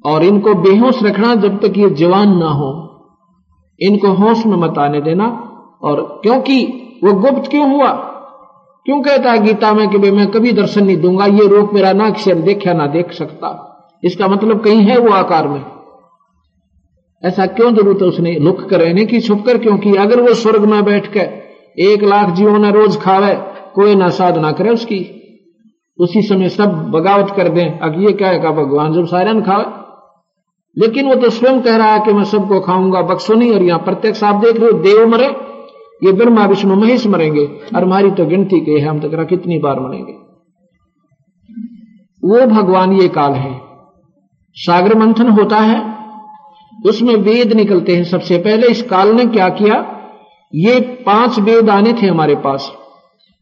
और 0.06 0.24
इनको 0.24 0.54
बेहोश 0.54 1.02
रखना 1.02 1.34
जब 1.34 1.60
तक 1.60 1.78
ये 1.78 1.90
जवान 1.90 2.38
ना 2.38 2.46
हो। 2.46 2.84
इनको 3.80 4.08
होश 4.08 4.46
में 4.46 4.56
मत 4.56 4.78
आने 4.78 5.00
देना। 5.00 5.44
और 5.82 6.20
क्योंकि 6.22 6.64
वो 7.04 7.12
गुप्त 7.12 7.50
क्यों 7.50 7.76
हुआ? 7.76 7.88
क्यों 8.84 9.00
कहता 9.00 9.32
है 9.32 9.38
गीता 9.38 9.72
में 9.72 9.88
कि 9.88 9.98
मैं 9.98 10.30
कभी 10.30 10.52
दर्शन 10.52 10.84
नहीं 10.84 10.96
दूँगा, 10.96 11.26
ये 11.26 11.48
रूप 11.48 11.70
मेरा 11.74 11.92
ना 11.92 12.06
अक्षर 12.06 12.34
देखा 12.34 12.72
ना 12.72 12.86
देख 12.86 13.12
सकता। 13.12 13.64
इसका 14.04 14.28
मतलब 14.28 14.60
कहीं 14.60 14.80
है 14.80 14.98
वो 14.98 15.10
आकार 15.10 15.48
में? 15.48 15.64
ऐसा 17.24 17.46
क्यों 17.46 17.74
ज़रूरत 17.74 18.02
है 18.02 18.08
उसने 18.08 18.38
लुक 18.38 18.60
कर 18.60 18.80
रहने 18.80 19.04
की, 19.04 19.20
छुप 19.20 19.42
कर? 19.46 19.58
क्योंकि 19.58 19.94
अगर 19.94 20.20
वो 20.20 20.34
स्वर्ग 20.34 20.64
में 20.64 20.84
बैठ 20.84 21.06
कर 21.06 21.20
एक 21.78 22.02
लाख 22.02 22.30
जीवों 22.30 22.58
ने 22.58 22.70
रोज 22.70 23.00
खावे, 23.00 23.34
कोई 23.74 23.94
ना 23.94 24.08
साधना 24.08 24.52
करे 24.52 24.70
उसकी। 24.70 25.14
उसी 26.00 26.22
समय 26.22 26.48
सब 26.48 26.90
बगावत 26.90 27.30
कर 27.36 27.48
दें। 27.48 27.78
अब 27.78 28.02
ये 28.02 28.12
क्या 28.12 28.28
है 28.28 28.52
भगवान 28.52 28.92
जब 28.92 29.06
सायरन 29.06 29.42
खावे 29.42 29.77
लेकिन 30.76 31.08
वो 31.08 31.14
तो 31.14 31.30
स्वयं 31.30 31.60
कह 31.60 31.76
रहा 31.76 31.92
है 31.92 32.00
कि 32.00 32.12
मैं 32.12 32.24
सबको 32.24 32.60
खाऊँगा। 32.60 33.02
बक्सो 33.02 33.34
नहीं 33.34 33.52
और 33.52 33.62
यहाँ 33.62 33.78
प्रत्यक्ष 33.78 34.22
आप 34.24 34.34
देख 34.34 34.56
रहे 34.56 34.70
हो, 34.70 34.78
देव 34.78 35.06
मरे, 35.08 35.26
ये 36.02 36.12
ब्रह्मा, 36.12 36.44
विष्णु, 36.46 36.74
महेश 36.76 37.06
मरेंगे 37.06 37.44
और 37.76 37.84
हमारी 37.84 38.10
तो 38.10 38.26
गिनती 38.26 38.60
के 38.60 38.78
हम 38.80 39.00
तक 39.00 39.26
कितनी 39.28 39.58
बार 39.58 39.80
मरेंगे। 39.80 40.12
वो 42.22 42.46
भगवान 42.46 42.92
ये 42.92 43.08
काल 43.08 43.32
है। 43.32 43.60
सागर 44.56 44.98
मंथन 44.98 45.28
होता 45.28 45.56
है, 45.56 45.82
उसमें 46.86 47.14
वेद 47.16 47.52
निकलते 47.52 47.96
हैं 47.96 48.04
सबसे 48.04 48.38
पहले। 48.38 48.66
इस 48.66 48.82
काल 48.82 49.12
ने 49.14 49.24
क्या 49.26 49.48
किया? 49.48 49.74
ये 50.54 50.80
पाँच 51.06 51.38
वेद 51.38 51.70
आने 51.70 51.92
थे 51.92 52.06
हमारे 52.06 52.34
पास। 52.34 52.72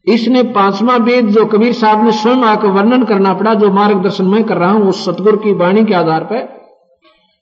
इसने 0.07 0.43
पांचवा 0.43 0.95
वेद 0.95 1.27
जो 1.27 1.45
कबीर 1.45 1.73
साहब 1.73 2.03
ने 2.03 2.11
स्वयं 2.11 2.43
आकर 2.43 2.67
वर्णन 2.67 3.03
करना 3.03 3.33
पड़ा, 3.33 3.53
जो 3.53 3.71
मार्गदर्शन 3.71 4.25
मैं 4.25 4.43
कर 4.43 4.57
रहा 4.57 4.71
हूँ, 4.71 4.89
उस 4.89 5.05
सतगुरु 5.05 5.37
की 5.37 5.53
वाणी 5.53 5.85
के 5.85 5.93
आधार 5.93 6.23
पर। 6.23 6.56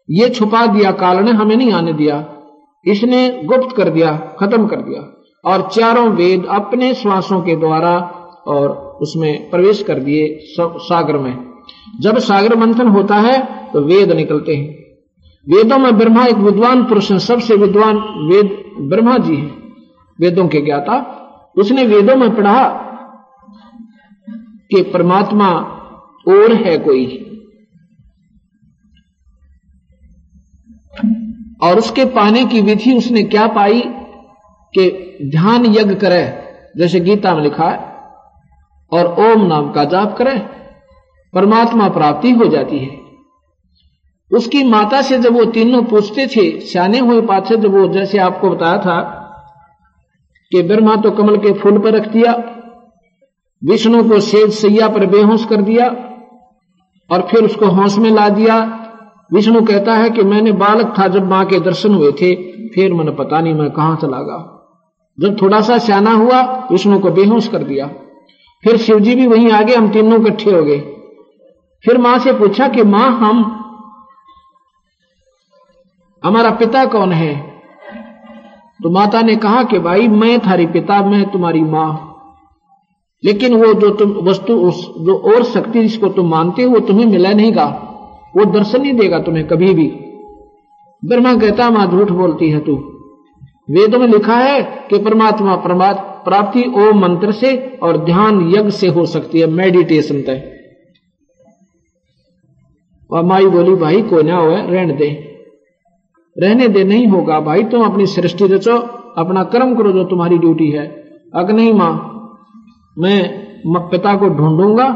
ये 0.09 0.29
छुपा 0.29 0.65
दिया 0.65 0.91
काल 0.91 1.23
ने 1.23 1.31
हमें 1.31 1.55
नहीं 1.55 1.71
आने 1.71 1.93
दिया। 1.93 2.25
इसने 2.85 3.41
गुप्त 3.45 3.75
कर 3.75 3.89
दिया, 3.89 4.11
खत्म 4.39 4.67
कर 4.67 4.75
दिया। 4.75 5.11
और 5.45 5.69
चारों 5.69 6.09
वेद 6.09 6.45
अपने 6.49 6.93
श्वासों 6.93 7.41
के 7.41 7.55
द्वारा 7.55 7.97
और 8.47 8.69
उसमें 9.01 9.49
प्रवेश 9.49 9.83
कर 9.83 9.99
दिए 9.99 10.39
सागर 10.61 11.17
में। 11.17 11.37
जब 12.01 12.17
सागर 12.17 12.55
मंथन 12.55 12.87
होता 12.87 13.15
है 13.15 13.67
तो 13.73 13.81
वेद 13.81 14.11
निकलते 14.11 14.55
हैं। 14.55 14.85
वेदों 15.47 15.77
में 15.77 15.97
ब्रह्मा 15.97 16.25
एक 16.25 16.35
विद्वान 16.35 16.83
पुरुष 16.83 17.11
है, 17.11 17.19
सबसे 17.19 17.55
विद्वान 17.55 17.97
वेद 17.97 18.65
ब्रह्मा 18.79 19.17
जी 19.17 19.35
है, 19.35 19.51
वेदों 20.19 20.47
के 20.47 20.61
ज्ञाता। 20.61 20.95
उसने 21.57 21.83
वेदों 21.83 22.15
में 22.15 22.35
पढ़ा 22.35 22.69
कि 24.71 24.83
परमात्मा 24.83 25.49
और 26.27 26.53
है 26.53 26.77
कोई। 26.77 27.34
और 31.63 31.79
उसके 31.79 32.05
पाने 32.05 32.45
की 32.45 32.61
विधि 32.61 32.93
उसने 32.93 33.23
क्या 33.23 33.47
पाई 33.47 33.81
कि 34.73 34.89
ध्यान 35.31 35.65
यज्ञ 35.65 35.95
करे, 35.95 36.23
जैसे 36.77 36.99
गीता 36.99 37.35
में 37.35 37.43
लिखा 37.43 37.69
है, 37.69 37.77
और 38.91 39.05
ओम 39.21 39.45
नाम 39.45 39.71
का 39.71 39.83
जाप 39.83 40.17
करे, 40.17 40.37
परमात्मा 41.33 41.89
प्राप्ति 41.89 42.31
हो 42.31 42.45
जाती 42.45 42.79
है। 42.79 42.99
उसकी 44.31 44.63
माता 44.63 45.01
से 45.01 45.17
जब 45.17 45.33
वो 45.33 45.45
तीनों 45.45 45.83
पूछते 45.83 46.27
थे, 46.27 46.59
सियाने 46.59 46.99
हुए 46.99 47.21
पाछे 47.21 47.57
जब 47.57 47.77
वो 47.77 47.87
जैसे 47.87 48.17
आपको 48.17 48.49
बताया 48.49 48.77
था 48.77 49.21
कि 50.51 50.61
ब्रह्मा 50.61 50.95
तो 50.95 51.11
कमल 51.11 51.37
के 51.37 51.53
फूल 51.53 51.77
पर 51.79 51.93
रख 51.93 52.07
दिया, 52.07 52.33
विष्णु 53.63 54.09
को 54.09 54.19
सेज 54.19 54.53
सैया 54.53 54.87
पर 54.89 55.05
बेहोश 55.05 55.45
कर 55.45 55.61
दिया, 55.61 55.85
और 57.09 57.27
फिर 57.31 57.43
उसको 57.43 57.65
होश 57.65 57.97
में 57.97 58.09
ला 58.09 58.29
दिया 58.29 58.81
विष्णु 59.33 59.65
कहता 59.65 59.93
है 59.93 60.09
कि 60.09 60.23
मैंने 60.23 60.51
बालक 60.51 60.93
था 60.99 61.07
जब 61.07 61.29
माँ 61.29 61.45
के 61.45 61.59
दर्शन 61.59 61.93
हुए 61.93 62.11
थे, 62.11 62.35
फिर 62.69 62.93
मैंने 62.93 63.11
पता 63.11 63.41
नहीं 63.41 63.53
मैं 63.53 63.71
कहाँ 63.71 63.95
चला 63.95 64.17
गया। 64.17 64.51
जब 65.19 65.41
थोड़ा 65.41 65.61
सा 65.61 65.77
सियाना 65.77 66.11
हुआ, 66.11 66.41
विष्णु 66.71 66.99
को 66.99 67.11
बेहोश 67.11 67.47
कर 67.47 67.57
दिया। 67.57 67.87
फिर 68.63 68.77
शिवजी 68.77 69.15
भी 69.15 69.27
वहीं 69.27 69.51
आगे, 69.51 69.75
हम 69.75 69.89
तीनों 69.89 70.21
इकट्ठे 70.21 70.51
हो 70.51 70.63
गए। 70.63 70.79
फिर 71.85 71.97
माँ 71.97 72.19
से 72.19 72.33
पूछा 72.33 72.67
कि, 72.67 72.83
माँ, 72.83 73.11
हम, 73.11 73.61
हमारा 76.23 76.51
पिता 76.51 76.85
कौन 76.85 77.11
है? 77.11 77.61
तो 78.83 78.89
माता 78.89 79.21
ने 79.21 79.35
कहा 79.35 79.63
कि, 79.63 79.79
भाई, 79.79 80.07
मैं 80.07 80.39
थारी 80.39 80.65
पिता, 80.65 81.01
मैं 81.01 81.29
तुम्हारी 81.29 81.61
माँ। 81.61 82.15
लेकिन 83.23 83.53
वो 83.53 83.73
जो 83.73 83.89
तुम, 83.89 84.11
वस्तु 84.11 84.53
उस, 84.53 84.93
जो 84.97 85.15
और 85.17 85.43
शक्ति 85.43 85.81
जिसको 85.81 86.07
तुम 86.07 86.29
मानते 86.29 86.63
हो, 86.63 86.71
वो 86.71 86.79
तुम्हें 86.79 87.05
मिला 87.05 87.31
नहीं 87.31 87.55
गा। 87.55 87.91
वो 88.37 88.45
दर्शन 88.45 88.81
नहीं 88.81 88.93
देगा 88.93 89.19
तुम्हें 89.19 89.47
कभी 89.47 89.73
भी। 89.73 89.87
ब्रह्मा 91.05 91.33
कहता, 91.35 91.69
माँ, 91.69 91.87
झूठ 91.87 92.11
बोलती 92.11 92.49
है 92.49 92.59
तू। 92.59 92.73
वेदों 93.69 93.99
में 93.99 94.07
लिखा 94.07 94.35
है 94.35 94.61
कि 94.89 94.97
परमात्मा 94.97 95.55
प्राप्ति 96.25 96.63
ओम 96.77 96.99
मंत्र 96.99 97.31
से 97.31 97.79
और 97.83 97.97
ध्यान 97.97 98.51
यज्ञ 98.55 98.69
से 98.69 98.87
हो 98.87 99.05
सकती 99.05 99.39
है 99.39 99.47
मेडिटेशन 99.47 100.21
तय। 100.21 100.51
और 103.11 103.23
माई 103.23 103.45
बोली, 103.45 103.75
भाई 103.75 104.01
को 104.01 104.21
ना 104.21 104.37
हो 104.37 104.49
रहने 104.49 104.93
दे। 104.93 105.09
रहने 106.37 106.67
दे, 106.67 106.83
नहीं 106.83 107.07
होगा 107.07 107.39
भाई, 107.39 107.63
तुम 107.63 107.83
अपनी 107.85 108.05
सृष्टि 108.05 108.47
रचो, 108.47 108.77
अपना 109.17 109.43
कर्म 109.43 109.75
करो 109.75 109.91
जो 109.91 110.03
तुम्हारी 110.03 110.37
ड्यूटी 110.37 110.69
है। 110.71 110.87
अग 111.35 111.51
नहीं, 111.51 111.73
माँ, 111.73 112.11
मैं 112.97 113.45
पिता 113.67 114.15
को 114.15 114.29
ढूंढूँगा 114.29 114.87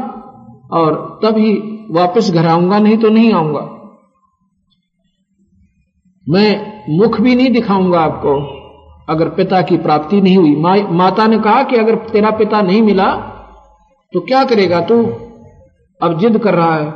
और 0.72 1.20
तभी 1.24 1.76
वापस 1.90 2.30
घर 2.30 2.46
आऊँगा 2.46 2.78
नहीं 2.78 2.96
तो 2.98 3.08
नहीं 3.08 3.32
आऊँगा। 3.32 3.60
मैं 6.26 6.50
मुख 6.98 7.20
भी 7.20 7.34
नहीं 7.34 7.50
दिखाऊँगा 7.50 8.00
आपको 8.00 8.34
अगर 9.08 9.28
पिता 9.28 9.60
की 9.62 9.76
प्राप्ति 9.78 10.20
नहीं 10.20 10.36
हुई। 10.36 10.54
मा, 10.56 10.74
माता 10.92 11.26
ने 11.26 11.38
कहा 11.38 11.62
कि 11.62 11.76
अगर 11.76 11.94
तेरा 12.08 12.30
पिता 12.30 12.60
नहीं 12.62 12.82
मिला 12.82 13.10
तो 14.12 14.20
क्या 14.20 14.44
करेगा 14.44 14.80
तू? 14.80 15.02
अब 16.00 16.18
जिद 16.18 16.38
कर 16.38 16.54
रहा 16.54 16.74
है। 16.74 16.88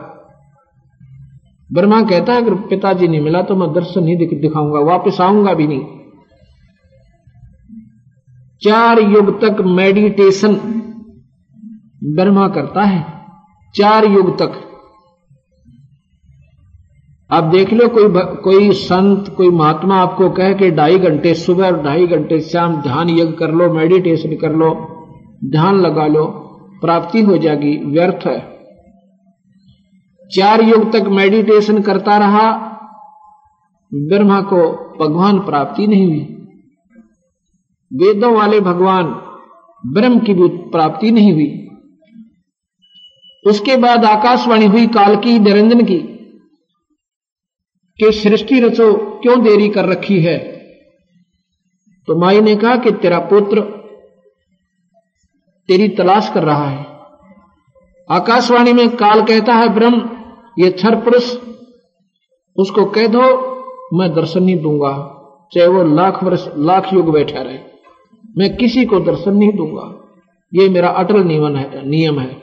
ब्रह्मा 1.70 2.00
कहता 2.02 2.32
है 2.32 2.42
अगर 2.42 2.54
पिताजी 2.68 3.08
नहीं 3.08 3.20
मिला 3.20 3.42
तो 3.42 3.56
मैं 3.56 3.72
दर्शन 3.72 4.04
नहीं 4.04 4.16
दिख, 4.16 4.30
दिखाऊँगा 4.40 4.80
वापस 4.82 5.20
आऊँगा 5.20 5.54
भी 5.54 5.66
नहीं। 5.66 5.84
चार 8.62 9.00
युग 9.00 9.40
तक 9.40 9.60
मेडिटेशन 9.72 10.54
ब्रह्मा 12.14 12.48
करता 12.48 12.82
है 12.82 13.02
चार 13.74 14.04
युग 14.04 14.38
तक। 14.38 14.60
आप 17.30 17.44
देख 17.44 17.72
लो, 17.72 17.88
कोई 17.88 18.08
कोई 18.42 18.72
संत, 18.72 19.34
कोई 19.36 19.48
महात्मा 19.48 19.96
आपको 19.96 20.30
कहे 20.30 20.54
कि 20.54 20.70
ढाई 20.70 20.98
घंटे 20.98 21.34
सुबह 21.34 21.66
और 21.66 21.82
ढाई 21.82 22.06
घंटे 22.06 22.40
शाम 22.40 22.82
ध्यान 22.82 23.10
यज्ञ 23.10 23.32
कर 23.32 23.50
लो 23.50 23.72
मेडिटेशन 23.72 24.36
कर 24.36 24.52
लो, 24.52 24.74
ध्यान 25.44 25.80
लगा 25.80 26.06
लो, 26.06 26.24
प्राप्ति 26.80 27.22
हो 27.22 27.36
जाएगी, 27.36 27.76
व्यर्थ 27.76 28.26
है। 28.26 28.58
चार 30.36 30.62
युग 30.62 30.92
तक 30.92 31.02
मेडिटेशन 31.02 31.82
करता 31.82 32.18
रहा, 32.18 32.52
ब्रह्मा 33.94 34.40
को 34.40 34.62
भगवान 35.00 35.38
प्राप्ति 35.38 35.86
नहीं 35.86 36.06
हुई। 36.06 36.20
वेदों 37.92 38.34
वाले 38.34 38.60
भगवान 38.60 39.04
ब्रह्म 39.86 40.18
की 40.18 40.34
भी 40.34 40.48
प्राप्ति 40.48 41.10
नहीं 41.10 41.32
हुई। 41.32 41.68
उसके 43.46 43.76
बाद 43.76 44.04
आकाशवाणी 44.04 44.66
हुई 44.66 44.86
काल 44.86 45.16
की 45.16 45.38
निरंजन 45.38 45.80
की। 45.80 46.13
कि 47.98 48.12
सृष्टि 48.12 48.60
रचो, 48.60 48.94
क्यों 48.94 49.42
देरी 49.42 49.68
कर 49.68 49.84
रखी 49.84 50.20
है? 50.20 50.38
तो 52.06 52.20
माई 52.20 52.40
ने 52.40 52.56
कहा 52.56 52.76
कि 52.76 52.90
तेरा 52.90 53.18
पुत्र 53.18 53.60
तेरी 55.68 55.88
तलाश 55.88 56.30
कर 56.34 56.42
रहा 56.42 56.68
है। 56.68 56.86
आकाशवाणी 58.10 58.72
में 58.72 58.96
काल 58.96 59.22
कहता 59.22 59.54
है, 59.54 59.68
ब्रह्म, 59.68 60.10
ये 60.58 60.70
छर 60.70 61.00
पुरुष, 61.00 61.36
उसको 62.56 62.84
कह 62.84 63.06
दो, 63.06 63.54
मैं 63.98 64.14
दर्शन 64.14 64.42
नहीं 64.42 64.58
दूँगा। 64.58 65.10
चाहे 65.52 65.66
वो 65.66 65.82
लाख 65.84 66.24
वर्ष, 66.24 66.48
लाख 66.56 66.92
युग 66.94 67.12
बैठा 67.12 67.42
रहे 67.42 67.58
मैं 68.38 68.56
किसी 68.56 68.84
को 68.84 69.00
दर्शन 69.00 69.34
नहीं 69.36 69.52
दूँगा। 69.52 70.00
ये 70.54 70.68
मेरा 70.68 70.88
अटल 70.88 71.24
नियम 71.24 71.56
है 71.56 71.88
नियम 71.88 72.20
है। 72.20 72.42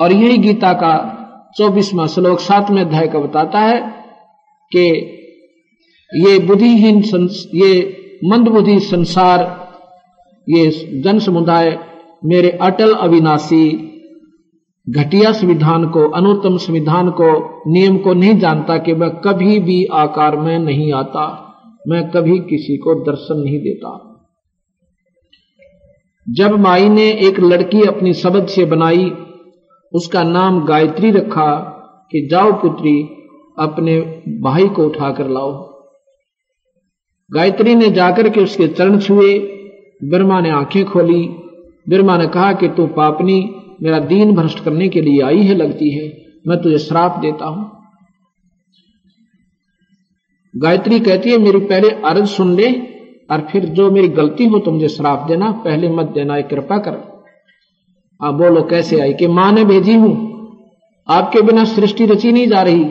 और 0.00 0.12
यही 0.12 0.38
गीता 0.38 0.72
का 0.72 1.13
चौबीसवा 1.56 2.06
श्लोक 2.06 2.40
सातवें 2.40 2.80
अध्याय 2.80 3.06
का 3.06 3.18
बताता 3.18 3.58
है 3.58 3.80
कि 4.72 4.86
ये 6.12 6.38
बुद्धिहीन 6.38 7.02
ये 7.54 7.72
मंदबुद्धि 8.24 8.78
संसार, 8.80 9.40
ये 10.46 10.70
जन 11.00 11.18
समुदाय 11.18 11.78
मेरे 12.24 12.50
अटल 12.50 12.92
अविनाशी 12.94 13.66
घटिया 14.86 15.32
संविधान 15.32 15.88
को, 15.88 16.08
अनुत्तम 16.10 16.56
संविधान 16.56 17.10
को, 17.10 17.30
नियम 17.70 17.98
को 17.98 18.14
नहीं 18.14 18.38
जानता 18.38 18.76
कि 18.78 18.94
मैं 18.94 19.10
कभी 19.16 19.58
भी 19.58 19.84
आकार 19.84 20.36
में 20.36 20.58
नहीं 20.58 20.92
आता, 20.92 21.26
मैं 21.88 22.08
कभी 22.10 22.38
किसी 22.40 22.76
को 22.76 22.94
दर्शन 22.94 23.40
नहीं 23.40 23.58
देता। 23.58 23.92
जब 26.26 26.58
माई 26.58 26.88
ने 26.88 27.10
एक 27.10 27.40
लड़की 27.40 27.82
अपनी 27.82 28.12
शब्द 28.14 28.46
से 28.46 28.64
बनाई 28.64 29.10
उसका 29.94 30.22
नाम 30.22 30.64
गायत्री 30.64 31.10
रखा 31.10 31.70
कि 32.12 32.28
जाओ 32.30 32.52
पुत्री, 32.52 33.02
अपने 33.58 34.00
भाई 34.40 34.68
को 34.68 34.86
उठाकर 34.86 35.28
लाओ। 35.28 35.74
गायत्री 37.32 37.74
ने 37.74 37.90
जाकर 37.90 38.28
के 38.28 38.40
उसके 38.40 38.68
चरण 38.68 38.98
छुए, 38.98 39.38
ब्रह्मा 40.04 40.40
ने 40.40 40.50
आँखें 40.50 40.84
खोली। 40.84 41.28
ब्रह्मा 41.88 42.18
ने 42.18 42.26
कहा 42.26 42.52
कि 42.52 42.68
तू 42.68 42.86
पापनी, 42.86 43.54
मेरा 43.82 43.98
दीन 43.98 44.34
भ्रष्ट 44.34 44.64
करने 44.64 44.88
के 44.88 45.00
लिए 45.00 45.20
आई 45.20 45.42
है, 45.42 45.54
लगती 45.54 45.90
है। 45.90 46.24
मैं 46.46 46.62
तुझे 46.62 46.78
श्राप 46.78 47.18
देता 47.18 47.46
हूँ। 47.46 47.70
गायत्री 50.56 51.00
कहती 51.00 51.30
है, 51.30 51.38
मेरी 51.38 51.58
पहले 51.58 51.90
अर्ज़ 51.90 52.26
सुन 52.26 52.56
ले, 52.56 52.72
और 53.30 53.40
फिर 53.40 53.64
जो 53.64 53.90
मेरी 53.90 54.08
गलती 54.08 54.46
हो 54.46 54.58
तो 54.58 54.70
मुझे 54.70 54.88
श्राप 54.88 55.24
देना, 55.28 55.50
पहले 55.50 55.88
मत 55.88 56.06
देना 56.06 56.40
कृपा 56.40 56.78
कर। 56.78 57.13
आप 58.22 58.34
बोलो, 58.34 58.62
कैसे 58.62 59.00
आई? 59.00 59.12
कि 59.12 59.26
माँ 59.26 59.52
ने 59.52 59.64
भेजी 59.64 59.94
हूँ। 59.94 60.34
आपके 61.08 61.42
बिना 61.42 61.64
सृष्टि 61.64 62.06
रची 62.06 62.32
नहीं 62.32 62.48
जा 62.48 62.62
रही। 62.62 62.90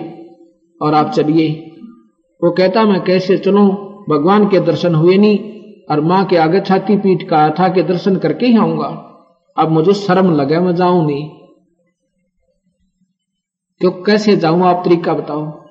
और 0.82 0.94
आप 0.94 1.10
चलिए। 1.10 1.72
वो 2.44 2.52
कहता, 2.52 2.86
मैं 2.86 3.02
कैसे 3.02 3.38
चलूँ? 3.38 3.70
भगवान 4.10 4.50
के 4.50 4.60
दर्शन 4.60 4.96
हुए 4.96 5.18
नहीं, 5.18 5.40
और 5.92 6.02
माँ 6.02 6.26
के 6.26 6.38
आगे 6.38 6.60
छाती 6.60 6.98
पीट 6.98 7.30
का 7.30 7.50
था 7.50 7.70
कि 7.70 7.84
दर्शन 7.84 8.16
करके 8.18 8.46
ही 8.46 8.58
आऊँगा। 8.58 9.10
अब 9.58 9.70
मुझे 9.70 9.94
शर्म 9.94 10.36
लगे, 10.36 10.60
मैं 10.60 10.76
जाऊँ 10.76 11.08
नहीं। 11.08 11.30
तो 13.82 13.92
कैसे 13.92 14.36
जाऊँ, 14.36 14.64
आप 14.64 14.82
तरीका 14.86 15.14
बताओ? 15.14 15.64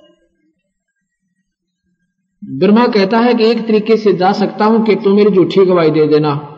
ब्रह्मा 2.45 2.87
कहता 2.87 3.19
है 3.19 3.35
कि 3.35 3.51
एक 3.51 3.67
तरीके 3.69 3.97
से 3.97 4.13
जा 4.13 4.33
सकता 4.33 4.65
हूँ 4.65 4.85
कि 4.85 4.95
तुम 4.95 5.13
मेरी 5.17 5.31
झूठी 5.31 5.65
गवाही 5.65 5.91
दे 5.91 6.07
देना। 6.07 6.49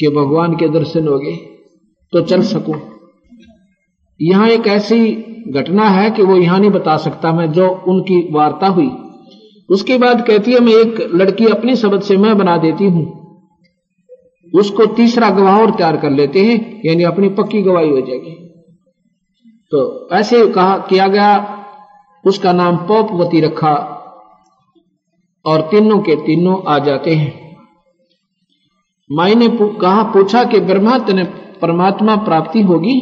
कि 0.00 0.08
भगवान 0.08 0.56
के 0.56 0.68
दर्शन 0.68 1.08
हो 1.08 1.18
गए 1.18 1.36
तो 2.12 2.20
चल 2.20 2.42
सकूँ। 2.42 2.74
यहाँ 4.20 4.48
एक 4.48 4.66
ऐसी 4.66 5.10
घटना 5.48 5.88
है 5.88 6.10
कि 6.10 6.22
वो 6.22 6.36
यहाँ 6.36 6.58
नहीं 6.60 6.70
बता 6.70 6.96
सकता 6.96 7.32
मैं, 7.32 7.52
जो 7.52 7.68
उनकी 7.88 8.20
वार्ता 8.32 8.66
हुई। 8.66 8.90
उसके 9.68 9.98
बाद 9.98 10.26
कहती 10.26 10.52
है, 10.52 10.60
मैं 10.60 10.72
एक 10.72 11.10
लड़की 11.14 11.46
अपनी 11.46 11.76
शब्द 11.76 12.02
से 12.02 12.16
मैं 12.16 12.38
बना 12.38 12.56
देती 12.56 12.84
हूँ। 12.84 13.04
उसको 14.54 14.86
तीसरा 14.86 15.30
गवाह 15.30 15.60
और 15.60 15.70
तैयार 15.70 15.96
कर 15.96 16.10
लेते 16.10 16.44
हैं, 16.44 16.82
यानी 16.84 17.04
अपनी 17.04 17.28
पक्की 17.28 17.62
गवाही 17.62 17.90
हो 17.90 18.00
जाएगी। 18.00 18.34
तो 19.72 20.08
ऐसे 20.12 20.46
कहा, 20.48 20.78
किया 20.78 21.08
गया। 21.08 21.54
उसका 22.24 22.52
नाम 22.52 22.76
पोपवती 22.76 23.40
रखा 23.40 23.74
और 25.44 25.60
तीनों 25.60 25.98
के 25.98 26.16
तीनों 26.16 26.62
आ 26.66 26.78
जाते 26.78 27.14
हैं। 27.14 27.47
माई 29.12 29.34
ने 29.34 29.48
कहा, 29.62 30.02
पूछा 30.02 30.44
कि 30.44 30.60
ब्रह्मा, 30.60 30.98
तेने 30.98 31.24
परमात्मा 31.62 32.16
प्राप्ति 32.16 32.62
होगी? 32.62 33.00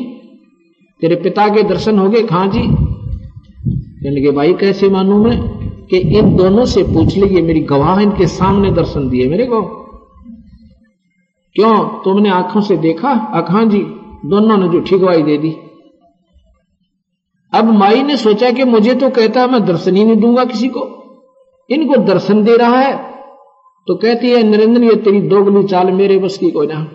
तेरे 1.00 1.16
पिता 1.16 1.48
के 1.48 1.62
दर्शन 1.62 1.98
हो 1.98 2.08
गए 2.08 2.22
खां 2.22 2.50
जी? 2.50 2.62
कहने 2.62 4.22
के 4.22 4.30
भाई, 4.30 4.54
कैसे 4.54 4.88
मानू 4.88 5.24
मैं 5.24 5.40
कि 5.86 5.96
इन 5.96 6.36
दोनों 6.36 6.64
से 6.64 6.82
पूछ 6.82 7.16
लीजिए 7.16 7.42
मेरी 7.42 7.60
गवाह 7.60 8.00
इनके 8.00 8.26
सामने 8.26 8.70
दर्शन 8.70 9.08
दिए 9.08 9.28
मेरे 9.28 9.46
को। 9.46 9.62
क्यों? 11.54 11.84
तुमने 12.04 12.28
आँखों 12.28 12.60
से 12.60 12.76
देखा? 12.76 13.10
अखा 13.10 13.64
जी? 13.64 13.82
दोनों 14.26 14.56
ने 14.56 14.68
झूठी 14.68 14.98
गवाही 14.98 15.22
दे 15.22 15.38
दी। 15.38 15.56
अब 17.54 17.64
माई 17.64 18.02
ने 18.02 18.16
सोचा 18.16 18.50
कि 18.50 18.64
मुझे 18.64 18.94
तो 18.94 19.10
कहता 19.10 19.40
है, 19.40 19.50
मैं 19.50 19.64
दर्शन 19.64 19.96
ही 19.96 20.04
नहीं 20.04 20.16
दूँगा 20.16 20.44
किसी 20.44 20.68
को। 20.68 20.80
इनको 21.70 21.96
दर्शन 21.96 22.44
दे 22.44 22.56
रहा 22.56 22.78
है 22.78 23.15
तो 23.86 23.94
कहती 23.94 24.30
है, 24.30 24.42
नरेंद्र, 24.42 24.82
ये 24.82 24.96
तेरी 24.96 25.20
दोगली 25.20 25.68
चाल 25.68 25.90
मेरे 25.90 26.18
बस 26.18 26.38
की 26.38 26.50
कोई 26.50 26.66
ना। 26.66 26.88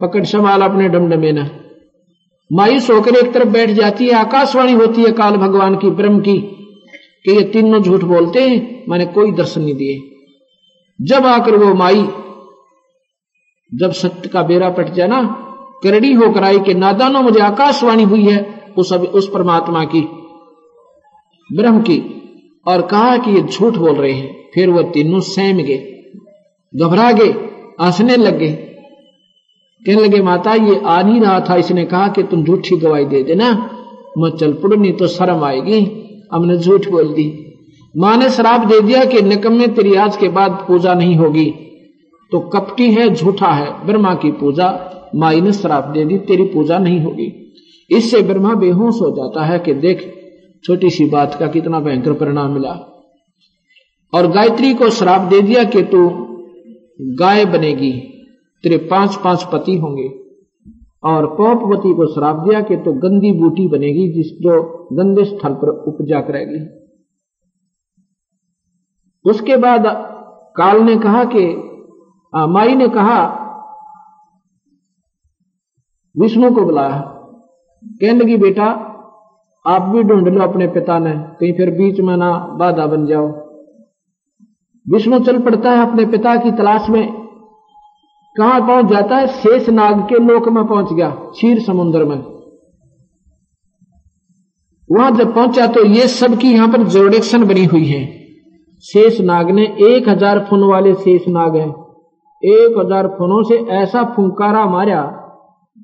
पकड़ 0.00 0.24
संभाल 0.24 0.62
अपने 0.62 0.88
डमडमे 0.88 1.32
ना। 1.32 1.50
मायूस 2.52 2.90
होकर 2.90 3.14
एक 3.14 3.32
तरफ़ 3.32 3.48
बैठ 3.48 3.70
जाती 3.70 4.06
है, 4.06 4.12
आकाशवाणी 4.12 4.72
होती 4.72 5.02
है 5.02 5.12
काल 5.12 5.36
भगवान 5.36 5.76
की, 5.76 5.90
ब्रह्म 5.90 6.20
की, 6.20 6.38
कि 7.24 7.32
ये 7.32 7.42
तीनों 7.42 7.82
झूठ 7.82 8.00
बोलते 8.00 8.48
हैं, 8.48 8.84
मैंने 8.88 9.06
कोई 9.06 9.32
दर्शन 9.32 9.60
नहीं 9.60 9.74
दिए। 9.74 10.02
जब 11.02 11.26
आकर 11.26 11.56
वो 11.56 11.74
माई, 11.74 12.08
जब 13.74 13.92
सत्य 13.92 14.28
का 14.28 14.42
बेरा 14.42 14.70
पट 14.70 14.88
जाए 14.88 15.08
ना 15.08 15.46
करड़ी 15.82 16.12
होकर 16.12 16.44
आई 16.44 16.58
कि 16.58 16.74
नादानो 16.74 17.22
मुझे 17.22 17.40
आकाशवाणी 17.40 18.02
हुई 18.02 18.22
है, 18.22 18.64
उस 18.78 18.92
अभी, 18.92 19.06
उस 19.06 19.30
परमात्मा 19.34 19.84
की, 19.84 20.00
ब्रह्म 21.56 21.80
की, 21.80 22.22
और 22.66 22.82
कहा 22.82 23.16
कि 23.16 23.30
ये 23.30 23.40
झूठ 23.40 23.74
बोल 23.74 23.94
रहे 23.94 24.12
हैं, 24.12 24.50
फिर 24.54 24.70
वह 24.70 24.82
तीनों 24.82 25.20
सहम 25.20 25.56
गए। 25.56 25.96
घबरा 26.76 27.12
गए 27.12 27.28
हंसने 27.80 28.16
लगे। 28.16 28.48
कहने 29.86 30.02
लगे, 30.02 30.22
माता, 30.22 30.54
ये 30.54 30.80
आ 30.84 31.02
नहीं 31.02 31.20
रहा 31.20 31.40
था, 31.40 31.56
इसने 31.56 31.84
कहा 31.84 32.08
कि 32.08 32.22
तुम 32.22 32.44
झूठी 32.44 32.76
गवाही 32.76 33.04
दे 33.04 33.22
देना। 33.22 33.76
मैं 34.18 34.30
चल 34.30 34.52
पड़, 34.52 34.76
नहीं 34.76 34.92
तो 34.92 35.06
शर्म 35.06 35.44
आएगी। 35.44 35.96
हमने 36.32 36.56
झूठ 36.56 36.88
बोल 36.88 37.08
दी। 37.08 37.54
माँ 37.96 38.16
ने 38.16 38.30
शराब 38.30 38.68
दे 38.68 38.80
दिया 38.80 39.04
कि 39.04 39.22
निकम 39.22 39.52
में 39.52 39.74
तेरी 39.74 39.94
आज 39.94 40.16
के 40.16 40.28
बाद 40.28 40.64
पूजा 40.68 40.94
नहीं 40.94 41.16
होगी। 41.16 41.54
तो 42.32 42.40
कपटी 42.40 42.92
है, 42.92 43.14
झूठा 43.14 43.48
है, 43.48 43.86
ब्रह्मा 43.86 44.14
की 44.14 44.32
पूजा। 44.32 44.86
माई 45.14 45.40
ने 45.40 45.52
श्राप 45.52 45.84
दे 45.84 46.04
दी, 46.04 46.18
तेरी 46.18 46.42
पूजा 46.42 46.78
नहीं 46.78 47.00
होगी। 47.00 47.52
इससे 47.90 48.22
ब्रह्मा 48.22 48.54
बेहोश 48.54 48.94
हो 48.94 49.10
जाता 49.10 49.44
है 49.44 49.58
कि 49.58 49.74
देख 49.74 50.14
छोटी 50.64 50.90
सी 50.90 51.04
बात 51.04 51.34
का 51.34 51.46
कितना 51.46 51.80
भयंकर 51.80 52.12
परिणाम 52.12 52.50
मिला। 52.50 52.86
और 54.14 54.26
गायत्री 54.26 54.74
को 54.74 54.90
श्राप 54.90 55.20
दे 55.20 55.40
दिया 55.40 55.64
कि 55.64 55.82
तू 55.82 56.26
गाय 57.00 57.44
बनेगी, 57.44 57.92
तेरे 58.64 58.76
पाँच 58.76 59.16
पाँच 59.16 59.44
पति 59.52 59.76
होंगे। 59.78 60.08
और 61.04 61.26
पौपवती 61.26 61.94
को 61.94 62.06
श्राप 62.06 62.36
दिया 62.36 62.60
कि 62.60 62.76
तो 62.76 62.92
गंदी 62.92 63.32
बूटी 63.32 63.66
बनेगी, 63.68 64.08
जिस 64.12 64.26
जो 64.40 64.62
गंदे 64.92 65.24
स्थल 65.24 65.54
पर 65.54 65.68
उपजा 65.68 66.20
करेगी। 66.20 66.60
उसके 69.24 69.56
बाद 69.56 69.86
काल 70.56 70.80
ने 70.82 70.96
कहा 70.96 71.24
कि 71.24 71.46
माई 72.34 72.74
ने 72.74 72.88
कहा, 72.88 73.18
विष्णु 76.16 76.54
को 76.54 76.64
बुलाया। 76.64 77.00
कहने 77.84 78.18
लगी, 78.18 78.36
बेटा, 78.36 78.66
आप 79.66 79.82
भी 79.82 80.02
ढूंढ 80.02 80.28
लो 80.28 80.42
अपने 80.42 80.66
पिता 80.66 80.98
ने, 80.98 81.12
कहीं 81.12 81.52
फिर 81.52 81.70
बीच 81.70 82.00
में 82.00 82.16
ना 82.16 82.30
बाधा 82.58 82.86
बन 82.86 83.06
जाओ। 83.06 83.49
विष्णु 84.86 85.18
चल 85.20 85.38
पड़ता 85.38 85.70
है 85.70 85.86
अपने 85.88 86.04
पिता 86.06 86.34
की 86.36 86.50
तलाश 86.52 86.88
में। 86.90 87.06
कहाँ 88.36 88.60
पहुँच 88.60 88.86
जाता 88.86 89.16
है? 89.16 89.26
शेष 89.28 89.68
नाग 89.70 90.00
के 90.08 90.18
लोक 90.24 90.48
में 90.48 90.64
पहुँच 90.66 90.92
गया, 90.92 91.08
क्षीर 91.10 91.60
समुद्र 91.60 92.04
में। 92.04 92.16
वहाँ 94.90 95.10
जब 95.10 95.34
पहुँचा 95.34 95.66
तो 95.66 95.84
ये 95.86 96.06
सब 96.08 96.36
की 96.38 96.52
यहाँ 96.52 96.68
पर 96.68 96.82
जोडेक्शन 96.88 97.44
बनी 97.44 97.64
हुई 97.64 97.84
है। 97.86 98.04
शेष 98.84 99.20
नाग 99.20 99.50
ने 99.50 99.64
एक 99.86 100.08
हज़ार 100.08 100.38
फुन 100.50 100.62
वाले 100.64 100.94
शेष 100.96 101.28
नाग 101.28 101.56
है। 101.56 101.68
एक 102.42 102.78
हज़ार 102.78 103.08
फुनों 103.08 103.42
से 103.42 103.56
ऐसा 103.76 104.02
फुंकारा 104.14 104.64
मारा 104.66 105.02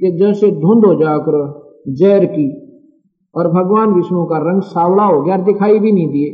कि 0.01 0.11
जैसे 0.19 0.51
धुंध 0.53 0.85
हो 0.85 0.95
जा 0.95 1.17
करो, 1.19 1.45
जहर 1.91 2.25
की। 2.27 2.49
और 3.35 3.49
भगवान 3.49 3.95
विष्णु 3.95 4.25
का 4.25 4.39
रंग 4.41 4.63
सावला 4.65 5.05
हो 5.05 5.23
गया 5.23 5.37
दिखाई 5.45 5.79
भी 5.79 5.93
नहीं 5.93 6.09
दिए। 6.09 6.31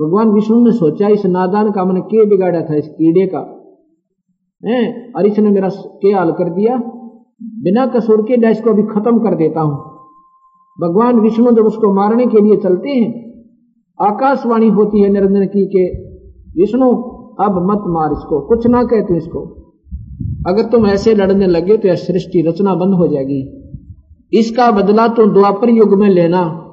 भगवान 0.00 0.28
विष्णु 0.28 0.64
ने 0.64 0.72
सोचा, 0.72 1.08
इस 1.08 1.26
नादान 1.26 1.70
का 1.70 1.84
मैंने 1.84 2.00
के 2.00 2.26
बिगाड़ा 2.26 2.60
था, 2.60 2.74
इस 2.74 2.88
कीड़े 2.88 3.26
का? 3.26 3.52
है? 4.64 5.12
और 5.16 5.26
इसने 5.26 5.50
मेरा 5.50 5.68
के 5.68 6.08
हाल 6.08 6.32
कर 6.32 6.50
दिया? 6.50 6.76
बिना 7.42 7.86
कसूर 7.86 8.22
के 8.22 8.36
डैश 8.36 8.60
को 8.60 8.70
अभी 8.70 8.82
खत्म 8.82 9.18
कर 9.18 9.34
देता 9.34 9.60
हूँ। 9.60 9.74
भगवान 10.80 11.20
विष्णु 11.20 11.50
जब 11.50 11.66
उसको 11.66 11.94
मारने 11.94 12.26
के 12.26 12.40
लिए 12.40 12.56
चलते 12.56 12.88
हैं, 12.88 13.26
आकाशवाणी 14.00 14.68
होती 14.68 15.02
है 15.02 15.08
निरंजन 15.08 15.46
की 15.46 15.66
के, 15.66 15.98
विष्णु, 16.60 16.86
अब 17.40 17.68
मत 17.70 17.84
मार 17.86 18.12
इसको, 18.12 18.40
कुछ 18.40 18.66
ना 18.66 18.84
कहते 18.84 19.16
इसको। 19.16 19.40
अगर 20.48 20.62
तुम 20.62 20.86
ऐसे 20.86 21.14
लड़ने 21.14 21.46
लगे 21.46 21.76
तो 21.76 21.88
यह 21.88 21.94
सृष्टि 21.94 22.42
रचना 22.42 22.74
बंद 22.74 22.94
हो 22.94 23.08
जाएगी। 23.08 23.62
इसका 24.32 24.70
बदला 24.70 25.08
तुम 25.08 25.30
द्वापर 25.30 25.70
युग 25.70 25.94
में 25.94 26.08
लेना। 26.08 26.65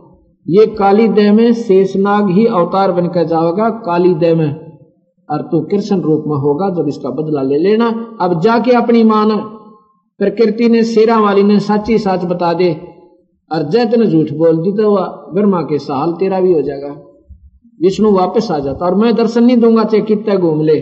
ये 0.50 0.66
काली 0.66 1.08
देह 1.08 1.34
में 1.34 1.54
शेषनाग 1.54 2.30
ही 2.30 2.46
अवतार 2.46 2.92
बनकर 2.92 3.24
जाएगा। 3.24 3.70
काली 3.70 4.14
देह 4.14 4.36
में 4.36 4.56
और 5.30 5.42
तू 5.42 5.62
कृष्ण 5.62 6.02
रूप 6.02 6.24
में 6.28 6.38
होगा, 6.38 6.70
जब 6.70 6.88
इसका 6.88 7.10
बदला 7.10 7.42
ले 7.42 7.58
लेना। 7.58 8.18
अब 8.22 8.42
जाके 8.42 8.72
अपनी 8.72 9.04
मान, 9.04 9.38
प्रकृति 10.18 10.70
ने, 10.70 10.84
शेरा 10.84 11.20
वाली 11.20 11.44
ने 11.44 11.60
सच्ची 11.60 11.98
साच 11.98 12.26
बता 12.26 12.54
दे। 12.54 12.88
और 13.52 13.64
जैत 13.64 13.96
ने 13.96 14.06
झूठ 14.06 14.32
बोल 14.32 14.58
दी 14.58 14.72
तो 14.72 14.92
वह 14.92 15.06
ब्रह्मा 15.34 15.62
के 15.62 15.78
साल 15.78 16.12
तेरा 16.12 16.40
भी 16.40 16.54
हो 16.54 16.62
जाएगा। 16.62 16.90
विष्णु 17.82 18.12
वापस 18.12 18.52
आ 18.52 18.60
जाता 18.60 18.86
और 18.86 18.96
मैं 18.96 19.16
दर्शन 19.16 19.44
नहीं 19.44 19.58
दूँगा, 19.58 19.84
चाहे 19.84 20.04
कितने 20.04 20.38
घूम 20.38 20.62
ले। 20.62 20.80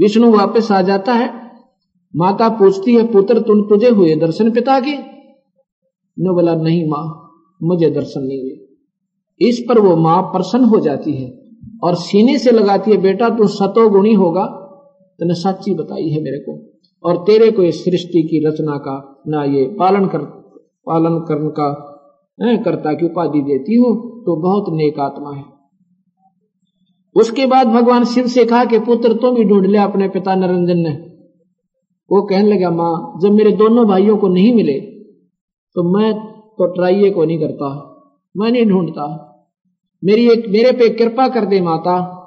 विष्णु 0.00 0.32
वापस 0.32 0.72
आ 0.72 0.82
जाता 0.82 1.12
है। 1.12 1.50
माता 2.16 2.48
पूछती 2.48 2.94
है, 2.94 3.12
पुत्र, 3.12 3.40
तुम 3.40 3.62
तुझे 3.62 3.88
हुए 3.88 4.16
दर्शन 4.16 4.50
पिता 4.50 4.80
के? 4.80 4.96
न 6.20 6.34
बोला, 6.34 6.54
नहीं 6.54 6.90
माँ। 6.90 7.21
मुझे 7.62 7.90
दर्शन 7.90 8.20
नहीं 8.20 8.40
हुए। 8.40 9.48
इस 9.48 9.64
पर 9.68 9.78
वो 9.78 9.96
माँ 9.96 10.22
प्रसन्न 10.22 10.64
हो 10.64 10.80
जाती 10.80 11.12
है 11.12 11.30
और 11.84 11.94
सीने 11.94 12.38
से 12.38 12.50
लगाती 12.50 12.90
है, 12.90 12.96
बेटा, 12.96 13.28
तू 13.28 13.46
सतो 13.46 13.90
गुणी 13.90 14.14
होगा। 14.14 14.44
तूने 15.20 15.34
सच्ची 15.34 15.74
बताई 15.74 16.08
है 16.08 16.22
मेरे 16.22 16.38
को। 16.38 16.72
और 17.04 17.16
तेरे 17.16 17.50
को 17.50 17.62
इस 17.62 17.84
सृष्टि 17.84 18.22
की 18.22 18.48
रचना 18.48 18.76
का 18.76 19.22
ना 19.28 19.44
ये 19.44 19.64
पालन 19.64 20.06
कर, 20.06 20.18
पालन 20.86 21.18
करने 21.18 21.50
का 21.50 21.88
कर्ता 22.40 22.92
की 22.92 23.06
उपाधि 23.06 23.40
देती 23.40 23.74
हो 23.74 23.94
तो 24.26 24.36
बहुत 24.36 24.64
नेक 24.68 24.98
आत्मा 24.98 25.32
है। 25.32 25.44
उसके 27.16 27.46
बाद 27.46 27.66
भगवान 27.66 28.04
शिव 28.04 28.26
से 28.26 28.44
कहा 28.44 28.64
कि, 28.64 28.78
पुत्र, 28.78 29.12
तुम 29.12 29.34
भी 29.34 29.44
ढूंढ 29.44 29.66
लिया 29.66 29.84
अपने 29.84 30.08
पिता 30.08 30.34
निरंजन 30.34 30.78
ने। 30.78 30.90
वो 32.10 32.22
कहने 32.22 32.54
लगा, 32.54 32.70
माँ, 32.70 33.18
जब 33.22 33.30
मेरे 33.30 33.52
दोनों 33.52 33.86
भाइयों 33.86 34.16
को 34.16 34.28
नहीं 34.28 34.54
मिले 34.54 34.80
तो 35.76 35.98
मैं 35.98 36.31
तो 36.62 36.72
ट्राइए 36.72 37.10
को 37.10 37.24
नहीं 37.24 37.38
करता। 37.38 37.88
मैं 38.36 38.50
नहीं 38.50 38.66
ढूंढता। 38.66 39.28
मेरी 40.04 40.30
एक 40.30 40.48
मेरे 40.48 40.72
पे 40.72 40.88
कृपा 40.88 41.28
कर 41.28 41.44
दे 41.44 41.60
माता। 41.60 42.18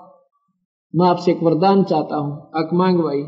मैं 0.95 1.07
आपसे 1.07 1.31
एक 1.31 1.43
वरदान 1.43 1.83
चाहता 1.83 2.15
हूँ। 2.15 2.51
अकमांग 2.55 2.99
भाई। 2.99 3.21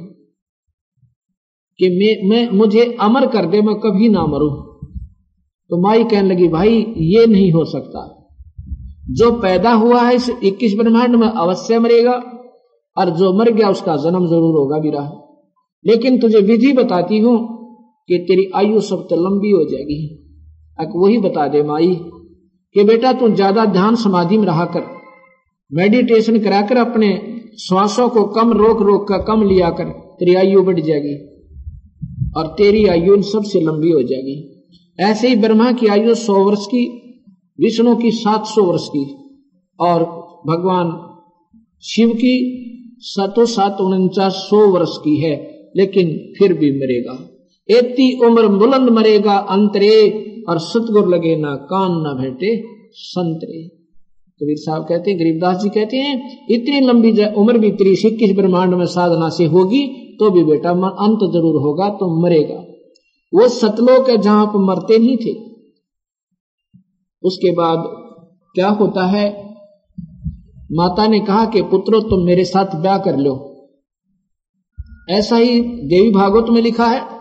कि 1.80 1.89
मैं, 1.89 2.30
मैं 2.30 2.58
मुझे 2.58 2.98
अमर 3.02 3.28
कर 3.28 3.46
दे 3.46 3.62
मैं 3.62 3.76
कभी 3.76 4.10
ना 4.10 4.26
मरूं। 4.26 4.63
तो 5.70 5.82
माई 5.82 6.04
कहने 6.04 6.30
लगी 6.30 6.48
भाई 6.48 6.93
ये 6.98 7.26
नहीं 7.26 7.52
हो 7.52 7.65
सकता। 7.65 8.30
जो 9.10 9.32
पैदा 9.32 9.74
हुआ 9.74 10.02
है 10.02 10.15
इस 10.15 10.30
इक्कीस 10.43 10.76
ब्रह्मांड 10.76 11.15
में 11.15 11.28
अवश्य 11.28 11.80
मरेगा 11.80 12.13
और 12.98 13.10
जो 13.10 13.34
मर 13.34 13.52
गया 13.52 13.70
उसका 13.70 13.98
जन्म 13.98 14.28
ज़रूर 14.28 14.56
होगा 14.56 14.80
भी 14.80 14.89
रहा। 14.89 15.12
लेकिन 15.86 16.20
तुझे 16.20 16.39
विधि 16.39 16.74
बताती 16.74 17.20
हूँ 17.20 17.58
कि 18.08 18.17
तेरी 18.17 18.52
आयु 18.56 18.82
सब 18.82 19.08
तो 19.10 19.15
लंबी 19.15 19.52
हो 19.52 19.63
जाएगी। 19.63 20.16
अब 20.80 20.92
वही 20.96 21.18
बता 21.18 21.48
दे 21.48 21.63
माई, 21.63 21.94
कि 22.76 22.84
बेटा 22.84 23.13
तू 23.13 23.30
ज़्यादा 23.30 23.66
ध्यान 23.66 23.96
समाधि 23.96 24.38
में 24.38 24.46
रहा 24.46 24.66
कर। 24.66 24.84
मेडिटेशन 25.72 26.40
कराकर 26.40 26.78
अपने 26.78 27.10
श्वासों 27.60 28.08
को 28.10 28.24
कम 28.24 28.52
रोक 28.54 28.82
रोक 28.82 29.08
कर, 29.08 29.24
कम 29.24 29.48
लिया 29.50 29.70
कर। 29.70 29.90
तेरी 30.20 30.36
आयु 30.36 30.62
बढ़ 30.63 30.80
जाएगी 30.80 31.16
और 32.38 32.48
तेरी 32.48 32.86
आयु 32.86 33.16
इन 33.16 33.22
सबसे 33.22 33.60
लंबी 33.60 33.92
हो 33.92 34.02
जाएगी। 34.02 34.38
ऐसे 35.00 35.28
ही 35.28 35.36
ब्रह्मा 35.36 35.72
की 35.72 35.88
आयु 35.88 36.13
सौ 36.16 36.44
वर्ष 36.44 36.66
की, 36.66 36.86
विष्णु 37.60 37.96
की 37.96 38.12
सात 38.12 38.46
सौ 38.46 38.63
वर्ष 38.63 38.88
की 38.88 39.04
और 39.80 40.04
भगवान 40.48 40.92
शिव 41.84 42.10
की 42.10 42.36
सतो 43.00 43.46
सात 43.46 43.82
उनचास 43.82 44.34
सौ 44.50 44.68
वर्ष 44.68 44.98
की 44.98 45.16
है, 45.18 45.36
लेकिन 45.76 46.08
फिर 46.38 46.54
भी 46.54 46.72
मरेगा। 46.72 47.18
इतनी 47.70 48.12
उम्र 48.26 48.48
बुलंद 48.48 48.90
मरेगा, 48.90 49.34
अंतरे 49.34 49.94
और 50.47 50.60
सतगुर 50.60 51.07
लगे 51.07 51.36
ना 51.36 51.55
कान 51.55 51.91
ना 52.01 52.13
भेटे 52.13 52.63
संतरे। 52.93 53.67
कबीर 54.41 54.57
साहब 54.57 54.83
कहते 54.83 55.12
हैं, 55.12 55.19
गरीबदास 55.19 55.57
जी 55.57 55.69
कहते 55.69 55.97
हैं, 55.97 56.47
इतनी 56.49 56.79
लंबी 56.79 57.25
उम्र 57.25 57.57
भी 57.57 57.71
त्रीस 57.71 58.05
इक्कीस 58.05 58.36
ब्रह्मांड 58.36 58.73
में 58.73 58.86
साधना 58.86 59.29
से 59.29 59.45
होगी 59.45 59.88
तो 60.19 60.29
भी 60.29 60.43
बेटा 60.43 60.69
अंत 60.69 61.31
ज़रूर 61.33 61.62
होगा 61.62 61.89
तो 61.89 62.21
मरेगा। 62.21 62.63
वो 63.33 63.47
सतलोक 63.47 64.10
है 64.10 64.17
जहाँ 64.17 64.45
पर 64.45 64.60
मरते 64.60 64.97
नहीं 64.97 65.17
थे। 65.17 65.33
उसके 67.23 67.51
बाद 67.51 67.83
क्या 68.55 68.69
होता 68.69 69.05
है? 69.05 69.47
माता 70.71 71.07
ने 71.07 71.19
कहा 71.19 71.45
कि, 71.45 71.62
पुत्रो, 71.62 71.99
तुम 71.99 72.25
मेरे 72.25 72.45
साथ 72.45 72.75
ब्याह 72.75 72.97
कर 72.97 73.17
लो। 73.17 73.36
ऐसा 75.10 75.36
ही 75.36 75.60
देवी 75.62 76.12
भागवत 76.12 76.49
में 76.49 76.62
लिखा 76.62 76.88
है 76.88 77.16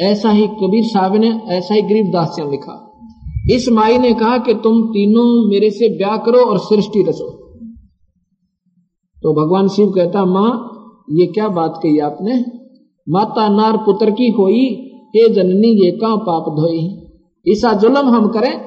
ऐसा 0.00 0.30
ही 0.30 0.46
कबीर 0.46 0.84
साहब 0.84 1.14
ने, 1.14 1.40
ऐसा 1.48 1.74
ही 1.74 1.82
गरीबदास 1.82 2.36
ने 2.38 2.50
लिखा। 2.50 2.84
इस 3.50 3.68
माई 3.68 3.98
ने 3.98 4.14
कहा 4.14 4.38
कि 4.38 4.54
तुम 4.54 4.82
तीनों 4.82 5.50
मेरे 5.50 5.70
से 5.70 5.88
ब्याह 5.88 6.16
करो 6.16 6.38
और 6.38 6.58
सृष्टि 6.58 7.02
रचो। 7.02 7.30
तो 9.22 9.34
भगवान 9.34 9.68
शिव 9.68 9.90
कहता, 9.90 10.24
माँ, 10.24 10.74
ये 11.10 11.26
क्या 11.26 11.48
बात 11.48 11.80
कही 11.82 11.98
आपने? 11.98 12.44
माता 13.08 13.48
नार 13.48 13.76
पुत्र 13.76 14.10
की 14.10 14.28
होई, 14.28 14.64
हे 15.16 15.34
जननी, 15.34 15.84
ये 15.84 15.90
का 15.90 16.16
पाप 16.16 16.42
धोई? 16.42 17.06
ऐसा 17.52 17.72
जुलम 17.72 18.08
हम 18.08 18.28
करें। 18.28 18.60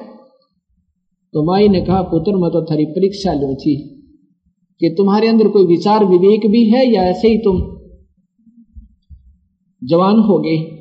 तो 1.32 1.44
माई 1.44 1.68
ने 1.68 1.80
कहा, 1.80 2.02
पुत्र, 2.02 2.36
मैं 2.36 2.50
तो 2.50 2.64
थारी 2.64 2.84
परीक्षा 2.84 3.32
लू 3.32 3.54
थी 3.54 3.88
कि 4.80 4.94
तुम्हारे 4.98 5.28
अंदर 5.28 5.48
कोई 5.48 5.66
विचार 5.66 6.04
विवेक 6.04 6.50
भी 6.50 6.70
है 6.70 6.92
या 6.92 7.02
ऐसे 7.02 7.28
ही 7.28 7.38
तुम 7.38 7.56
जवान 9.84 10.18
हो 10.18 10.38
गए 10.38 10.78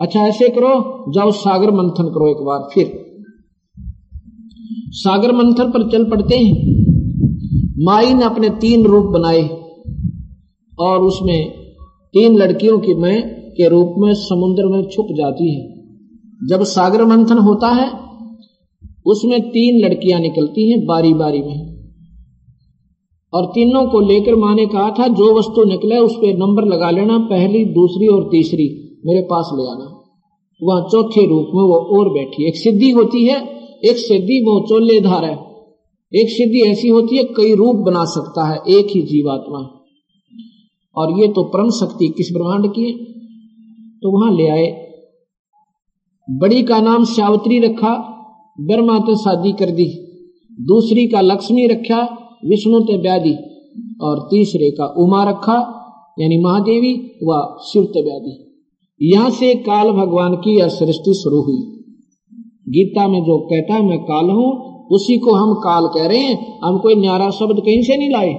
अच्छा 0.00 0.20
ऐसे 0.20 0.48
करो, 0.48 1.04
जाओ 1.12 1.30
सागर 1.30 1.70
मंथन 1.70 2.04
करो 2.04 2.30
एक 2.30 2.46
बार, 2.46 2.68
फिर। 2.74 3.04
सागर 4.90 5.32
मंथन 5.32 5.70
पर 5.70 5.90
चल 5.90 6.04
पड़ते 6.04 6.36
हैं। 6.36 6.74
माई 7.84 8.14
ने 8.14 8.24
अपने 8.24 8.48
तीन 8.48 8.84
रूप 8.84 9.04
बनाए 9.04 9.48
और 10.80 11.00
उसमें 11.00 11.52
तीन 12.12 12.36
लड़कियों 12.36 12.78
की 12.78 12.94
मैं 12.94 13.30
के 13.30 13.68
रूप 13.68 13.94
में 13.98 14.14
समुद्र 14.14 14.66
में 14.66 14.88
छुप 14.88 15.06
जाती 15.10 15.54
है। 15.54 15.74
जब 16.48 16.62
सागर 16.62 17.04
मंथन 17.04 17.38
होता 17.38 17.68
है, 17.68 18.04
उसमें 19.06 19.40
तीन 19.42 19.86
लड़कियाँ 19.86 20.20
निकलती 20.20 20.70
हैं 20.70 20.86
बारी 20.86 21.14
बारी 21.14 21.42
में। 21.42 21.74
और 23.34 23.46
तीनों 23.46 23.86
को 23.86 24.00
लेकर 24.00 24.34
माँ 24.34 24.54
ने 24.54 24.66
कहा 24.66 24.90
था, 24.90 25.08
जो 25.08 25.38
वस्तु 25.38 25.64
निकले 25.64 25.98
उस 25.98 26.16
पर 26.16 26.36
नंबर 26.36 26.64
लगा 26.64 26.90
लेना, 26.90 27.18
पहली, 27.18 27.64
दूसरी 27.64 28.06
और 28.06 28.28
तीसरी। 28.32 28.83
मेरे 29.06 29.20
पास 29.20 29.50
ले 29.54 29.70
आना। 29.70 30.00
वह 30.62 30.88
चौथे 30.92 31.26
रूप 31.26 31.46
में 31.54 31.62
वो 31.62 31.74
और 31.74 32.12
बैठी। 32.12 32.48
एक 32.48 32.56
सिद्धि 32.56 32.90
होती 32.90 33.26
है, 33.26 33.58
एक 33.84 33.96
सिद्धि 33.96 34.40
वो 34.40 34.66
चोलेधार 34.68 35.24
है। 35.24 35.36
एक 36.14 36.28
सिद्धि 36.30 36.70
ऐसी 36.70 36.88
होती 36.88 37.16
है, 37.16 37.24
कई 37.24 37.54
रूप 37.54 37.76
बना 37.76 38.04
सकता 38.04 38.48
है, 38.48 38.58
एक 38.68 38.86
ही 38.86 39.02
जीवात्मा। 39.02 39.80
और 40.96 41.20
ये 41.20 41.28
तो 41.28 41.44
परम 41.44 41.70
शक्ति 41.70 42.08
किस 42.08 42.32
ब्रह्मांड 42.32 42.74
की 42.74 42.84
है? 42.84 43.04
तो 44.02 44.20
वहाँ 44.20 44.36
ले 44.36 44.48
आए। 44.48 44.84
बड़ी 46.30 46.62
का 46.62 46.80
नाम 46.80 47.04
सावत्री 47.04 47.58
रखा, 47.58 48.10
ब्रह्मा 48.60 48.98
तो 48.98 49.16
शादी 49.16 49.52
कर 49.52 49.70
दी। 49.70 49.86
दूसरी 50.60 51.06
का 51.06 51.20
लक्ष्मी 51.20 51.66
रखा, 51.66 52.18
विष्णु 52.46 52.80
ते 52.80 52.98
ब्याह 52.98 53.18
दी 53.18 53.34
और 54.00 54.28
तीसरे 54.30 54.70
का 54.70 54.86
उमा 54.86 55.24
रखा, 55.24 55.80
यानी 56.18 56.38
महादेवी 56.38 56.94
व 57.24 57.56
शिव 57.72 57.84
ते 57.84 58.02
ब्याह 58.02 58.18
दी 58.18 58.43
यहाँ 59.04 59.30
से 59.30 59.54
काल 59.54 59.90
भगवान 59.90 60.34
की 60.34 60.58
यह 60.58 60.68
सृष्टि 60.68 61.14
शुरू 61.14 61.40
हुई। 61.40 61.60
गीता 62.68 63.08
में 63.08 63.20
जो 63.20 63.38
कहता 63.38 63.74
है, 63.74 63.86
मैं 63.86 63.98
काल 63.98 64.30
हूँ, 64.30 64.74
उसी 64.90 65.18
को 65.18 65.32
हम 65.32 65.54
काल 65.54 65.86
कह 65.86 66.06
रहे 66.06 66.18
हैं। 66.18 66.60
हम 66.64 66.78
कोई 66.78 66.94
न्यारा 66.94 67.30
शब्द 67.30 67.60
कहीं 67.60 67.82
से 67.82 67.96
नहीं 67.96 68.10
लाए। 68.10 68.34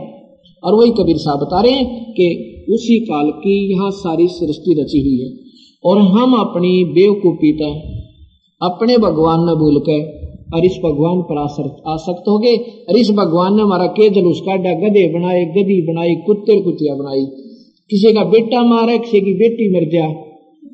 और 0.63 0.76
वही 0.76 0.91
कबीर 0.91 1.18
साहब 1.18 1.39
बता 1.39 1.61
रहे 1.61 1.72
हैं 1.72 2.11
कि 2.11 2.51
उसी 2.74 2.99
काल 2.99 3.30
की 3.30 3.74
यहाँ 3.74 3.91
सारी 3.91 4.28
सृष्टि 4.28 4.74
रची 4.80 4.99
हुई 4.99 5.20
है। 5.20 5.32
और 5.86 5.99
हम 5.99 6.34
अपनी 6.34 6.84
बेवकूफीता 6.84 7.70
अपने 8.61 8.97
भगवान 8.97 9.39
न 9.39 9.55
भूल 9.55 9.80
कर 9.80 10.26
और 10.53 10.66
इस 10.66 10.80
भगवान 10.86 11.22
पर 11.22 11.38
आसक्त 11.88 12.24
हो 12.28 12.38
गए। 12.39 12.55
और 12.89 12.97
इस 12.97 13.11
भगवान 13.11 13.55
ने 13.55 13.61
हमारा 13.61 13.86
के 13.86 14.09
जलूस 14.09 14.39
काटा 14.39 14.74
गधे 14.74 15.20
बनाए 15.20 15.45
गदी 15.45 15.82
बनाई, 15.82 16.16
कुत्ते 16.16 16.61
कुतिया 16.61 16.95
बनाई। 16.95 17.26
किसी 17.89 18.13
का 18.13 18.24
बेटा 18.24 18.63
मारा, 18.63 18.97
किसी 18.97 19.22
की 19.22 19.34
बेटी 19.34 19.74
मर 19.76 19.89
गया 19.89 20.24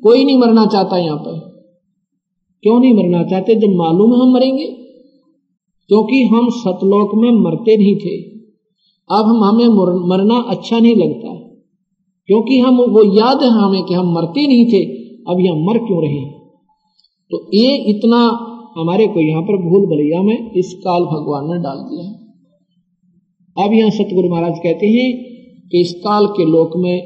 कोई 0.02 0.24
नहीं 0.24 0.38
मरना 0.38 0.66
चाहता 0.66 0.98
यहाँ 0.98 1.16
पर। 1.16 1.38
क्यों 2.62 2.80
नहीं 2.80 2.94
मरना 2.94 3.22
चाहते? 3.22 3.54
जब 3.54 3.68
मालूम 3.68 4.14
है 4.14 4.20
हम 4.20 4.32
मरेंगे। 4.32 4.66
क्योंकि 5.90 6.22
हम 6.22 6.48
सतलोक 6.48 7.10
में 7.14 7.30
मरते 7.30 7.76
नहीं 7.76 7.96
थे। 7.96 8.16
अब 9.10 9.24
हम 9.26 9.44
हमें 9.44 9.68
मरना 10.08 10.44
अच्छा 10.48 10.78
नहीं 10.78 10.96
लगता। 10.96 11.34
क्योंकि 12.26 12.58
हम 12.58 12.76
वो 12.76 13.18
याद 13.18 13.42
है 13.42 13.48
हमें 13.48 13.82
कि 13.82 13.94
हम 13.94 14.12
मरते 14.12 14.46
नहीं 14.46 14.66
थे। 14.66 14.84
अब 15.28 15.40
यहाँ 15.40 15.56
मर 15.56 15.78
क्यों 15.78 16.02
रहे 16.02 16.24
तो 17.30 17.50
ये 17.54 17.76
इतना 17.76 18.48
हमारे 18.76 19.06
को 19.06 19.20
यहाँ 19.20 19.42
पर 19.42 19.56
भूल 19.56 19.86
भलैया 19.86 20.22
में 20.22 20.52
इस 20.52 20.72
काल 20.74 21.02
भगवान 21.02 21.44
ने 21.44 21.58
डाल 21.58 21.78
दिया 21.78 22.06
अब 23.64 23.72
यहाँ 23.72 23.90
सतगुरु 23.90 24.28
महाराज 24.28 24.58
कहते 24.58 24.86
हैं 24.86 25.24
कि 25.68 25.80
इस 25.80 25.92
काल 25.92 26.26
के 26.26 26.44
लोक 26.44 26.76
में 26.76 26.96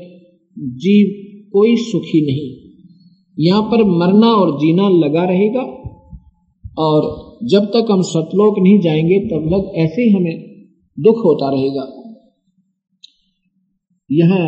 जीव 0.59 1.07
कोई 1.53 1.76
सुखी 1.76 2.20
नहीं। 2.26 2.65
यहाँ 3.39 3.62
पर 3.62 3.82
मरना 3.84 4.28
और 4.32 4.59
जीना 4.59 4.89
लगा 4.89 5.24
रहेगा, 5.24 5.62
और 6.78 7.09
जब 7.45 7.64
तक 7.66 7.87
हम 7.91 8.03
सतलोक 8.03 8.59
नहीं 8.59 8.80
जाएँगे, 8.80 9.18
तब 9.28 9.49
तक 9.49 9.72
ऐसे 9.76 10.03
ही 10.03 10.11
हमें 10.11 10.37
दुख 10.99 11.24
होता 11.24 11.51
रहेगा। 11.51 11.87
यहाँ 14.11 14.45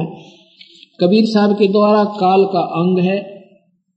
कबीर 1.00 1.24
साहब 1.24 1.52
के 1.58 1.66
द्वारा 1.68 2.04
काल 2.04 2.44
का 2.44 2.60
अंग 2.76 2.98
है। 2.98 3.16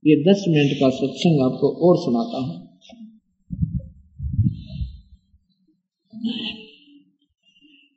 ये 0.04 0.16
दस 0.22 0.44
मिनट 0.48 0.72
का 0.80 0.88
सत्संग 0.90 1.40
आपको 1.42 1.68
और 1.82 1.96
सुनाता 1.96 2.38
हूँ। 2.38 2.60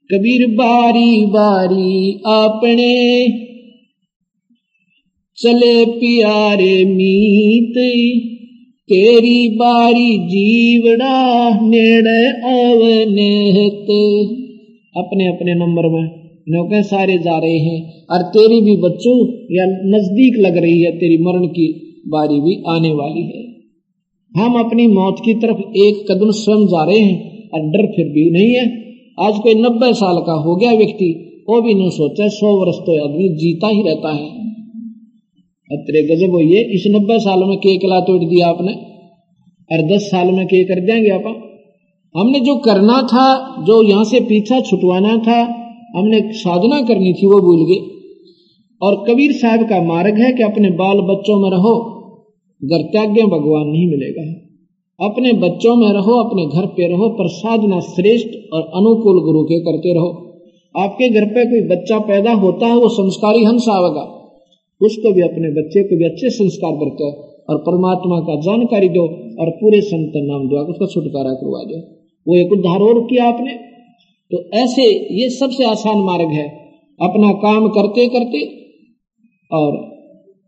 कबीर 0.09 0.47
बारी 0.55 1.25
बारी 1.25 2.21
आपने 2.27 2.91
चले 5.37 5.85
प्यारे 5.85 6.85
मीत, 6.85 7.73
तेरी 8.89 9.49
बारी 9.49 10.17
जीवड़ा 10.17 11.49
नेड़े 11.61 12.27
अवनेत 12.27 13.89
अपने 14.97 15.27
अपने 15.27 15.55
नंबर 15.55 15.89
में 15.89 16.09
नौके 16.49 16.83
सारे 16.83 17.17
जा 17.17 17.37
रहे 17.37 17.57
हैं, 17.57 17.93
और 18.11 18.21
तेरी 18.21 18.61
भी 18.61 18.77
बच्चों, 18.77 19.27
या 19.51 19.65
नज़दीक 19.65 20.37
लग 20.39 20.57
रही 20.57 20.81
है 20.81 20.91
तेरी 20.91 21.17
मरण 21.17 21.47
की 21.47 21.97
बारी 22.07 22.39
भी 22.39 22.63
आने 22.67 22.93
वाली 22.93 23.21
है। 23.21 23.43
हम 24.35 24.59
अपनी 24.59 24.87
मौत 24.87 25.15
की 25.25 25.33
तरफ़ 25.33 25.59
एक 25.77 26.05
कदम 26.11 26.31
स्वयं 26.31 26.65
जा 26.67 26.83
रहे 26.83 26.99
हैं, 26.99 27.49
और 27.49 27.61
डर 27.61 27.85
फिर 27.85 28.05
भी 28.05 28.31
नहीं 28.31 28.53
है। 28.53 28.65
आज 29.19 29.39
कोई 29.39 29.53
नब्बे 29.53 29.93
साल 29.93 30.17
का 30.17 30.33
हो 30.33 30.55
गया 30.55 30.71
व्यक्ति, 30.71 31.43
वो 31.49 31.61
भी 31.61 31.73
नहीं 31.73 31.89
सोचा 31.89 32.27
सौ 32.27 32.65
वर्ष 32.65 32.75
तो 32.75 33.03
आदमी 33.05 33.29
जीता 33.29 33.67
ही 33.67 33.81
रहता 33.81 34.13
है। 34.13 34.44
अतरे 35.71 36.15
गजब 36.15 36.31
हो। 36.31 36.39
ये 36.39 36.61
इस 36.61 36.83
नब्बे 36.87 37.19
साल 37.19 37.43
में 37.43 37.57
के 37.57 37.77
किला 37.77 37.99
तोड़ 37.99 38.23
दिया 38.23 38.47
आपने। 38.47 38.71
और 39.71 39.95
दस 39.95 40.01
साल 40.01 40.31
में 40.31 40.45
के 40.45 40.63
कर 40.63 40.75
देंगे 40.75 41.09
आप। 41.09 41.51
हमने 42.17 42.39
जो 42.39 42.55
करना 42.55 43.01
था, 43.01 43.55
जो 43.63 43.83
यहाँ 43.83 44.03
से 44.03 44.19
पीछा 44.19 44.59
छुटवाना 44.59 45.17
था, 45.17 45.43
हमने 45.99 46.31
साधना 46.33 46.81
करनी 46.81 47.13
थी, 47.13 47.27
वो 47.27 47.41
भूल 47.41 47.65
गए। 47.65 47.95
और 48.81 49.05
कबीर 49.09 49.31
साहब 49.31 49.69
का 49.69 49.83
मार्ग 49.83 50.17
है 50.17 50.33
कि 50.33 50.43
अपने 50.43 50.69
बाल 50.69 50.97
बच्चों 50.97 51.39
में 51.39 51.49
रहो। 51.49 51.95
घर 52.63 52.83
त्याग्य 52.83 53.21
भगवान 53.21 53.67
नहीं 53.67 53.87
मिलेगा। 53.87 54.45
अपने 55.05 55.33
बच्चों 55.33 55.75
में 55.75 55.93
रहो, 55.93 56.11
अपने 56.11 56.45
घर 56.45 56.65
पे 56.65 56.87
रहो, 56.87 57.09
पर 57.09 57.27
साधना 57.27 57.79
श्रेष्ठ 57.79 58.27
और 58.53 58.61
अनुकूल 58.61 59.23
गुरु 59.23 59.43
के 59.43 59.59
करते 59.59 59.93
रहो। 59.93 60.41
आपके 60.77 61.09
घर 61.09 61.25
पे 61.25 61.45
कोई 61.45 61.75
बच्चा 61.75 61.99
पैदा 61.99 62.33
होता 62.33 62.67
है, 62.67 62.75
वो 62.75 62.89
संस्कारी 62.89 63.43
हंस 63.43 63.65
आवेगा। 63.69 64.14
उसको 64.81 65.13
भी 65.13 65.21
अपने 65.21 65.49
बच्चे 65.49 65.83
को 65.83 65.97
भी 65.97 66.05
अच्छे 66.05 66.29
संस्कार 66.29 66.71
बरतो 66.71 67.11
और 67.49 67.57
परमात्मा 67.57 68.19
का 68.19 68.35
जानकारी 68.35 68.89
दो 68.89 69.01
और 69.41 69.49
पूरे 69.49 69.81
संत 69.81 70.11
नाम 70.15 70.47
दो। 70.47 70.55
उसका 70.55 70.85
छुटकारा 70.85 71.33
करवा 71.33 71.63
दो। 71.63 71.79
वो 72.27 72.35
एक 72.35 72.51
उद्धार 72.51 72.79
और 72.79 72.99
किया 72.99 73.25
आपने। 73.25 73.53
तो 74.31 74.49
ऐसे 74.53 74.81
ये 75.21 75.29
सबसे 75.29 75.63
आसान 75.63 75.97
मार्ग 75.97 76.29
है। 76.29 76.49
अपना 77.01 77.31
काम 77.33 77.67
करते 77.67 78.07
करते 78.07 78.45
और 79.51 79.77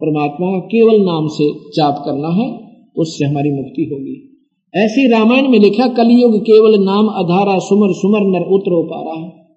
परमात्मा 0.04 0.52
का 0.52 0.60
केवल 0.60 1.02
नाम 1.02 1.28
से 1.28 1.52
जाप 1.52 2.02
करना 2.06 2.28
है, 2.28 2.60
उससे 2.98 3.26
हमारी 3.26 3.52
मुक्ति 3.52 3.90
होगी। 3.94 4.46
ऐसी 4.76 5.08
रामायण 5.08 5.48
में 5.48 5.60
लिखा, 5.60 5.88
कलयुग 5.88 6.42
केवल 6.42 6.84
नाम 6.84 7.08
अधारा, 7.08 7.60
सुमर 7.60 7.94
सुमर, 7.94 8.20
नर 8.20 8.46
उतरो 8.46 8.84
पारा 8.84 9.20
है। 9.22 9.48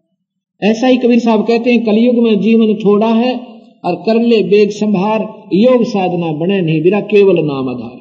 ऐसा 0.70 0.86
ही 0.86 0.96
कबीर 0.96 1.18
साहब 1.18 1.46
कहते 1.46 1.72
हैं, 1.72 1.84
कलयुग 1.84 2.14
में 2.14 2.40
जीवन 2.40 2.74
थोड़ा 2.74 3.06
है 3.06 3.49
और 3.84 3.94
कर 3.94 4.22
ले, 4.22 4.42
बेग 4.42 4.70
संभार, 4.70 5.48
योग 5.52 5.84
साधना 5.84 6.32
बने 6.32 6.60
नहीं 6.60 6.82
बिरा 6.82 7.00
केवल 7.00 7.34
नाम 7.44 7.68
आधार। 7.68 7.96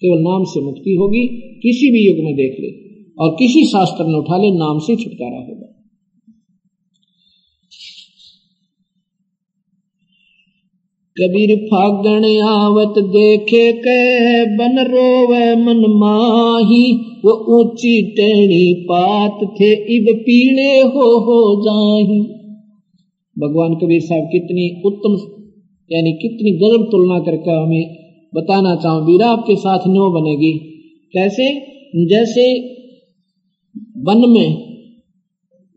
केवल 0.00 0.18
नाम 0.18 0.44
से 0.44 0.60
मुक्ति 0.60 0.96
होगी, 1.00 1.26
किसी 1.62 1.90
भी 1.90 2.08
युग 2.08 2.24
में 2.24 2.34
देख 2.34 2.56
ले, 2.60 2.68
और 3.18 3.36
किसी 3.38 3.64
शास्त्र 3.66 4.04
ने 4.04 4.18
उठा 4.18 4.36
ले, 4.36 4.50
नाम 4.50 4.78
से 4.78 4.96
छुटकारा 4.96 5.36
होगा। 5.36 5.70
कबीर 11.20 11.66
फागण 11.66 12.24
आवत 12.42 12.94
देखे 12.98 13.72
कह 13.72 14.44
बन 14.56 14.78
रोवे 14.78 15.56
मन 15.56 15.94
माही, 15.96 16.92
वो 17.24 17.32
ऊँची 17.32 18.02
टेणी 18.02 18.74
पात 18.74 19.38
थे, 19.60 19.96
इब 19.96 20.06
पीले 20.16 20.80
हो 20.80 21.18
हो 21.18 21.62
जाही। 21.62 22.43
भगवान 23.36 23.74
कबीर 23.74 24.00
साहब 24.00 24.24
कितनी 24.24 24.82
उत्तम, 24.86 25.14
यानी 25.90 26.12
कितनी 26.12 26.50
गजब 26.58 26.84
तुलना 26.84 27.18
करके 27.18 27.50
हमें 27.50 27.96
बताना 28.34 28.74
चाहूँ 28.76 29.04
बीरा 29.06 29.28
आपके 29.28 29.56
साथ 29.56 29.86
नो 29.88 30.10
बनेगी। 30.10 30.52
कैसे? 31.14 31.48
जैसे 32.06 32.44
वन 33.98 34.28
में 34.30 34.48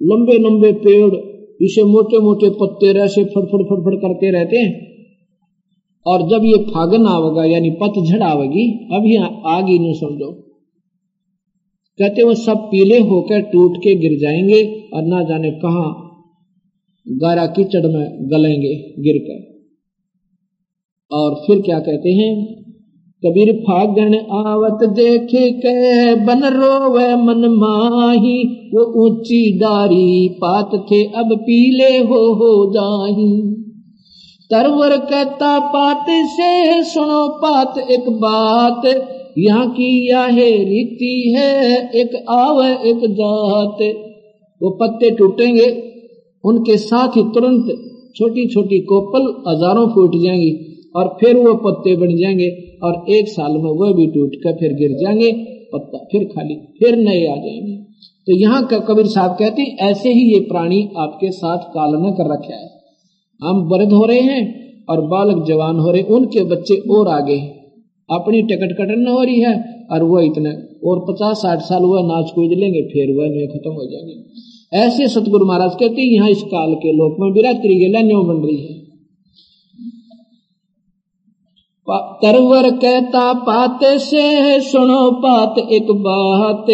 लंबे 0.02 0.38
लंबे 0.40 0.72
पेड़, 0.72 1.16
इसे 1.62 1.84
मोटे 1.84 2.20
मोटे 2.20 2.50
पत्ते 2.50 2.88
ऐसे 3.00 3.24
फड़फड़ 3.24 3.64
फड़फड़ 3.64 3.96
करते 3.96 4.32
रहते 4.32 4.58
हैं, 4.58 4.88
और 6.06 6.22
जब 6.30 6.46
ये 6.46 6.58
फागन 6.64 7.06
आवेगा, 7.06 7.46
यानी 7.46 7.70
पतझड़ 7.70 8.22
आवेगी 8.24 8.66
अभी 8.94 9.16
आगे 9.52 9.78
नहीं 9.80 9.94
समझो। 9.94 10.32
कहते 12.00 12.24
वो 12.24 12.34
सब 12.34 12.68
पीले 12.72 13.00
होकर 13.00 13.42
टूट 13.42 13.78
के 13.78 13.96
गिर 13.96 14.20
जाएँगे, 14.20 14.64
और 14.94 15.04
ना 15.04 15.24
जाने 15.24 15.52
कहा 15.52 16.07
गारा 17.10 17.46
कीचड़ 17.46 17.88
में 17.88 18.32
गलेंगे 18.32 18.76
गिरकर। 18.76 19.58
और 21.16 21.36
फिर 21.36 21.62
क्या 21.62 21.80
कहते 21.80 22.10
हैं? 22.10 22.58
कबीर 23.26 23.54
फागण 23.54 24.16
आवत 24.16 24.90
देखे 24.90 25.52
के 25.52 26.16
बन 26.16 26.42
रोवे 26.44 27.16
मन 27.16 27.48
माही, 27.50 28.44
वो 28.44 29.06
ऊँची 29.06 29.60
डारी 29.60 30.30
पात 30.30 30.70
थे, 30.92 31.04
अब 31.04 31.38
पीले 31.42 31.98
हो 31.98 32.34
हो 32.34 32.74
जाही। 32.74 33.42
तरवर 34.52 34.98
कहता, 34.98 35.60
पात 35.60 36.06
से 36.10 36.84
सुनो 36.84 37.28
पात, 37.28 37.78
एक 37.78 38.10
बात, 38.10 38.82
यहाँ 39.38 39.70
की 39.70 40.10
यह 40.10 40.28
रीति 40.60 41.36
है, 41.38 41.80
एक 41.90 42.26
आव 42.30 42.64
एक 42.64 42.98
जात। 42.98 43.78
वो 44.64 44.70
पत्ते 44.70 45.12
टूटेंगे 45.12 45.87
उनके 46.44 46.78
साथ 46.78 47.18
ही 47.18 47.24
तुरंत 47.34 47.68
छोटी 48.16 48.48
छोटी 48.48 48.80
कोपल 48.86 49.26
हज़ारों 49.48 49.88
फूट 49.88 50.16
जाएँगी 50.16 50.52
और 50.96 51.08
फिर 51.22 51.38
वो 51.38 51.54
पत्ते 51.64 51.96
बन 51.96 52.16
जाएँगे 52.18 52.50
और 52.84 53.06
एक 53.10 53.28
साल 53.28 53.52
में 53.54 53.72
वह 53.72 53.94
भी 53.94 54.08
टूट 54.08 54.36
कर 54.44 54.54
फिर 54.54 54.74
गिर 54.74 54.98
जाएँगे 55.00 55.32
पत्ता 55.74 55.98
फिर 56.12 56.24
खाली, 56.26 56.56
फिर 56.80 56.96
नए 56.98 57.26
आ 57.26 57.36
जाएँगे। 57.36 57.76
तो 58.28 58.34
यहाँ 58.34 58.68
कबीर 58.68 59.06
साहब 59.08 59.36
कहते 59.40 59.62
हैं, 59.62 59.78
ऐसे 59.82 60.10
ही 60.10 60.22
ये 60.34 60.40
प्राणी 60.40 60.82
आपके 60.98 61.32
साथ 61.32 61.60
कालन 61.74 62.12
कर 62.12 62.32
रखा 62.34 62.56
है। 62.56 62.70
हम 63.42 63.62
वृद्ध 63.70 63.92
हो 63.94 64.06
रहे 64.06 64.20
हैं 64.20 64.86
और 64.90 65.02
बालक 65.08 65.44
जवान 65.48 65.80
हो 65.80 65.92
रहे 65.92 66.02
उनके 66.16 66.44
बच्चे 66.46 66.76
और 66.90 67.08
आगे 67.08 67.36
हैं। 67.36 67.56
अपनी 68.10 68.42
टिकट 68.42 68.74
कटन 68.74 69.08
हो 69.08 69.22
रही 69.24 69.40
है 69.42 69.54
और 69.92 70.04
वह 70.04 70.26
इतने, 70.26 70.50
और 70.86 71.00
पचास 71.10 71.38
साठ 71.38 71.62
साल 71.62 71.84
वह 71.84 72.08
नाच 72.08 72.32
कूद 72.32 72.52
लेंगे, 72.52 72.82
फिर 72.84 73.16
वह 73.18 73.46
खत्म 73.48 73.72
हो 73.72 73.86
जाएँगे। 73.92 74.16
ऐसे 74.72 75.08
सतगुरु 75.08 75.46
महाराज 75.46 75.76
कहते 75.76 76.02
हैं, 76.02 76.08
यहाँ 76.08 76.30
इस 76.30 76.42
काल 76.44 76.74
के 76.76 76.92
लोक 76.92 77.18
में 77.20 77.32
विराट 77.32 77.56
त्रिगेला 77.56 78.02
न्यो 78.02 78.24
बन 78.24 78.46
रही 78.46 78.58
है। 78.58 78.76
तरवर 82.22 82.70
कहता, 82.72 83.34
पाते 83.34 83.98
से 84.00 84.60
सुनो 84.62 85.10
पात, 85.18 85.58
एक 85.72 85.92
बात, 86.02 86.70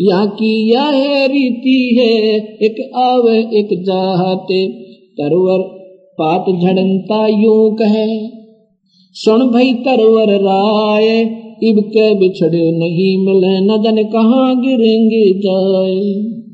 यहाँ 0.00 0.28
की 0.30 0.50
यह 0.70 1.26
रीति 1.26 1.78
है, 1.98 2.08
एक 2.62 2.80
आवे, 2.96 3.38
एक 3.58 3.68
जाते। 3.82 4.66
तरवर 5.12 5.62
पात 6.18 6.50
झड़नता 6.52 7.26
यूँ 7.26 7.74
कहे, 7.76 8.06
सुन 9.16 9.48
भई 9.50 9.72
तरवर 9.84 10.32
राय, 10.40 11.08
इब 11.62 11.80
के 11.88 12.14
बिछड़े 12.14 12.70
नहीं 12.72 13.12
मिले, 13.26 13.54
न 13.60 13.82
जन 13.82 14.02
कहा 14.08 14.52
गिरेंगे 14.54 15.24
जाए। 15.40 16.47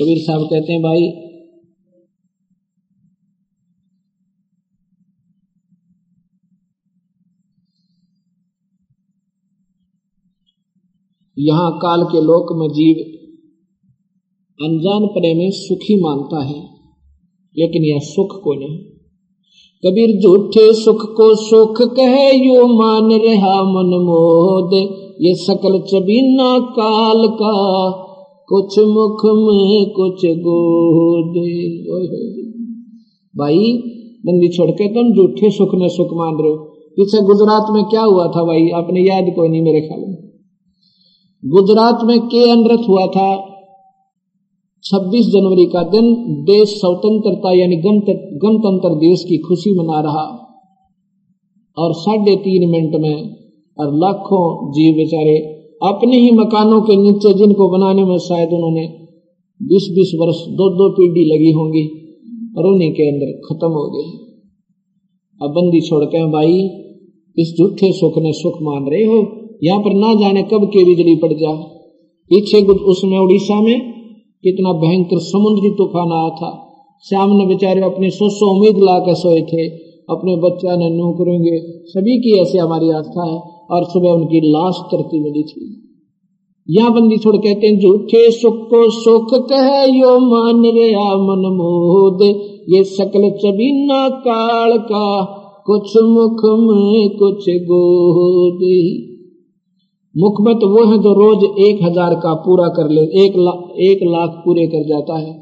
कबीर 0.00 0.18
साहब 0.18 0.42
कहते 0.42 0.72
हैं, 0.72 0.82
भाई, 0.82 1.00
यहाँ 11.36 11.70
काल 11.78 12.02
के 12.02 12.20
लोक 12.20 12.52
में 12.52 12.68
जीव 12.68 12.96
अनजान 14.60 15.06
पड़े 15.06 15.34
में 15.34 15.50
सुखी 15.50 16.00
मानता 16.02 16.44
है, 16.44 16.60
लेकिन 17.56 17.84
यह 17.84 17.98
सुख 18.02 18.40
को 18.44 18.54
नहीं। 18.54 18.78
कबीर 19.84 20.20
झूठे 20.20 20.72
सुख 20.74 21.04
को 21.16 21.34
सुख 21.34 21.82
कहे, 21.96 22.30
यो 22.46 22.66
मान 22.66 23.10
रहा 23.12 23.56
मनमोद 23.62 24.74
ये 25.20 25.34
सकल 25.34 25.80
चबीना 25.80 26.58
काल 26.58 27.28
का 27.28 28.09
कुछ 28.52 28.78
मुख 28.78 29.24
में 29.24 29.90
कुछ 29.90 30.26
गोद 30.26 31.34
भाई 33.38 33.72
बंदी 34.26 34.48
छोड़ 34.48 34.70
के 34.70 34.88
तुम 34.88 35.12
झूठे 35.12 35.50
सुख 35.50 35.68
में 35.74 35.88
सुख 35.88 36.08
मान 36.12 36.34
रहे 36.34 36.50
हो। 36.50 36.56
पीछे 36.96 37.22
गुजरात 37.22 37.66
में 37.70 37.84
क्या 37.84 38.02
हुआ 38.02 38.26
था 38.26 38.44
भाई? 38.44 38.68
आपने 38.68 39.00
याद 39.00 39.24
कोई 39.36 39.48
नहीं 39.48 39.62
मेरे 39.62 39.80
ख्याल 39.80 40.00
में। 40.00 40.16
गुजरात 41.44 41.98
में 42.04 42.20
के 42.20 42.50
अनरथ 42.50 42.88
हुआ 42.88 43.06
था? 43.06 43.46
26 44.82 45.26
जनवरी 45.26 45.66
का 45.66 45.82
दिन 45.82 46.14
देश 46.44 46.68
स्वतंत्रता 46.68 47.52
यानी 47.52 47.76
गणतंत्र 47.76 48.94
दिवस 48.94 49.24
की 49.28 49.38
खुशी 49.38 49.78
मना 49.78 50.00
रहा। 50.00 50.36
और 51.78 51.92
साढ़े 51.92 52.36
तीन 52.36 52.70
मिनट 52.70 52.94
में 52.94 53.36
और 53.78 53.94
लाखों 53.94 54.72
जीव 54.72 54.94
बेचारे 54.94 55.59
अपने 55.82 56.16
ही 56.16 56.30
मकानों 56.30 56.80
के 56.80 56.96
नीचे 56.96 57.32
जिनको 57.32 57.68
बनाने 57.68 58.04
में 58.04 58.18
शायद 58.18 58.48
उन्होंने 58.48 58.86
बीस 59.62 59.88
बीस 59.90 60.12
वर्ष 60.20 60.36
दो 60.36 60.70
दो 60.70 60.90
पीढ़ी 60.90 61.24
लगी 61.24 61.52
होंगी 61.52 61.88
और 62.58 62.66
उन्हीं 62.66 62.92
के 62.92 63.08
अंदर 63.08 63.40
खत्म 63.48 63.68
हो 63.68 63.90
गई। 63.90 64.18
अब 65.42 65.50
बंदी 65.50 65.80
छोड़ते 65.80 66.18
हैं 66.18 66.30
भाई, 66.30 66.70
इस 67.38 67.54
झूठे 67.58 67.92
सुख 67.92 68.18
ने 68.18 68.32
सुख 68.32 68.52
मान 68.62 68.90
रहे 68.90 69.04
हो, 69.04 69.28
यहाँ 69.64 69.80
पर 69.80 69.94
ना 69.94 70.14
जाने 70.14 70.42
कब 70.42 70.64
के 70.64 70.84
बिजली 70.84 71.16
पड़ 71.16 71.32
जा। 71.32 71.52
पीछे 72.30 72.62
उसमें, 72.66 73.18
उड़ीसा 73.18 73.60
में, 73.60 73.80
कितना 74.42 74.72
भयंकर 74.72 75.18
समुद्री 75.18 75.70
तूफ़ान 75.70 76.12
आया 76.12 76.28
था। 76.28 76.66
श्याम 77.08 77.30
ने 77.30 77.46
बेचारे 77.46 77.80
अपने 77.80 78.10
सोचो 78.10 78.54
उम्मीद 78.54 78.76
ला 78.76 78.98
के 78.98 79.14
सोए 79.14 79.42
थे, 79.42 79.68
अपने 80.10 80.36
बच्चा 80.36 80.76
ने 80.76 80.90
नू 80.90 81.12
करेंगे 81.12 81.82
सभी 81.82 82.18
की 82.18 82.40
ऐसे 82.40 82.58
हमारी 82.58 82.90
आस्था 82.90 83.30
है। 83.32 83.59
और 83.70 83.84
सुबह 83.86 84.10
उनकी 84.10 84.40
लाश 84.46 84.80
तरती 84.90 85.20
मिली 85.20 85.42
थी। 85.42 85.68
यहाँ 86.68 86.92
बंदी 86.92 87.16
छोड़ 87.18 87.36
कहते 87.36 87.66
हैं 87.66 87.78
झूठे 87.80 88.30
सुख 88.32 88.56
को 88.70 88.80
सुख 88.92 89.34
कह 89.48 89.68
यो 89.94 90.18
मान 90.20 90.64
रहा 90.76 91.08
मन 91.20 91.46
मोद। 91.54 92.22
ये 92.68 92.82
सकल 92.86 93.28
चबीना 93.40 94.08
काल 94.24 94.76
का 94.86 95.06
कुछ 95.66 95.96
मुख 96.08 96.44
में 96.60 97.08
कुछ 97.18 97.48
गोद 97.66 98.62
मुख 100.14 100.40
में 100.40 100.54
तो 100.58 100.68
वो 100.68 100.84
है 100.86 100.96
जो 100.98 101.12
रोज 101.14 101.44
एक 101.62 101.82
हज़ार 101.82 102.14
का 102.14 102.32
पूरा 102.44 102.68
कर 102.68 102.88
ले 102.90 103.02
एक 103.24 103.36
ला, 103.38 103.50
एक 103.82 104.00
लाख 104.04 104.30
पूरे 104.44 104.66
कर 104.66 104.86
जाता 104.88 105.18
है। 105.18 105.32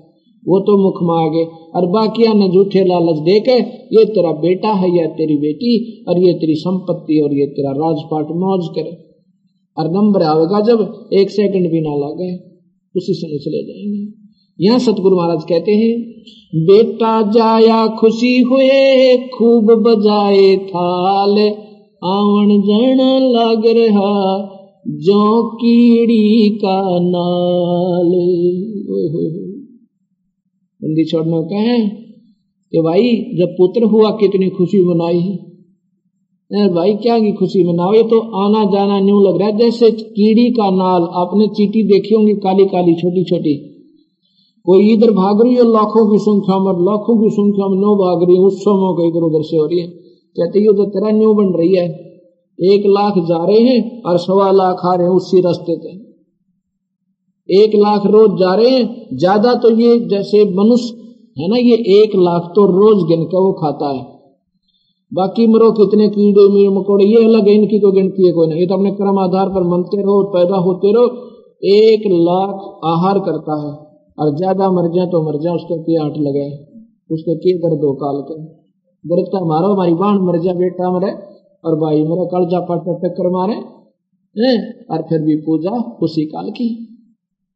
वो 0.43 0.59
तो 0.61 0.77
मुख 0.79 0.99
में 1.03 1.15
आगे 1.17 1.45
और 1.75 1.87
बाकिया 1.87 2.33
ने 2.33 2.49
झूठे 2.49 2.85
लालच 2.85 3.19
दे 3.19 3.41
के 3.41 3.79
ये 3.99 4.05
तेरा 4.05 4.33
बेटा 4.33 4.69
है, 4.69 4.99
या 4.99 5.07
तेरी 5.07 5.37
बेटी, 5.37 6.05
और 6.09 6.19
ये 6.19 6.33
तेरी 6.35 6.55
संपत्ति, 6.55 7.21
और 7.21 7.35
ये 7.35 7.47
तेरा 7.47 7.71
राजपाट 7.71 8.25
मौज 8.25 8.69
करे। 8.75 9.09
और 9.79 9.91
नंबर 9.91 10.23
आएगा 10.23 10.61
जब, 10.61 11.09
एक 11.13 11.31
सेकंड 11.31 11.71
भी 11.71 11.81
ना 11.81 12.07
लगे, 12.07 12.37
उसी 12.97 13.13
समय 13.13 13.39
चले 13.39 13.63
जाएँगे। 13.67 14.19
यहाँ 14.61 14.79
सतगुरु 14.79 15.17
महाराज 15.17 15.45
कहते 15.45 15.73
हैं, 15.73 16.23
बेटा 16.55 17.31
जाया 17.31 17.87
खुशी 17.87 18.39
हुए, 18.39 19.17
खूब 19.17 19.65
बजाए 19.65 20.57
थाल, 20.57 21.39
आवन 22.05 22.63
जन 22.67 23.21
लग 23.37 23.63
रहा 23.67 24.55
जो 24.87 25.51
कीड़ी 25.57 26.59
का 26.65 26.83
नाल। 27.01 28.15
बंदी 30.85 31.05
छोड़ना 31.05 31.41
कहे 31.41 31.89
कि 32.73 32.81
भाई, 32.81 33.17
जब 33.39 33.55
पुत्र 33.59 33.85
हुआ, 33.85 34.11
कितनी 34.11 34.49
खुशी 34.49 34.85
मनाई 34.85 35.21
है। 35.21 35.49
भाई, 36.75 36.95
क्या 36.95 37.19
की 37.19 37.33
खुशी 37.33 37.65
मनाओ? 37.65 37.93
तो 37.93 38.21
आना 38.21 38.65
जाना 38.65 39.01
न्यू 39.01 39.21
लग 39.21 39.39
रहा 39.39 39.49
है। 39.49 39.57
जैसे 39.57 39.91
कीड़ी 39.91 40.51
का 40.51 40.71
नाल, 40.71 41.03
आपने 41.03 41.47
चीटी 41.47 41.83
देखी 41.83 42.15
होंगी 42.15 42.35
काली 42.35 42.65
काली 42.65 42.95
छोटी 42.95 43.25
छोटी 43.25 43.75
कोई 44.65 44.93
इधर 44.93 45.11
भाग 45.11 45.43
रही 45.43 45.55
है, 45.55 45.73
लाखों 45.73 46.13
की 46.13 46.19
संख्या 46.19 46.59
में, 46.59 46.73
लाखों 46.73 47.23
की 47.23 47.31
संख्या 47.31 47.69
में 47.69 47.79
न्यू 47.79 47.89
भाग 47.89 48.25
रही 48.27 48.37
है, 48.37 48.43
उस 48.43 48.61
समय 48.61 48.95
कहीं 48.99 49.11
इधर 49.11 49.21
उधर 49.21 49.43
से 49.43 49.57
हो 49.57 49.67
रही 49.67 49.81
है। 49.81 49.87
कहते, 50.37 50.61
ये 50.61 50.73
तो 50.73 50.85
तेरा 50.85 51.11
न्यू 51.11 51.35
बन 51.35 51.45
रही 51.45 51.75
है। 51.75 51.89
एक 52.61 52.83
लाख 52.87 53.19
जा 53.19 53.45
रहे 53.45 53.61
हैं 53.61 54.03
और 54.03 54.19
सवा 54.19 54.51
लाख 54.51 54.77
आ 54.85 54.95
रहे 54.95 55.07
हैं 55.07 55.15
उसी 55.15 55.41
रास्ते 55.41 55.77
पे। 55.77 56.08
एक 57.49 57.75
लाख 57.77 58.07
रोज 58.07 58.39
जा 58.41 58.55
रहे 58.55 58.71
हैं, 58.71 58.85
ज़्यादा 59.15 59.55
तो 59.55 59.71
ये 59.73 59.99
जैसे 60.09 60.45
मनुष्य, 60.55 60.95
है 61.37 61.49
ना, 61.49 61.57
ये 61.59 61.77
एक 61.95 62.15
लाख 62.17 62.53
तो 62.57 62.65
रोज 62.69 63.03
गिन 63.09 63.25
का 63.25 63.39
वो 63.39 63.53
खाता 63.55 63.91
है। 63.91 64.03
बाकी 65.13 65.47
मरो 65.47 65.71
कितने 65.73 66.09
कीड़े 66.09 66.69
मकोड़े, 66.71 67.05
ये 67.07 67.25
अलग 67.25 67.49
है, 67.49 67.55
इनकी 67.55 67.79
तो 67.79 67.93
गिनती 67.93 68.27
है, 68.27 68.33
कोई 68.33 68.47
नहीं। 68.47 68.61
ये 68.61 68.67
तो 68.67 68.75
अपने 68.75 68.91
क्रम 68.93 69.19
आधार 69.19 69.49
पर 69.49 69.63
मनते 69.69 70.01
रहो, 70.03 70.23
पैदा 70.33 70.57
होते 70.59 70.93
रहो, 70.93 71.07
एक 71.69 72.03
लाख 72.23 72.67
आहार 72.87 73.19
करता 73.21 73.57
है। 73.61 73.73
और 74.19 74.35
ज़्यादा 74.37 74.71
मर 74.73 74.91
जाए 74.93 75.07
तो 75.07 75.23
मर 75.23 75.39
जाए 75.41 75.55
उसको 75.55 75.79
के 75.79 75.97
आठ 76.05 76.19
लगे 76.19 76.47
उसको 77.11 77.35
के 77.37 77.53
कर 77.59 77.75
दो 77.77 77.93
काल 77.95 78.21
के? 78.23 78.37
दरख्ता 79.05 79.41
मारो 79.47 79.73
हमारी 79.73 79.95
बाण 79.95 80.19
मर 80.23 80.39
जा, 80.39 80.53
बेटा 80.55 80.91
मरे, 80.93 81.11
और 81.65 81.79
भाई 81.81 82.03
मेरा 82.05 82.25
कलजा 82.33 82.61
पट 82.69 82.89
टक्कर 83.01 83.31
मारे 83.31 83.55
और 84.91 85.03
फिर 85.03 85.23
भी 85.23 85.37
पूजा 85.43 85.71
उसी 86.03 86.25
काल 86.27 86.51
की। 86.51 86.69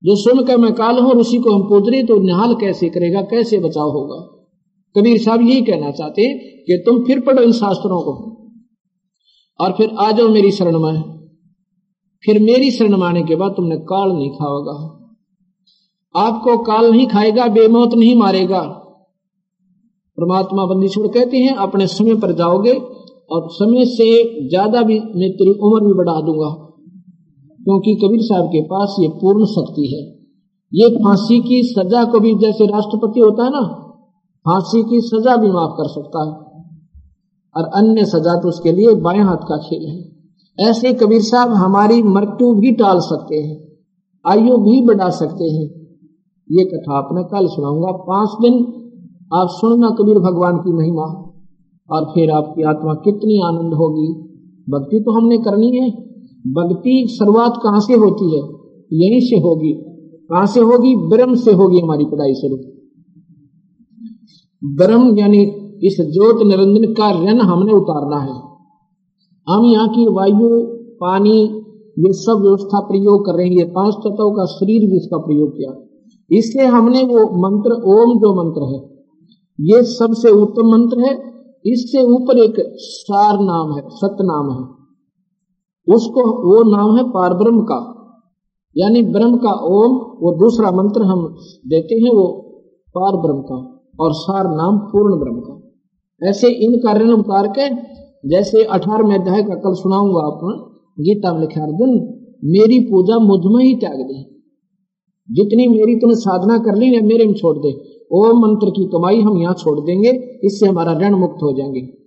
जो 0.05 0.17
सुन 0.17 0.45
कर 0.45 0.57
मैं 0.57 0.73
काल 0.73 0.99
हूँ 0.99 1.11
और 1.11 1.19
उसी 1.19 1.39
को 1.39 1.53
हम 1.53 1.63
पूज 1.63 1.89
रहे 1.91 2.03
तो 2.03 2.19
निहाल 2.19 2.55
कैसे 2.55 2.89
करेगा, 2.89 3.21
कैसे 3.23 3.59
बचाव 3.59 3.91
होगा? 3.91 4.21
कबीर 4.97 5.19
साहब 5.19 5.41
यही 5.41 5.63
कहना 5.63 5.91
चाहते 5.91 6.29
कि 6.67 6.83
तुम 6.87 7.05
फिर 7.05 7.21
पढ़ो 7.21 7.43
इन 7.43 7.53
शास्त्रों 7.53 8.01
को। 8.03 8.13
और 9.61 9.73
फिर 9.73 9.91
आ 9.99 10.11
जाओ 10.13 10.29
मेरी 10.29 10.51
शरण 10.51 10.79
में। 10.79 11.03
फिर 12.25 12.43
मेरी 12.43 12.71
शरण 12.71 12.97
में 12.97 13.07
आने 13.07 13.23
के 13.23 13.37
बाद 13.37 13.51
तुमने 13.51 13.77
काल 13.77 14.13
नहीं 14.13 14.31
खाओगा 14.31 14.75
आपको 16.15 16.57
काल 16.59 16.91
नहीं 16.91 17.07
खाएगा, 17.07 17.47
बेमौत 17.47 17.95
नहीं 17.95 18.15
मारेगा। 18.15 18.61
परमात्मा 20.19 20.65
बंदी 20.67 20.89
छोड़ 20.89 21.07
कहते 21.07 21.37
हैं, 21.37 21.55
अपने 21.57 21.87
समय 21.87 22.15
पर 22.15 22.33
जाओगे 22.33 22.73
और 23.31 23.49
समय 23.51 23.85
से 23.85 24.09
ज़्यादा 24.49 24.83
भी 24.83 24.99
मैं 25.01 25.31
तेरी 25.31 25.51
उम्र 25.51 25.85
भी 25.87 25.95
बढ़ा 25.95 26.21
दूँगा। 26.21 26.51
क्योंकि 27.63 27.95
कबीर 27.95 28.21
साहब 28.23 28.47
के 28.47 28.63
पास 28.63 28.97
ये 29.01 29.09
पूर्ण 29.09 29.45
शक्ति 29.47 29.87
है। 29.87 30.03
ये 30.73 30.89
फांसी 30.97 31.41
की 31.41 31.63
सजा 31.65 32.05
को 32.05 32.21
भी 32.21 32.35
जैसे 32.35 32.67
राष्ट्रपति 32.67 33.21
होता 33.21 33.45
है 33.45 33.51
ना, 33.51 33.63
फांसी 34.47 34.83
की 34.83 35.01
सजा 35.01 35.37
भी 35.37 35.51
माफ़ 35.51 35.71
कर 35.71 35.89
सकता 35.89 36.25
है। 36.25 36.33
और 37.57 37.65
अन्य 37.75 38.05
सजा 38.05 38.35
तो 38.41 38.49
उसके 38.49 38.73
लिए 38.73 38.95
बाएँ 38.95 39.21
हाथ 39.21 39.49
का 39.49 39.57
खेल 39.57 39.89
है। 39.89 40.69
ऐसे 40.69 40.93
कबीर 40.93 41.21
साहब 41.21 41.51
हमारी 41.51 42.03
मृत्यु 42.03 42.55
भी 42.55 42.73
टाल 42.73 42.99
सकते 43.01 43.37
हैं, 43.37 43.57
आयु 44.25 44.57
भी 44.57 44.81
बढ़ा 44.87 45.11
सकते 45.11 45.45
हैं। 45.45 45.67
ये 46.51 46.65
कथा 46.65 46.99
अपने 46.99 47.23
कल 47.25 47.47
सुनाऊँगा। 47.47 47.93
पाँच 47.93 48.29
दिन 48.43 48.55
आप 49.35 49.49
सुनना 49.51 49.91
कबीर 49.91 50.19
भगवान 50.19 50.57
की 50.57 50.73
महिमा, 50.73 51.07
और 51.91 52.05
फिर 52.05 52.31
आपकी 52.31 52.63
आत्मा 52.63 52.95
कितनी 52.95 53.41
आनंद 53.41 53.75
होगी। 53.75 54.09
भक्ति 54.69 55.01
तो 55.01 55.13
हमने 55.13 55.39
करनी 55.39 55.77
है। 55.77 56.12
भक्ति 56.47 57.07
शुरुआत 57.19 57.61
कहाँ 57.63 57.81
से 57.81 57.95
होती 57.95 58.37
है? 58.37 58.43
यहीं 58.93 59.21
से 59.21 59.37
होगी। 59.37 59.73
कहाँ 60.31 60.47
से 60.47 60.61
होगी? 60.61 60.97
ब्रह्म 60.97 61.35
से 61.35 61.53
होगी 61.53 61.81
हमारी 61.81 62.05
पढ़ाई 62.05 62.35
शुरू। 62.35 62.57
ब्रह्म 64.77 65.19
यानी 65.19 65.43
इस 65.85 65.97
ज्योत 66.01 66.47
निरंजन 66.47 66.93
का 66.93 67.11
ऋण 67.11 67.41
हमने 67.41 67.73
उतारना 67.73 68.21
है। 68.21 68.35
हम 69.49 69.65
यहाँ 69.65 69.89
की 69.89 70.07
वायु, 70.07 70.61
पानी, 71.01 71.39
ये 71.99 72.13
सब 72.13 72.41
व्यवस्था 72.43 72.81
प्रयोग 72.81 73.27
कर 73.27 73.33
रहे 73.33 73.47
हैं। 73.47 73.57
ये 73.57 73.65
पाँच 73.65 73.95
तत्वों 73.95 74.33
का 74.33 74.45
शरीर 74.45 74.91
भी 74.91 74.97
इसका 74.97 75.19
प्रयोग 75.19 75.51
किया। 75.51 75.73
इसलिए 76.39 76.67
हमने 76.67 77.03
वो 77.03 77.25
मंत्र, 77.39 77.73
ओम 77.73 78.19
जो 78.19 78.35
मंत्र 78.35 78.75
है, 78.75 78.81
ये 79.61 79.83
सबसे 79.83 80.31
उत्तम 80.31 80.67
मंत्र 80.67 81.01
है। 81.01 81.33
इससे 81.67 82.03
ऊपर 82.03 82.39
एक 82.39 82.55
सार 82.77 83.41
नाम 83.41 83.75
है 83.75 83.83
सत्य 83.89 84.25
नाम 84.25 84.51
है। 84.51 84.82
उसको 85.89 86.21
वो 86.21 86.77
नाम 86.77 86.97
है 86.97 87.05
पार 87.05 87.35
ब्रह्म 87.35 87.61
का। 87.61 87.99
यानी 88.79 89.03
ब्रह्म 89.03 89.37
का 89.37 89.53
ओम, 89.53 89.93
वो 89.95 90.39
दूसरा 90.39 90.71
मंत्र 90.71 91.03
हम 91.03 91.37
देते 91.67 91.95
हैं, 91.95 92.11
वो 92.11 92.27
पार 92.99 93.17
ब्रह्म 93.17 93.43
का। 93.43 93.69
और 94.01 94.13
सार 94.13 94.45
नाम 94.45 94.79
पूर्ण 94.79 95.21
ब्रह्म 95.21 95.41
का। 95.41 95.73
ऐसे 96.29 96.49
इन 96.49 96.77
कार्य 96.77 97.13
उतार 97.13 97.47
के, 97.47 97.75
जैसे 98.29 98.65
अठारहवें 98.65 99.19
अध्याय 99.19 99.43
का 99.43 99.55
कल 99.55 99.73
सुनाऊँगा 99.73 100.27
आपको, 100.27 100.65
गीता 101.01 101.33
में 101.33 101.41
लिखा 101.41 101.63
अर्जुन, 101.63 101.91
मेरी 102.45 102.81
पूजा 102.81 103.19
मुझमें 103.19 103.65
ही 103.65 103.75
त्याग 103.75 103.97
दे। 103.97 104.23
जितनी 105.31 105.67
मेरी 105.67 105.97
तुमने 105.97 106.15
साधना 106.15 106.59
कर 106.59 106.75
ली 106.77 107.01
ना 107.01 107.07
मेरे 107.07 107.27
में 107.27 107.35
छोड़ 107.35 107.59
दे। 107.59 108.03
ओम 108.13 108.39
मंत्र 108.39 108.71
की 108.71 108.85
कमाई 108.85 109.21
हम 109.21 109.39
यहाँ 109.39 109.55
छोड़ 109.55 109.81
देंगे, 109.81 110.41
इससे 110.45 110.67
हमारा 110.67 110.93
ऋण 110.93 111.15
मुक्त 111.15 111.43
हो 111.43 111.53
जाएँगे। 111.53 112.02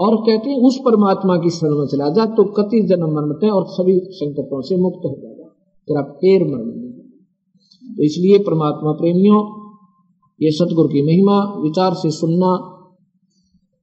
और 0.00 0.16
कहते 0.18 0.50
हैं, 0.50 0.58
उस 0.58 0.76
परमात्मा 0.84 1.36
की 1.36 1.50
शरण 1.50 1.78
में 1.78 1.86
चला 1.88 2.08
जा 2.10 2.24
तो 2.34 2.44
कति 2.52 2.80
जन्म 2.88 3.14
मरते 3.16 3.48
और 3.50 3.64
सभी 3.70 3.98
संकटों 4.14 4.60
से 4.62 4.76
मुक्त 4.78 5.04
हो 5.04 5.14
जाएगा 5.14 5.48
तेरा 5.88 6.02
पैर 6.20 6.44
मर 6.46 6.62
तो 7.84 8.04
इसलिए 8.04 8.38
परमात्मा 8.40 8.92
प्रेमियों, 8.94 9.38
ये 10.40 10.50
सतगुरु 10.52 10.88
की 10.88 11.02
महिमा, 11.02 11.38
विचार 11.62 11.94
से 11.94 12.10
सुनना 12.12 12.52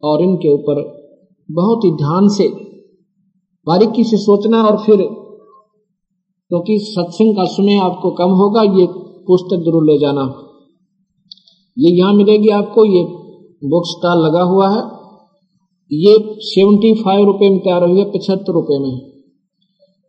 और 0.04 0.22
इनके 0.22 0.54
ऊपर 0.54 0.82
बहुत 1.50 1.86
ही 1.86 1.92
ध्यान 1.94 2.28
से, 2.30 2.48
बारीकी 3.68 4.04
से 4.04 4.18
सोचना 4.18 4.64
और 4.64 4.78
फिर, 4.86 4.98
क्योंकि 6.52 6.78
तो 6.78 6.86
सत्संग 6.86 7.36
का 7.36 7.46
समय 7.52 7.78
आपको 7.80 8.12
कम 8.14 8.32
होगा, 8.34 8.62
ये 8.80 8.86
पुस्तक 9.28 9.64
ज़रूर 9.66 9.86
ले 9.86 9.98
जाना। 10.00 10.24
ये 11.78 11.92
यहाँ 11.92 12.14
मिलेगी 12.16 12.50
आपको, 12.52 12.86
ये 12.88 13.04
बुक 13.66 13.86
स्टॉल 13.88 14.26
लगा 14.26 14.44
हुआ 14.46 14.70
है। 14.70 14.82
ये 15.92 16.36
सेवेंटी 16.40 16.94
फाइव 16.94 17.26
रुपये 17.26 17.50
में 17.50 17.60
तैयार 17.60 17.84
हुई 17.84 18.00
है 18.00 18.06
पचहत्तर 18.06 18.54
रुपए 18.54 18.80
में। 18.80 19.12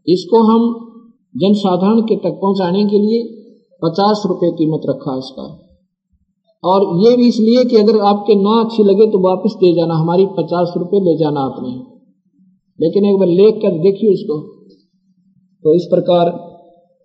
इसको 0.07 0.43
हम 0.43 0.85
जनसाधारण 1.37 2.01
के 2.01 2.17
तक 2.17 2.39
पहुँचाने 2.43 2.85
के 2.85 2.99
लिए 2.99 3.23
पचास 3.85 4.23
रुपये 4.27 4.51
कीमत 4.51 4.81
रखा 4.89 5.17
इसका। 5.17 5.65
और 6.65 7.09
ये 7.09 7.17
भी 7.17 7.29
इसलिए 7.29 7.65
कि 7.65 7.77
अगर 7.77 7.99
आपके 7.99 8.35
ना 8.35 8.65
अच्छी 8.65 8.83
लगे 8.83 9.07
तो 9.07 9.19
वापस 9.19 9.53
दे 9.55 9.75
जाना, 9.75 9.95
हमारी 9.95 10.27
पचास 10.27 10.75
रुपये 10.77 11.01
ले 11.01 11.19
जाना 11.19 11.41
आपने। 11.41 11.71
लेकिन 12.81 13.05
एक 13.05 13.19
बार 13.19 13.29
लेख 13.29 13.55
कर 13.55 13.71
देखिए 13.71 14.13
इसको। 14.13 14.41
तो 15.65 15.75
इस 15.75 15.83
प्रकार 15.83 16.49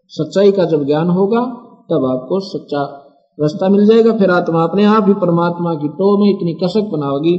सच्चाई 0.08 0.52
का 0.52 0.66
जब 0.66 0.86
ज्ञान 0.86 1.10
होगा, 1.10 1.46
तब 1.92 2.06
आपको 2.06 2.40
सच्चा 2.40 2.84
रास्ता 3.40 3.70
मिल 3.70 3.86
जाएगा। 3.86 4.18
फिर 4.18 4.30
आत्मा 4.30 4.64
अपने 4.64 4.84
आप 4.84 5.06
ही 5.08 5.14
परमात्मा 5.14 5.74
की 5.74 5.88
तो 5.88 6.24
में 6.24 6.30
इतनी 6.30 6.54
कसक 6.54 6.82
बनाओगी 6.82 7.38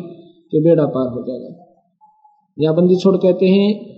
कि 0.54 0.60
बेड़ा 0.60 0.84
पार 0.84 1.08
हो 1.08 1.24
जाएगा। 1.28 1.64
या 2.60 2.72
बंदी 2.72 2.96
छोड़ 2.96 3.16
कहते 3.16 3.46
हैं, 3.46 3.94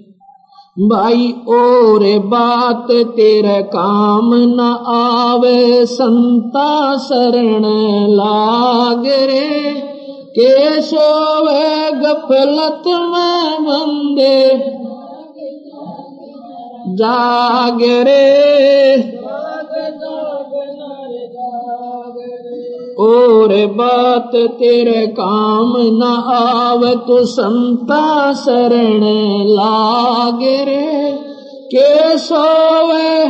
भाई 0.78 1.32
और 1.32 2.18
बात 2.18 2.86
तेरे 2.90 3.62
काम 3.62 4.34
न 4.34 4.84
आवे, 4.86 5.86
संता 5.86 6.96
शरण 6.96 7.62
लाग 8.08 9.06
रे। 9.06 9.72
के 10.38 10.82
सोवे 10.82 11.92
गफलत 11.92 12.82
में 12.86 13.64
बंदे 13.64 14.58
जाग 16.94 17.78
रे। 17.82 18.46
और 22.98 23.66
बात 23.66 24.30
तेरे 24.34 25.06
काम 25.06 25.74
न 25.76 26.02
आव 26.34 26.94
तो 26.94 27.24
संता 27.24 28.32
शरण 28.32 29.00
लाग 29.48 30.42
रे। 30.42 31.18
के 31.74 32.18
सोवे? 32.18 33.26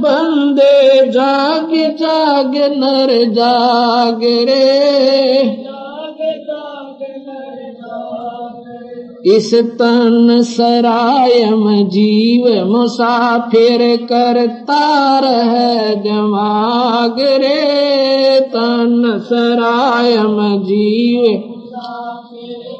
बंदे 0.00 1.06
जाग 1.10 1.70
जाग 1.74 2.56
नर 2.56 3.24
जाग 3.30 4.20
रे। 4.24 4.90
इस 9.26 9.54
तन 9.54 10.42
सरायम 10.42 11.88
जीव 11.88 12.66
मुसाफिर 12.66 13.96
करता 13.96 15.18
रह 15.18 15.54
जमाग 15.94 17.16
रे। 17.20 18.40
तन 18.40 19.20
सरायम 19.24 20.62
जीव 20.62 21.42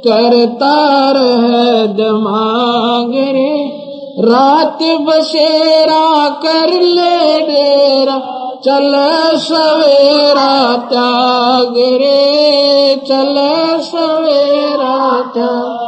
करता 0.09 1.11
रह 1.11 1.87
जमाग 1.87 3.13
रे। 3.15 3.81
रात 4.19 4.79
बसेरा 4.83 6.29
कर 6.29 6.81
ले 6.83 7.41
डेरा, 7.41 8.19
चल 8.65 8.93
सवेरा 9.37 10.77
त्याग 10.77 11.75
रे। 11.77 12.51
चल 12.97 13.35
सवेरा 13.81 15.21
त्याग 15.35 15.80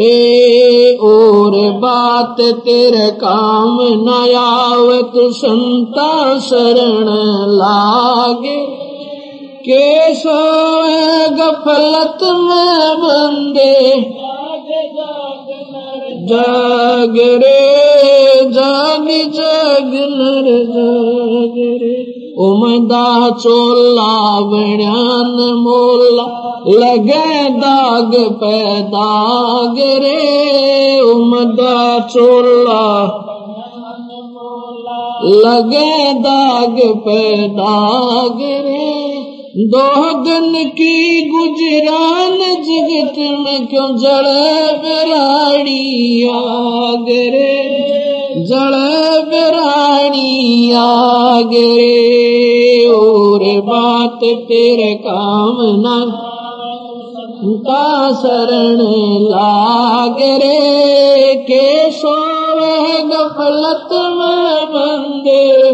रे 0.00 0.96
और 0.96 1.72
बात 1.72 2.36
तेरे 2.40 3.10
काम 3.10 3.78
नयावत 3.82 5.12
संता 5.16 6.38
शरण 6.38 7.06
लागे। 7.50 8.66
के 9.58 10.14
सोए 10.14 11.28
गफलत 11.28 12.18
में 12.22 12.98
बंदे। 12.98 14.14
जाग 16.26 17.16
रे 17.42 17.58
जाग 18.52 19.06
जाग 19.36 19.92
नर 20.12 20.48
जाग 20.70 21.56
रे 21.82 21.96
उमदा 22.46 23.06
चोला 23.42 24.10
बण्यान 24.50 25.36
मोला 25.62 26.26
लगे 26.80 27.48
दाग 27.58 28.14
पे 28.40 28.60
दाग 28.92 29.78
रे 30.04 31.00
उमदा 31.12 31.78
चोला 32.12 32.84
लगे 35.44 36.12
दाग 36.22 36.76
पे 37.04 37.22
दाग 37.56 38.40
रे 38.66 39.07
गुजरान 41.30 42.38
जगत 42.38 43.18
में 43.18 43.66
क्यों 43.66 43.96
जड़ 43.96 44.48
जड़ 48.44 49.28
बिराड़ी 49.28 50.72
आग 50.72 51.48
रे। 51.48 52.84
और 52.86 53.60
बात 53.60 54.20
तेरे 54.24 54.94
काम 54.94 55.56
ना 55.60 56.24
का 57.44 58.14
शरण 58.14 58.76
लाग 59.22 60.16
रे। 60.20 61.34
के 61.34 61.90
सोवे 61.90 63.02
गफलत 63.02 63.88
में 63.92 64.66
बंदे 64.70 65.72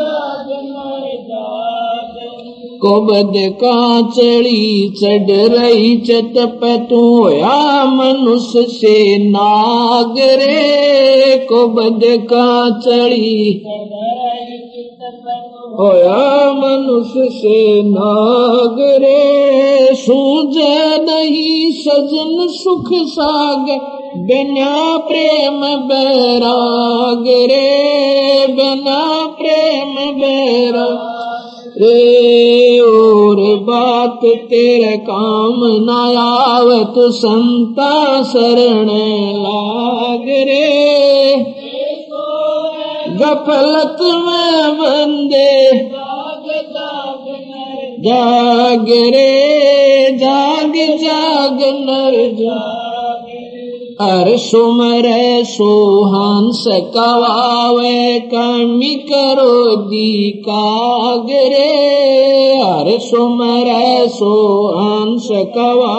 कोबद 2.82 3.32
का 3.36 4.02
चली 4.02 4.90
चढ़ 4.90 5.30
रही 5.30 5.96
चतप 5.96 6.60
तू 6.90 7.30
या 7.30 7.84
मनुष्य 7.84 8.62
से 8.62 9.18
नागरे। 9.30 10.56
कोबद 11.36 12.00
का 12.04 12.80
चली 12.80 13.62
होया 15.80 16.52
मनुष्य 16.52 17.28
से 17.38 17.82
नागरे। 17.82 19.22
सूझ 19.94 20.56
नहीं 21.08 21.72
सजन 21.72 22.46
सुख 22.48 22.88
सागर 22.92 24.05
बिना 24.16 24.96
प्रेम 24.96 25.60
बैराग 25.60 27.24
रे 27.28 28.46
बिना 28.46 29.26
प्रेम 29.26 30.20
बैराग 30.20 31.72
रे। 31.82 32.78
और 32.80 33.56
बात 33.56 34.20
तेरे 34.24 34.96
काम 34.96 35.60
न 35.64 36.16
आवत 36.18 36.94
संता 36.98 38.22
शरण 38.22 38.88
लाग 39.36 40.22
रे। 40.22 41.36
गफलत 43.10 43.98
में 44.02 44.78
बंदे 44.78 45.72
जाग 47.98 48.86
रे। 48.88 49.56
जाग 50.12 50.74
जाग 50.96 51.58
नर 51.60 52.32
जाग 52.32 52.85
अर 54.04 54.36
सुमर 54.36 55.06
सोहंस 55.50 56.64
कवावे 56.94 58.18
कमी 58.32 58.94
करो 59.10 59.76
दी 59.76 60.30
कागरे 60.48 61.70
अर 62.64 62.98
सुमर 62.98 63.70
सोहंस 64.16 65.28
कवा 65.56 65.94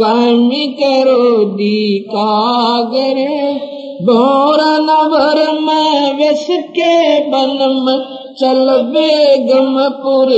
कमी 0.00 0.66
करो 0.82 1.44
दी 1.54 1.98
कागरे 2.14 3.54
भोर 4.06 4.62
नवर 4.88 5.42
में 5.60 6.12
विस 6.18 6.46
के 6.78 7.20
बन 7.30 7.56
में 7.86 7.98
चल 8.40 8.68
बेगम 8.94 9.78
पुर 10.02 10.34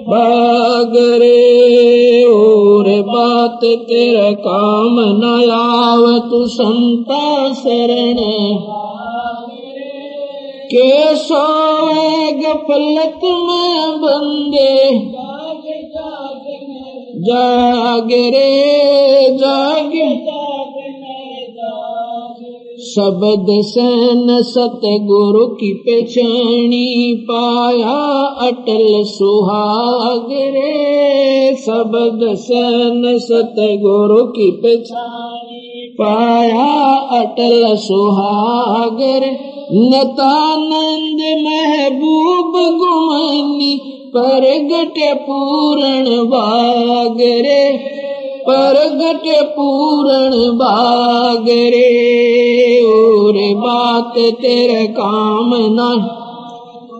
बागरे 0.00 0.42
बागरे 0.90 2.24
और 2.24 3.02
बात 3.02 3.60
तेरा 3.64 4.32
काम 4.32 5.00
न 5.00 5.50
आव, 5.50 6.18
तू 6.18 6.46
संता 6.46 7.52
शरण। 7.52 8.16
के 10.74 11.16
सोए 11.16 12.32
गफलत 12.32 13.20
में 13.24 14.00
बंदे। 14.00 15.12
जाग 17.18 18.08
रे 18.12 18.72
जाग 19.30 19.81
शब्द 22.82 23.46
सन 23.50 24.26
सतगुरु 24.42 25.46
की 25.46 25.72
पहचानी 25.74 27.14
पाया 27.30 28.24
अटल 28.46 29.04
सुहाग 29.04 30.28
रे 30.32 31.56
शब्द 31.56 32.34
सन 32.34 33.02
सतगुरु 33.18 34.24
की 34.24 34.50
पहचानी 34.50 35.94
पाया 36.00 36.96
अटल 37.20 37.76
सुहागर। 37.76 39.26
नतानंद 39.74 41.20
महबूब 41.44 42.52
गुमनी 42.78 43.74
परगट 44.16 45.16
पूरण 45.16 46.26
बागरे 46.26 48.01
परगट 48.48 49.44
पूरण 49.44 50.56
बागरे 50.56 51.90
और 52.84 53.32
बात 53.60 54.18
तेरे 54.18 54.86
कामना 54.86 56.18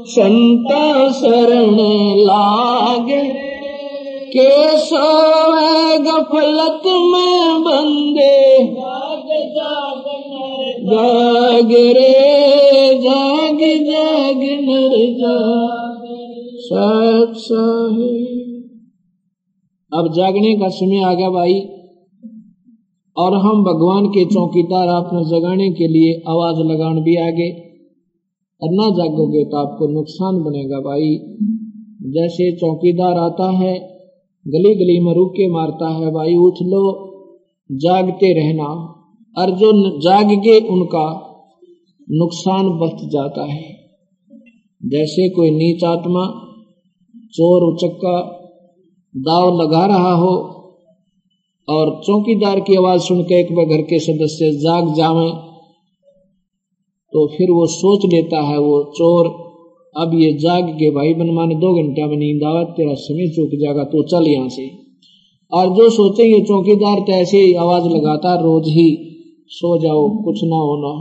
संता 0.04 1.12
शरण 1.12 1.76
लाग 2.18 3.08
के 4.36 4.76
सोए 4.76 5.98
गफलत 5.98 6.82
में 6.86 7.62
बंदे। 7.62 8.64
जाग 10.84 11.72
रे, 11.72 12.94
जाग 12.98 13.58
जाग 13.90 14.40
नर 14.64 14.94
जाग 15.20 16.08
सत 16.58 17.32
साहिब। 17.36 18.51
अब 19.94 20.12
जागने 20.12 20.54
का 20.54 20.68
समय 20.68 21.00
आ 21.02 21.14
गया 21.14 21.30
भाई। 21.30 21.60
और 23.16 23.34
हम 23.34 23.64
भगवान 23.64 24.06
के 24.06 24.24
चौकीदार 24.24 24.88
आपने 24.88 25.24
जगाने 25.24 25.70
के 25.70 25.88
लिए 25.88 26.22
आवाज़ 26.28 26.56
लगान 26.56 27.00
भी 27.02 27.16
आगे। 27.16 27.50
और 28.62 28.70
ना 28.72 28.90
जागोगे 28.90 29.44
तो 29.44 29.56
आपको 29.56 29.86
नुकसान 29.86 30.42
बनेगा 30.42 30.80
भाई। 30.80 31.16
जैसे 32.10 32.52
चौकीदार 32.52 33.18
आता 33.18 33.50
है 33.50 33.78
गली 34.48 34.74
गली 34.74 35.00
में 35.00 35.14
रुके 35.14 35.48
मारता 35.48 35.88
है, 35.88 36.10
भाई 36.10 36.36
उठ 36.36 36.54
लो, 36.62 37.08
जागते 37.72 38.32
रहना। 38.32 38.64
और 39.38 39.50
जो 39.50 40.00
जाग 40.00 40.30
के 40.30 40.68
उनका 40.68 41.36
नुकसान 42.10 42.68
बच 42.68 43.04
जाता 43.12 43.44
है। 43.52 43.76
जैसे 44.84 45.28
कोई 45.28 45.50
नीच 45.50 45.84
आत्मा, 45.84 46.26
चोर, 47.16 47.72
उचक्का 47.72 48.38
दाव 49.14 49.46
लगा 49.56 49.84
रहा 49.86 50.12
हो 50.14 50.34
और 51.68 51.90
चौकीदार 52.06 52.60
की 52.60 52.76
आवाज़ 52.76 53.00
सुनकर 53.02 53.34
एक 53.34 53.54
बार 53.54 53.64
घर 53.66 53.82
के 53.82 53.98
सदस्य 54.00 54.50
जाग 54.58 54.94
जावे 54.94 55.30
तो 57.12 57.26
फिर 57.28 57.50
वो 57.50 57.66
सोच 57.68 58.04
लेता 58.12 58.40
है, 58.40 58.58
वो 58.58 58.82
चोर, 58.96 59.26
अब 59.94 60.14
ये 60.14 60.32
जाग 60.34 60.68
के 60.72 60.90
भाई 60.90 61.12
बन 61.14 61.30
माने 61.30 61.54
दो 61.54 61.72
घंटा 61.74 62.06
में 62.06 62.16
नींद 62.16 62.44
आवा, 62.44 62.62
तेरा 62.70 62.94
समय 62.96 63.28
चूक 63.28 63.50
जाएगा 63.60 63.84
तो 63.84 64.02
चल 64.02 64.28
यहाँ 64.28 64.48
से। 64.48 64.64
और 65.52 65.74
जो 65.76 65.88
सोचेंगे 65.90 66.40
चौकीदार 66.42 67.00
तो 67.00 67.12
ऐसे 67.12 67.38
ही 67.38 67.52
आवाज़ 67.56 67.88
लगाता 67.88 68.34
रोज 68.34 68.68
ही 68.68 68.88
सो 69.50 69.76
जाओ, 69.78 70.08
कुछ 70.24 70.40
ना 70.44 70.56
होना 70.58 70.92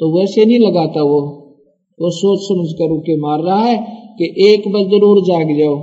तो 0.00 0.10
वैसे 0.10 0.44
नहीं 0.44 0.58
लगाता 0.58 1.02
वो। 1.02 1.20
वो 1.98 2.10
सोच 2.10 2.38
समझ 2.40 2.72
कर 2.72 2.88
रुके 2.88 3.16
मार 3.20 3.40
रहा 3.40 3.62
है 3.62 3.76
कि 4.18 4.34
एक 4.46 4.68
बज 4.72 4.90
ज़रूर 4.90 5.22
जाग 5.24 5.56
जाओ। 5.58 5.76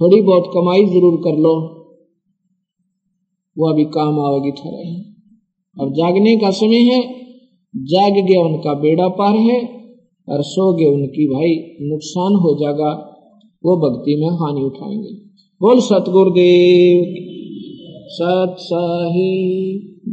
थोड़ी 0.00 0.20
बहुत 0.22 0.44
कमाई 0.54 0.84
ज़रूर 0.86 1.16
कर 1.16 1.38
लो। 1.38 1.54
वो 3.58 3.72
अभी 3.72 3.84
काम 3.84 4.20
आवेगी 4.20 4.50
थोड़ा 4.50 5.12
अब 5.76 5.92
जागने 5.92 6.36
का 6.36 6.50
समय 6.50 6.76
है। 6.76 7.00
जाग 7.76 8.12
गया 8.12 8.40
उनका 8.40 8.74
बेड़ा 8.74 9.08
पार 9.08 9.36
है 9.36 9.60
और 10.28 10.42
सो 10.42 10.72
गए 10.72 10.84
उनकी 10.84 11.26
भाई। 11.26 11.54
नुकसान 11.88 12.34
हो 12.34 12.54
जाएगा। 12.54 13.08
वो 13.64 13.76
भक्ति 13.76 14.16
में 14.16 14.28
हानि 14.28 14.62
उठाएँगे। 14.62 15.12
बोल 15.60 15.80
सतगुरुदेव। 15.80 17.04
सत 18.08 18.56
साहिब। 18.58 20.11